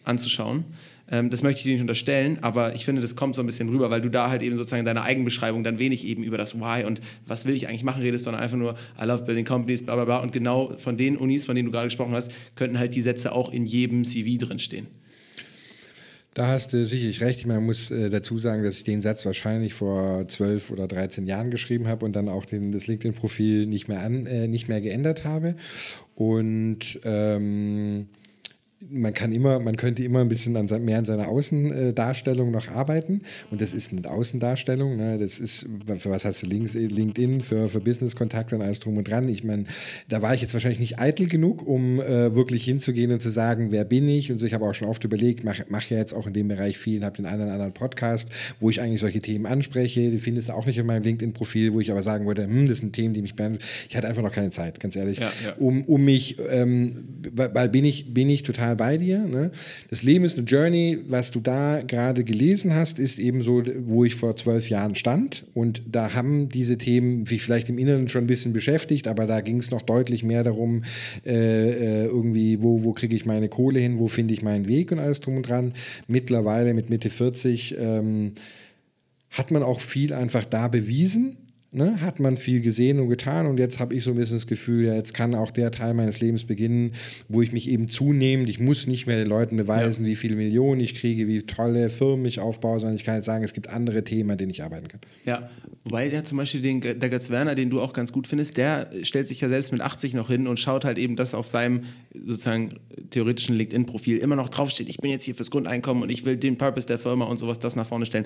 [0.05, 0.63] anzuschauen?
[1.09, 3.69] Ähm, das möchte ich dir nicht unterstellen, aber ich finde, das kommt so ein bisschen
[3.69, 6.59] rüber, weil du da halt eben sozusagen in deiner Eigenbeschreibung dann wenig eben über das
[6.59, 9.83] Why und was will ich eigentlich machen redest, sondern einfach nur I love building companies,
[9.83, 10.17] bla bla bla.
[10.19, 13.31] Und genau von den Unis, von denen du gerade gesprochen hast, könnten halt die Sätze
[13.31, 14.87] auch in jedem CV drinstehen.
[16.37, 17.47] Da hast du sicherlich recht.
[17.47, 21.49] Man muss äh, dazu sagen, dass ich den Satz wahrscheinlich vor zwölf oder 13 Jahren
[21.49, 25.55] geschrieben habe und dann auch den, das LinkedIn-Profil nicht, mehr äh, nicht mehr geändert habe.
[26.13, 28.05] Und ähm,
[28.89, 33.21] man kann immer, man könnte immer ein bisschen an, mehr an seiner Außendarstellung noch arbeiten.
[33.51, 34.95] Und das ist eine Außendarstellung.
[34.95, 35.17] Ne?
[35.19, 35.67] Das ist,
[35.97, 39.27] für was hast du Links, LinkedIn, für, für Business-Kontakte und alles drum und dran.
[39.29, 39.65] Ich meine,
[40.07, 43.71] da war ich jetzt wahrscheinlich nicht eitel genug, um äh, wirklich hinzugehen und zu sagen,
[43.71, 44.31] wer bin ich?
[44.31, 46.47] Und so, ich habe auch schon oft überlegt, mache mach ja jetzt auch in dem
[46.47, 48.29] Bereich viel, habe den einen oder anderen Podcast,
[48.59, 50.11] wo ich eigentlich solche Themen anspreche.
[50.11, 52.79] Die findest du auch nicht in meinem LinkedIn-Profil, wo ich aber sagen würde, hm, das
[52.79, 53.63] sind Themen, die mich behandeln.
[53.89, 55.53] Ich hatte einfach noch keine Zeit, ganz ehrlich, ja, ja.
[55.57, 56.93] Um, um mich, ähm,
[57.33, 59.19] weil bin ich, bin ich total bei dir.
[59.19, 59.51] Ne?
[59.89, 60.99] Das Leben ist eine Journey.
[61.07, 65.45] Was du da gerade gelesen hast, ist eben so, wo ich vor zwölf Jahren stand.
[65.53, 69.41] Und da haben diese Themen mich vielleicht im Inneren schon ein bisschen beschäftigt, aber da
[69.41, 70.83] ging es noch deutlich mehr darum,
[71.25, 74.91] äh, äh, irgendwie, wo, wo kriege ich meine Kohle hin, wo finde ich meinen Weg
[74.91, 75.73] und alles drum und dran.
[76.07, 78.33] Mittlerweile mit Mitte 40 ähm,
[79.31, 81.37] hat man auch viel einfach da bewiesen
[81.71, 84.47] ne, hat man viel gesehen und getan und jetzt habe ich so ein bisschen das
[84.47, 86.91] Gefühl, ja, jetzt kann auch der Teil meines Lebens beginnen,
[87.27, 90.11] wo ich mich eben zunehmend, ich muss nicht mehr den Leuten beweisen, ja.
[90.11, 93.43] wie viele Millionen ich kriege, wie tolle Firmen ich aufbaue, sondern ich kann jetzt sagen,
[93.43, 95.01] es gibt andere Themen, an denen ich arbeiten kann.
[95.25, 95.49] Ja,
[95.83, 98.89] wobei der zum Beispiel den, der Götz Werner, den du auch ganz gut findest, der
[99.03, 101.81] stellt sich ja selbst mit 80 noch hin und schaut halt eben, dass auf seinem
[102.13, 106.37] sozusagen theoretischen LinkedIn-Profil immer noch draufsteht, ich bin jetzt hier fürs Grundeinkommen und ich will
[106.37, 108.25] den Purpose der Firma und sowas das nach vorne stellen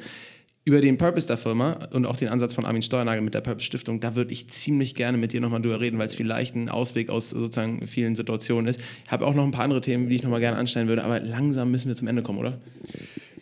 [0.64, 3.66] über den Purpose der Firma und auch den Ansatz von Armin Steuernagel mit der Purpose
[3.66, 6.70] Stiftung, da würde ich ziemlich gerne mit dir nochmal drüber reden, weil es vielleicht ein
[6.70, 8.80] Ausweg aus sozusagen vielen Situationen ist.
[9.05, 11.20] Ich habe auch noch ein paar andere Themen, die ich nochmal gerne anstellen würde, aber
[11.20, 12.59] langsam müssen wir zum Ende kommen, oder?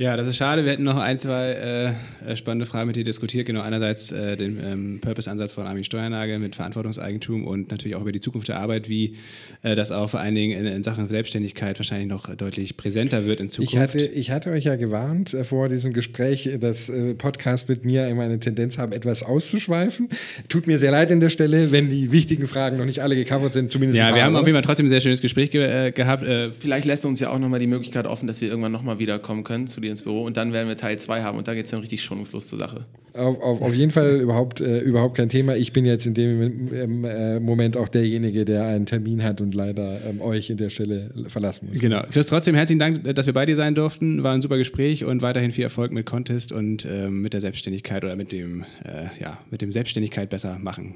[0.02, 0.64] Ja, das ist schade.
[0.64, 1.93] Wir hätten noch ein, zwei
[2.26, 3.45] äh, spannende Fragen mit dir diskutiert.
[3.45, 8.14] Genau, einerseits äh, den ähm, Purpose-Ansatz von Armin Steuernagel mit Verantwortungseigentum und natürlich auch über
[8.14, 9.18] die Zukunft der Arbeit, wie
[9.62, 13.41] äh, das auch vor allen Dingen in, in, Sachen Selbstständigkeit wahrscheinlich noch deutlich präsenter wird
[13.41, 13.74] in Zukunft.
[13.74, 17.84] Ich hatte, ich hatte euch ja gewarnt äh, vor diesem Gespräch, dass äh, Podcasts mit
[17.84, 20.08] mir immer eine Tendenz haben, etwas auszuschweifen.
[20.47, 23.52] Tut mir sehr leid an der Stelle, wenn die wichtigen Fragen noch nicht alle gecovert
[23.52, 25.91] sind, zumindest Ja, wir haben auf jeden Fall trotzdem ein sehr schönes Gespräch ge äh,
[25.91, 26.26] gehabt.
[26.58, 29.68] Vielleicht lässt uns ja auch nochmal die Möglichkeit offen, dass wir irgendwann nochmal wiederkommen können
[29.68, 31.72] zu dir ins Büro und dann werden wir Teil 2 haben und da geht es
[31.72, 32.86] dann richtig schonungslos zur Sache.
[33.14, 35.56] Auf, auf, auf jeden Fall überhaupt, äh, überhaupt kein Thema.
[35.56, 39.54] Ich bin jetzt in dem ähm, äh, Moment auch derjenige, der einen Termin hat und
[39.54, 41.80] leider ähm, euch in der Stelle verlassen muss.
[41.80, 42.04] Genau.
[42.12, 44.24] Chris, trotzdem herzlichen Dank, dass wir bei dir sein durften.
[44.24, 48.04] War ein super Gespräch und weiterhin viel Erfolg mit Contest und ähm, mit der Selbstständigkeit
[48.04, 50.96] oder mit dem, äh, ja, mit dem Selbstständigkeit besser machen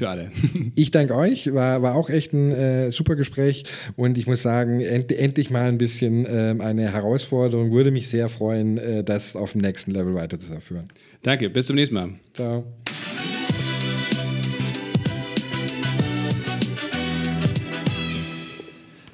[0.00, 0.30] für alle.
[0.76, 3.64] ich danke euch, war, war auch echt ein äh, super Gespräch
[3.96, 7.70] und ich muss sagen, end, endlich mal ein bisschen äh, eine Herausforderung.
[7.70, 10.88] Würde mich sehr freuen, äh, das auf dem nächsten Level weiterzuführen.
[11.22, 12.14] Danke, bis zum nächsten Mal.
[12.32, 12.64] Ciao.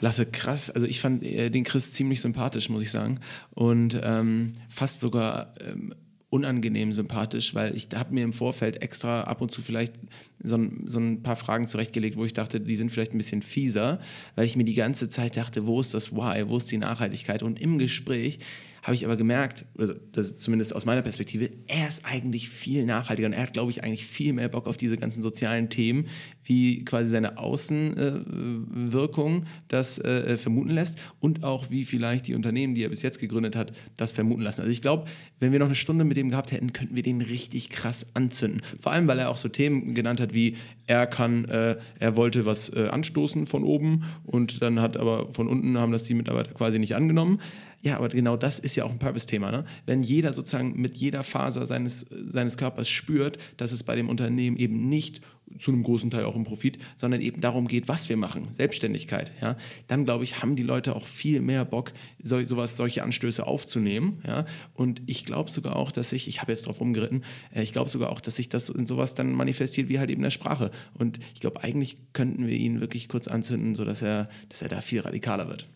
[0.01, 0.71] Lasse, krass.
[0.71, 3.19] Also ich fand äh, den Chris ziemlich sympathisch, muss ich sagen.
[3.51, 5.95] Und ähm, fast sogar ähm,
[6.29, 9.95] unangenehm sympathisch, weil ich habe mir im Vorfeld extra ab und zu vielleicht
[10.43, 13.43] so ein, so ein paar Fragen zurechtgelegt, wo ich dachte, die sind vielleicht ein bisschen
[13.43, 14.01] fieser,
[14.35, 17.43] weil ich mir die ganze Zeit dachte, wo ist das Why, wo ist die Nachhaltigkeit?
[17.43, 18.41] Und im Gespräch
[18.87, 23.27] habe ich aber gemerkt, also das zumindest aus meiner Perspektive, er ist eigentlich viel nachhaltiger
[23.27, 26.07] und er hat, glaube ich, eigentlich viel mehr Bock auf diese ganzen sozialen Themen,
[26.45, 32.77] wie quasi seine Außenwirkung äh, das äh, vermuten lässt und auch wie vielleicht die Unternehmen,
[32.77, 34.61] die er bis jetzt gegründet hat, das vermuten lassen.
[34.61, 35.07] Also ich glaube,
[35.41, 38.63] wenn wir noch eine Stunde mit dem gehabt hätten, könnten wir den richtig krass anzünden.
[38.79, 42.47] Vor allem, weil er auch so Themen genannt hat wie, er kann, äh, er wollte
[42.47, 46.53] was äh, anstoßen von oben und dann hat aber von unten haben das die Mitarbeiter
[46.53, 47.41] quasi nicht angenommen.
[47.87, 49.53] Ja, aber genau das ist ja auch ein Purpose-Thema.
[49.53, 49.65] Ne?
[49.85, 54.57] Wenn jeder sozusagen mit jeder Faser seines, seines Körpers spürt, dass es bei dem Unternehmen
[54.57, 55.21] eben nicht
[55.57, 59.33] zu einem großen Teil auch im Profit, sondern eben darum geht, was wir machen, Selbstständigkeit,
[59.41, 59.57] ja,
[59.87, 64.21] dann glaube ich, haben die Leute auch viel mehr Bock, so, sowas, solche Anstöße aufzunehmen,
[64.27, 64.45] ja,
[64.75, 67.23] und ich glaube sogar auch, dass sich, ich habe jetzt drauf rumgeritten,
[67.55, 70.23] äh, ich glaube sogar auch, dass sich das in sowas dann manifestiert wie halt eben
[70.23, 74.63] der Sprache und ich glaube, eigentlich könnten wir ihn wirklich kurz anzünden, sodass er, dass
[74.63, 75.69] er da viel radikaler wird.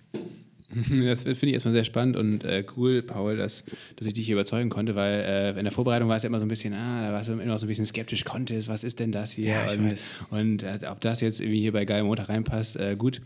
[1.05, 3.65] Das finde ich erstmal sehr spannend und äh, cool, Paul, dass,
[3.97, 6.39] dass ich dich hier überzeugen konnte, weil äh, in der Vorbereitung war es ja immer
[6.39, 8.85] so ein bisschen, ah, da war es immer noch so ein bisschen skeptisch, Contest, was
[8.85, 9.49] ist denn das hier?
[9.49, 10.09] Ja, ich und weiß.
[10.31, 13.21] und äh, ob das jetzt irgendwie hier bei Geil Montag reinpasst, äh, gut.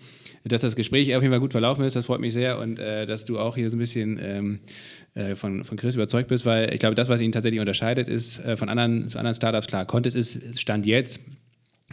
[0.44, 3.06] Dass das Gespräch auf jeden Fall gut verlaufen ist, das freut mich sehr und äh,
[3.06, 4.60] dass du auch hier so ein bisschen ähm,
[5.14, 8.40] äh, von, von Chris überzeugt bist, weil ich glaube, das, was ihn tatsächlich unterscheidet, ist
[8.56, 11.20] von anderen, zu anderen Startups, klar, Contest ist Stand jetzt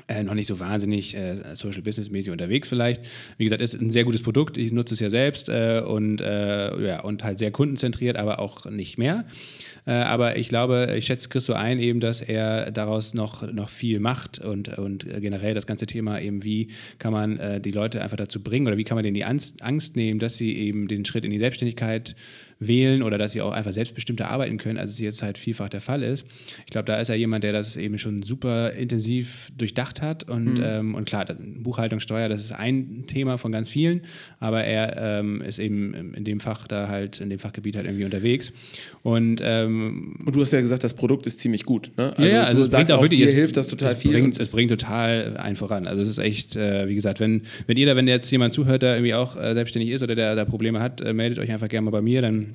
[0.08, 3.04] äh, noch nicht so wahnsinnig äh, Social Business mäßig unterwegs vielleicht.
[3.38, 4.58] Wie gesagt, ist ein sehr gutes Produkt.
[4.58, 8.66] Ich nutze es ja selbst äh, und äh, ja und halt sehr kundenzentriert, aber auch
[8.70, 9.26] nicht mehr.
[9.86, 13.68] Äh, aber ich glaube, ich schätze Chris so ein, eben, dass er daraus noch, noch
[13.68, 18.02] viel macht und, und generell das ganze Thema eben, wie kann man äh, die Leute
[18.02, 20.88] einfach dazu bringen oder wie kann man denen die Angst, Angst nehmen, dass sie eben
[20.88, 22.16] den Schritt in die Selbstständigkeit
[22.64, 25.82] wählen oder dass sie auch einfach selbstbestimmter arbeiten können, als es jetzt halt vielfach der
[25.82, 26.28] Fall ist.
[26.60, 30.60] Ich glaube, da ist er jemand, der das eben schon super intensiv durchdacht hat und,
[30.60, 30.64] Mhm.
[30.64, 31.26] ähm, und klar,
[31.58, 34.02] Buchhaltungssteuer, das ist ein Thema von ganz vielen,
[34.40, 38.06] aber er ähm, ist eben in dem Fach da halt, in dem Fachgebiet halt irgendwie
[38.06, 38.54] unterwegs
[39.02, 41.92] und ähm, Und du hast ja gesagt, das Produkt ist ziemlich gut.
[41.98, 42.14] Ne?
[42.20, 44.12] ja, ja, also du es bringt auch wirklich, dir es, hilft das total es viel.
[44.12, 45.88] Bringt, es bringt total einen voran.
[45.88, 48.84] Also es ist echt, äh, wie gesagt, wenn, wenn ihr da, wenn jetzt jemand zuhört,
[48.84, 51.68] der irgendwie auch äh, selbstständig ist oder der da Probleme hat, äh, meldet euch einfach
[51.68, 52.51] gerne mal bei mir, dann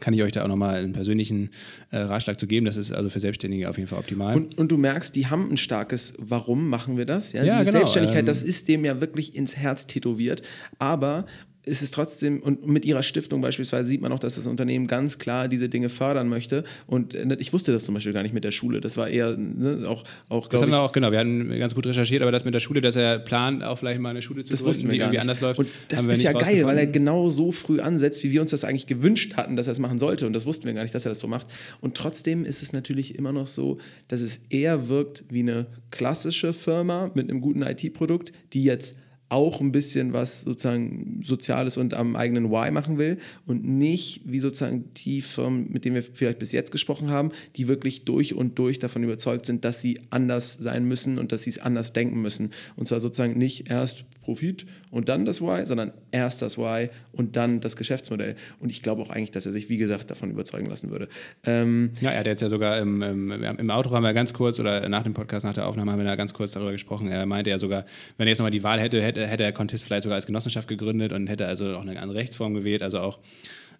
[0.00, 1.50] kann ich euch da auch nochmal einen persönlichen
[1.90, 2.66] äh, Ratschlag zu geben.
[2.66, 4.36] Das ist also für Selbstständige auf jeden Fall optimal.
[4.36, 7.32] Und, und du merkst, die haben ein starkes Warum machen wir das?
[7.32, 10.42] Ja, Ja, Diese genau, Selbstständigkeit, ähm, das ist dem ja wirklich ins Herz tätowiert.
[10.78, 11.26] Aber
[11.66, 15.18] es ist trotzdem, und mit ihrer Stiftung beispielsweise sieht man auch, dass das Unternehmen ganz
[15.18, 16.64] klar diese Dinge fördern möchte.
[16.86, 18.80] Und äh, ich wusste das zum Beispiel gar nicht mit der Schule.
[18.80, 21.86] Das war eher ne, auch, auch das haben wir auch, genau, wir hatten ganz gut
[21.86, 24.50] recherchiert, aber das mit der Schule, dass er plant, auch vielleicht mal eine Schule zu
[24.50, 25.22] Das gründen, wussten wir die gar irgendwie nicht.
[25.22, 25.58] anders läuft.
[25.58, 28.64] Und das ist ja geil, weil er genau so früh ansetzt, wie wir uns das
[28.64, 30.26] eigentlich gewünscht hatten, dass er es machen sollte.
[30.26, 31.46] Und das wussten wir gar nicht, dass er das so macht.
[31.80, 33.78] Und trotzdem ist es natürlich immer noch so,
[34.08, 38.96] dass es eher wirkt wie eine klassische Firma mit einem guten IT-Produkt, die jetzt
[39.28, 44.38] auch ein bisschen was sozusagen Soziales und am eigenen Why machen will und nicht wie
[44.38, 48.58] sozusagen die Firmen, mit denen wir vielleicht bis jetzt gesprochen haben, die wirklich durch und
[48.58, 52.22] durch davon überzeugt sind, dass sie anders sein müssen und dass sie es anders denken
[52.22, 52.50] müssen.
[52.76, 57.36] Und zwar sozusagen nicht erst Profit und dann das Why, sondern erst das Why und
[57.36, 58.36] dann das Geschäftsmodell.
[58.58, 61.08] Und ich glaube auch eigentlich, dass er sich, wie gesagt, davon überzeugen lassen würde.
[61.44, 64.58] Ähm, Ja, er hat jetzt ja sogar im, im, im Auto haben wir ganz kurz
[64.58, 67.08] oder nach dem Podcast, nach der Aufnahme haben wir da ganz kurz darüber gesprochen.
[67.08, 67.84] Er meinte ja sogar,
[68.16, 70.68] wenn er jetzt nochmal die Wahl hätte, hätte, hätte er Contest vielleicht sogar als Genossenschaft
[70.68, 72.82] gegründet und hätte also auch eine andere Rechtsform gewählt.
[72.82, 73.18] Also auch,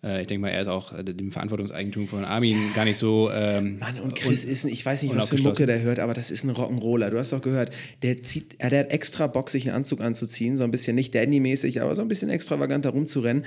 [0.05, 3.31] äh, ich denke mal, er ist auch äh, dem Verantwortungseigentum von Armin gar nicht so.
[3.35, 5.39] Ähm, Mann, und Chris un- ist, ein- ich weiß nicht, was für.
[5.43, 7.10] Mucke der hört, aber das ist ein Rock'n'Roller.
[7.10, 7.70] Du hast doch gehört,
[8.02, 11.14] der zieht, er der hat extra Bock, sich einen Anzug anzuziehen, so ein bisschen nicht
[11.14, 13.44] Dandy-mäßig, aber so ein bisschen extravaganter rumzurennen.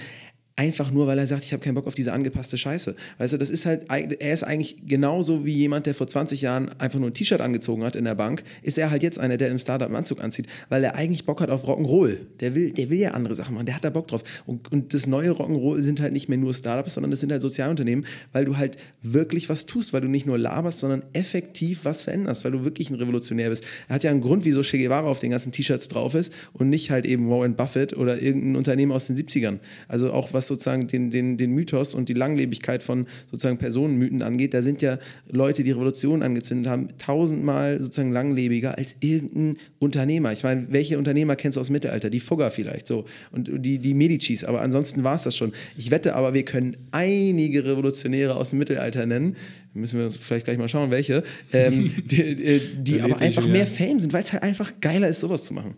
[0.59, 2.95] Einfach nur, weil er sagt, ich habe keinen Bock auf diese angepasste Scheiße.
[3.19, 6.69] Weißt du, das ist halt, er ist eigentlich genauso wie jemand, der vor 20 Jahren
[6.79, 9.49] einfach nur ein T-Shirt angezogen hat in der Bank, ist er halt jetzt einer, der
[9.49, 12.17] im Startup einen Anzug anzieht, weil er eigentlich Bock hat auf Rock'n'Roll.
[12.39, 14.23] Der will, der will ja andere Sachen machen, der hat da Bock drauf.
[14.47, 17.43] Und, und das neue Rock'n'Roll sind halt nicht mehr nur Startups, sondern das sind halt
[17.43, 22.01] Sozialunternehmen, weil du halt wirklich was tust, weil du nicht nur laberst, sondern effektiv was
[22.01, 23.63] veränderst, weil du wirklich ein Revolutionär bist.
[23.89, 26.69] Er hat ja einen Grund, wieso Che Guevara auf den ganzen T-Shirts drauf ist und
[26.69, 29.59] nicht halt eben Warren Buffett oder irgendein Unternehmen aus den 70ern.
[29.87, 34.53] Also auch was sozusagen den, den, den Mythos und die Langlebigkeit von sozusagen Personenmythen angeht,
[34.53, 34.97] da sind ja
[35.29, 40.31] Leute, die Revolution angezündet haben, tausendmal sozusagen langlebiger als irgendein Unternehmer.
[40.31, 42.09] Ich meine, welche Unternehmer kennst du aus dem Mittelalter?
[42.09, 45.53] Die Fugger vielleicht so und die, die Medicis, aber ansonsten war es das schon.
[45.77, 49.35] Ich wette aber, wir können einige Revolutionäre aus dem Mittelalter nennen,
[49.73, 54.13] müssen wir vielleicht gleich mal schauen, welche, ähm, die, die aber einfach mehr Fame sind,
[54.13, 55.73] weil es halt einfach geiler ist, sowas zu machen.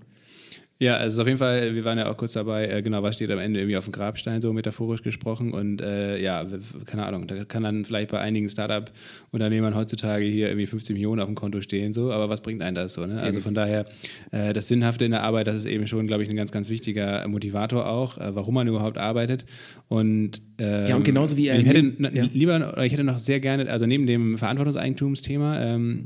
[0.82, 3.30] Ja, also auf jeden Fall, wir waren ja auch kurz dabei, äh, genau, was steht
[3.32, 5.52] am Ende irgendwie auf dem Grabstein, so metaphorisch gesprochen.
[5.52, 6.46] Und äh, ja,
[6.86, 11.28] keine Ahnung, da kann dann vielleicht bei einigen Startup-Unternehmern heutzutage hier irgendwie 50 Millionen auf
[11.28, 13.06] dem Konto stehen, so, aber was bringt einen das so?
[13.06, 13.20] Ne?
[13.22, 13.88] Also von daher,
[14.32, 16.70] äh, das Sinnhafte in der Arbeit, das ist eben schon, glaube ich, ein ganz, ganz
[16.70, 19.44] wichtiger Motivator auch, äh, warum man überhaupt arbeitet.
[19.90, 22.24] Und, ähm, Ja, und genauso wie er- ich hätte ja.
[22.34, 26.06] lieber, ich hätte noch sehr gerne, also neben dem Verantwortungseigentumsthema, ähm,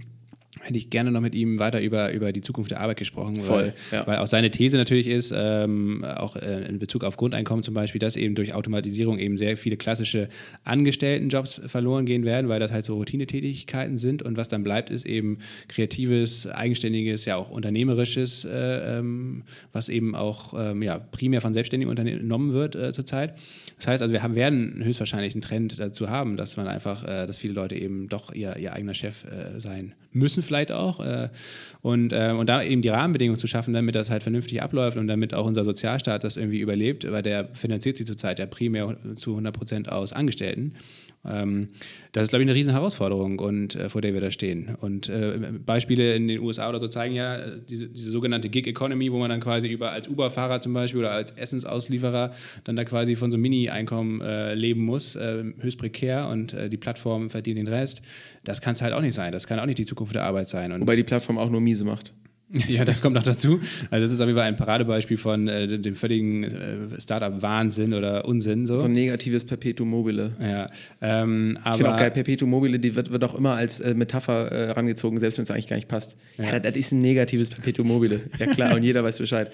[0.64, 3.74] hätte ich gerne noch mit ihm weiter über, über die Zukunft der Arbeit gesprochen, Voll,
[3.92, 4.08] weil, ja.
[4.08, 8.00] weil auch seine These natürlich ist, ähm, auch äh, in Bezug auf Grundeinkommen zum Beispiel,
[8.00, 10.30] dass eben durch Automatisierung eben sehr viele klassische
[10.64, 15.06] Angestelltenjobs verloren gehen werden, weil das halt so Routinetätigkeiten sind und was dann bleibt, ist
[15.06, 21.54] eben kreatives, eigenständiges, ja auch unternehmerisches, äh, ähm, was eben auch ähm, ja, primär von
[21.54, 23.36] Selbstständigen unternommen wird äh, zurzeit.
[23.78, 27.28] Das heißt also, wir haben, werden höchstwahrscheinlich einen Trend dazu haben, dass man einfach, äh,
[27.28, 31.00] dass viele Leute eben doch ihr, ihr eigener Chef äh, sein müssen vielleicht auch.
[31.00, 31.30] Äh,
[31.82, 35.08] und, äh, und da eben die Rahmenbedingungen zu schaffen, damit das halt vernünftig abläuft und
[35.08, 39.32] damit auch unser Sozialstaat das irgendwie überlebt, weil der finanziert sich zurzeit ja primär zu
[39.32, 40.74] 100 Prozent aus Angestellten.
[41.26, 41.70] Ähm,
[42.12, 44.76] das ist, glaube ich, eine riesen Herausforderung und äh, vor der wir da stehen.
[44.82, 48.68] Und äh, Beispiele in den USA oder so zeigen ja äh, diese, diese sogenannte Gig
[48.68, 52.32] Economy, wo man dann quasi über als Uber-Fahrer zum Beispiel oder als Essensauslieferer
[52.66, 56.70] dann da quasi von so einem Mini-Einkommen äh, leben muss, äh, höchst prekär und äh,
[56.70, 58.02] die Plattform verdient den Rest.
[58.44, 59.32] Das kann es halt auch nicht sein.
[59.32, 60.72] Das kann auch nicht die Zukunft der Arbeit sein.
[60.72, 62.14] Und Wobei die Plattform auch nur miese macht.
[62.68, 63.60] Ja, das kommt noch dazu.
[63.90, 68.26] Also das ist auf jeden Fall ein Paradebeispiel von äh, dem völligen äh, Startup-Wahnsinn oder
[68.26, 68.68] Unsinn.
[68.68, 68.78] So.
[68.78, 70.32] So ein negatives Perpetuum mobile.
[70.40, 70.68] ja,
[71.02, 73.94] ähm, Ich finde auch aber geil, Perpetuum mobile, die wird, wird auch immer als äh,
[73.96, 76.16] Metapher äh, rangezogen, selbst wenn es eigentlich gar nicht passt.
[76.38, 78.22] Ja, das, das ist ein negatives Perpetuum mobile.
[78.40, 79.52] Ja klar, und jeder weiß Bescheid.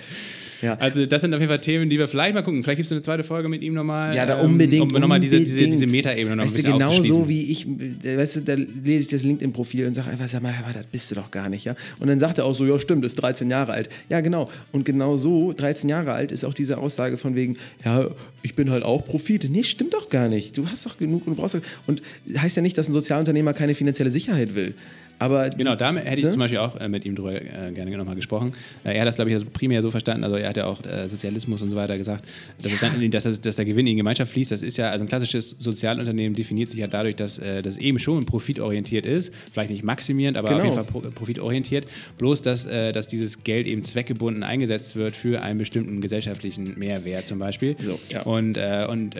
[0.61, 0.73] Ja.
[0.73, 2.63] also das sind auf jeden Fall Themen, die wir vielleicht mal gucken.
[2.63, 4.13] Vielleicht gibt es eine zweite Folge mit ihm nochmal.
[4.13, 4.91] Ja, da unbedingt.
[4.93, 8.17] Um nochmal diese, diese, diese Metaebene noch ein weißt bisschen genau so wie ich, äh,
[8.17, 11.15] weißt du, da lese ich das LinkedIn-Profil und sage einfach, sag mal, das bist du
[11.15, 11.75] doch gar nicht, ja.
[11.99, 13.89] Und dann sagt er auch so, ja stimmt, ist 13 Jahre alt.
[14.09, 14.49] Ja, genau.
[14.71, 17.55] Und genau so, 13 Jahre alt, ist auch diese Aussage von wegen,
[17.85, 18.09] ja,
[18.41, 19.47] ich bin halt auch Profit.
[19.49, 20.57] Nee, stimmt doch gar nicht.
[20.57, 21.61] Du hast doch genug und du brauchst doch.
[21.85, 22.01] Und
[22.35, 24.73] heißt ja nicht, dass ein Sozialunternehmer keine finanzielle Sicherheit will.
[25.19, 26.31] Aber Genau, da hätte ich Ne?
[26.31, 28.53] zum Beispiel auch äh, mit ihm drüber äh, gerne nochmal gesprochen.
[28.83, 30.83] Äh, er hat das, glaube ich, also primär so verstanden, also er hat ja auch
[30.85, 32.25] äh, Sozialismus und so weiter gesagt,
[32.63, 34.51] dass, es dann, dass, das, dass der Gewinn in die Gemeinschaft fließt.
[34.51, 37.99] Das ist ja, also ein klassisches Sozialunternehmen definiert sich ja dadurch, dass äh, das eben
[37.99, 40.63] schon profitorientiert ist, vielleicht nicht maximierend, aber auf Genau.
[40.73, 41.85] jeden Fall pro, profitorientiert.
[42.17, 47.27] Bloß, dass, äh, dass dieses Geld eben zweckgebunden eingesetzt wird für einen bestimmten gesellschaftlichen Mehrwert
[47.27, 47.75] zum Beispiel.
[47.79, 48.23] So, ja.
[48.23, 49.15] Und, äh, und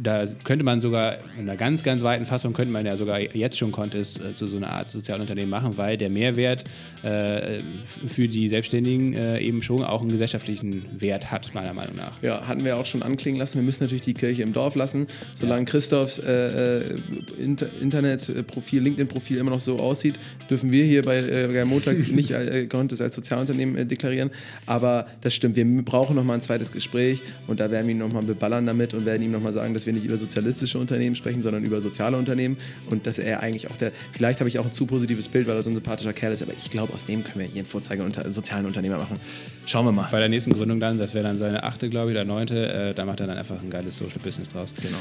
[0.00, 3.58] da könnte man sogar in einer ganz, ganz weiten Fassung könnte man ja sogar jetzt
[3.58, 6.64] schon Contest zu so einer Art Sozialunternehmen machen, weil der Mehrwert
[7.02, 7.58] äh,
[8.06, 12.20] für die Selbstständigen äh, eben schon auch einen gesellschaftlichen Wert hat, meiner Meinung nach.
[12.22, 13.56] Ja, hatten wir auch schon anklingen lassen.
[13.56, 15.06] Wir müssen natürlich die Kirche im Dorf lassen.
[15.40, 16.94] Solange Christophs äh, äh,
[17.38, 20.14] Inter Internetprofil, LinkedIn-Profil immer noch so aussieht,
[20.48, 24.30] dürfen wir hier bei äh, Montag nicht äh, als Sozialunternehmen äh, deklarieren.
[24.66, 28.22] Aber das stimmt, wir brauchen nochmal ein zweites Gespräch und da werden wir ihn nochmal
[28.22, 31.64] beballern damit und werden ihm nochmal sagen, dass wir nicht über sozialistische Unternehmen sprechen, sondern
[31.64, 32.56] über soziale Unternehmen
[32.90, 35.56] und dass er eigentlich auch der, vielleicht habe ich auch ein zu positives Bild, weil
[35.56, 37.66] er so ein sympathischer Kerl ist, aber ich glaube, aus dem können wir hier einen
[37.66, 39.18] Vorzeige unter sozialen Unternehmer machen.
[39.66, 40.08] Schauen wir mal.
[40.10, 42.94] Bei der nächsten Gründung dann, das wäre dann seine achte, glaube ich, oder neunte, äh,
[42.94, 44.74] da macht er dann einfach ein geiles Social Business draus.
[44.80, 44.98] Genau.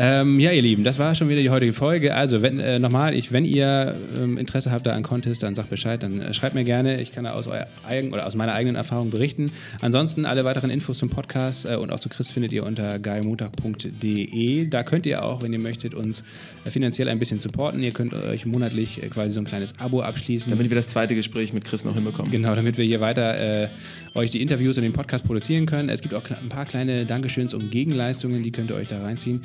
[0.00, 2.14] Ähm, ja, ihr Lieben, das war schon wieder die heutige Folge.
[2.14, 5.70] Also, wenn, äh, nochmal, ich, wenn ihr ähm, Interesse habt da an Contest, dann sagt
[5.70, 7.02] Bescheid, dann äh, schreibt mir gerne.
[7.02, 9.50] Ich kann da aus, eurer eigen, oder aus meiner eigenen Erfahrung berichten.
[9.80, 14.68] Ansonsten alle weiteren Infos zum Podcast äh, und auch zu Chris findet ihr unter geilmontag.de.
[14.68, 16.22] Da könnt ihr auch, wenn ihr möchtet, uns
[16.64, 17.82] äh, finanziell ein bisschen supporten.
[17.82, 20.50] Ihr könnt euch monatlich äh, quasi so ein kleines Abo abschließen.
[20.50, 22.30] Damit wir das zweite Gespräch mit Chris noch hinbekommen.
[22.30, 23.68] Genau, damit wir hier weiter äh,
[24.14, 25.88] euch die Interviews und den Podcast produzieren können.
[25.88, 29.42] Es gibt auch ein paar kleine Dankeschöns und Gegenleistungen, die könnt ihr euch da reinziehen.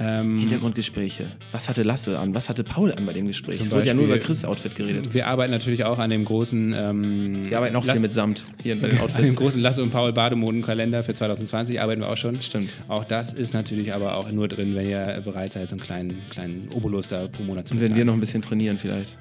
[0.00, 1.26] Ähm, Hintergrundgespräche.
[1.52, 2.34] Was hatte Lasse an?
[2.34, 3.60] Was hatte Paul an bei dem Gespräch?
[3.60, 5.14] Es wurde ja nur über Chris Outfit geredet.
[5.14, 8.74] wir arbeiten natürlich auch an dem großen, ähm, Wir arbeiten auch viel mit Samt hier
[8.80, 9.36] bei den an dem Outfits.
[9.36, 12.40] großen Lasse und Paul Bademodenkalender für 2020 arbeiten wir auch schon.
[12.42, 12.70] Stimmt.
[12.88, 16.18] Auch das ist natürlich aber auch nur drin, wenn ihr bereit seid, so einen kleinen,
[16.28, 17.96] kleinen Obolus da pro Monat zu Und wenn bezahlen.
[17.98, 19.16] wir noch ein bisschen trainieren vielleicht.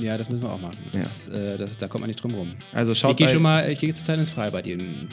[0.00, 0.76] Ja, das müssen wir auch machen.
[0.92, 2.52] Das, äh, das, da kommt man nicht drum rum.
[2.72, 5.08] Also schaut Ich gehe schon mal, ich gehe zurzeit ins Freibad jeden,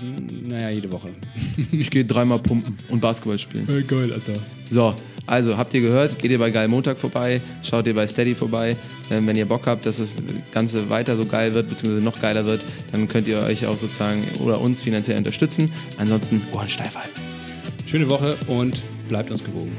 [0.48, 1.10] naja, jede Woche.
[1.72, 3.66] Ich gehe dreimal pumpen und Basketball spielen.
[3.88, 4.40] geil, Alter.
[4.70, 4.94] So,
[5.26, 8.76] also habt ihr gehört, geht ihr bei Geil Montag vorbei, schaut ihr bei Steady vorbei.
[9.10, 10.14] Ähm, wenn ihr Bock habt, dass das
[10.52, 14.24] Ganze weiter so geil wird, beziehungsweise noch geiler wird, dann könnt ihr euch auch sozusagen
[14.40, 15.72] oder uns finanziell unterstützen.
[15.98, 17.22] Ansonsten Ohren steif halten.
[17.86, 19.76] Schöne Woche und bleibt uns gewogen.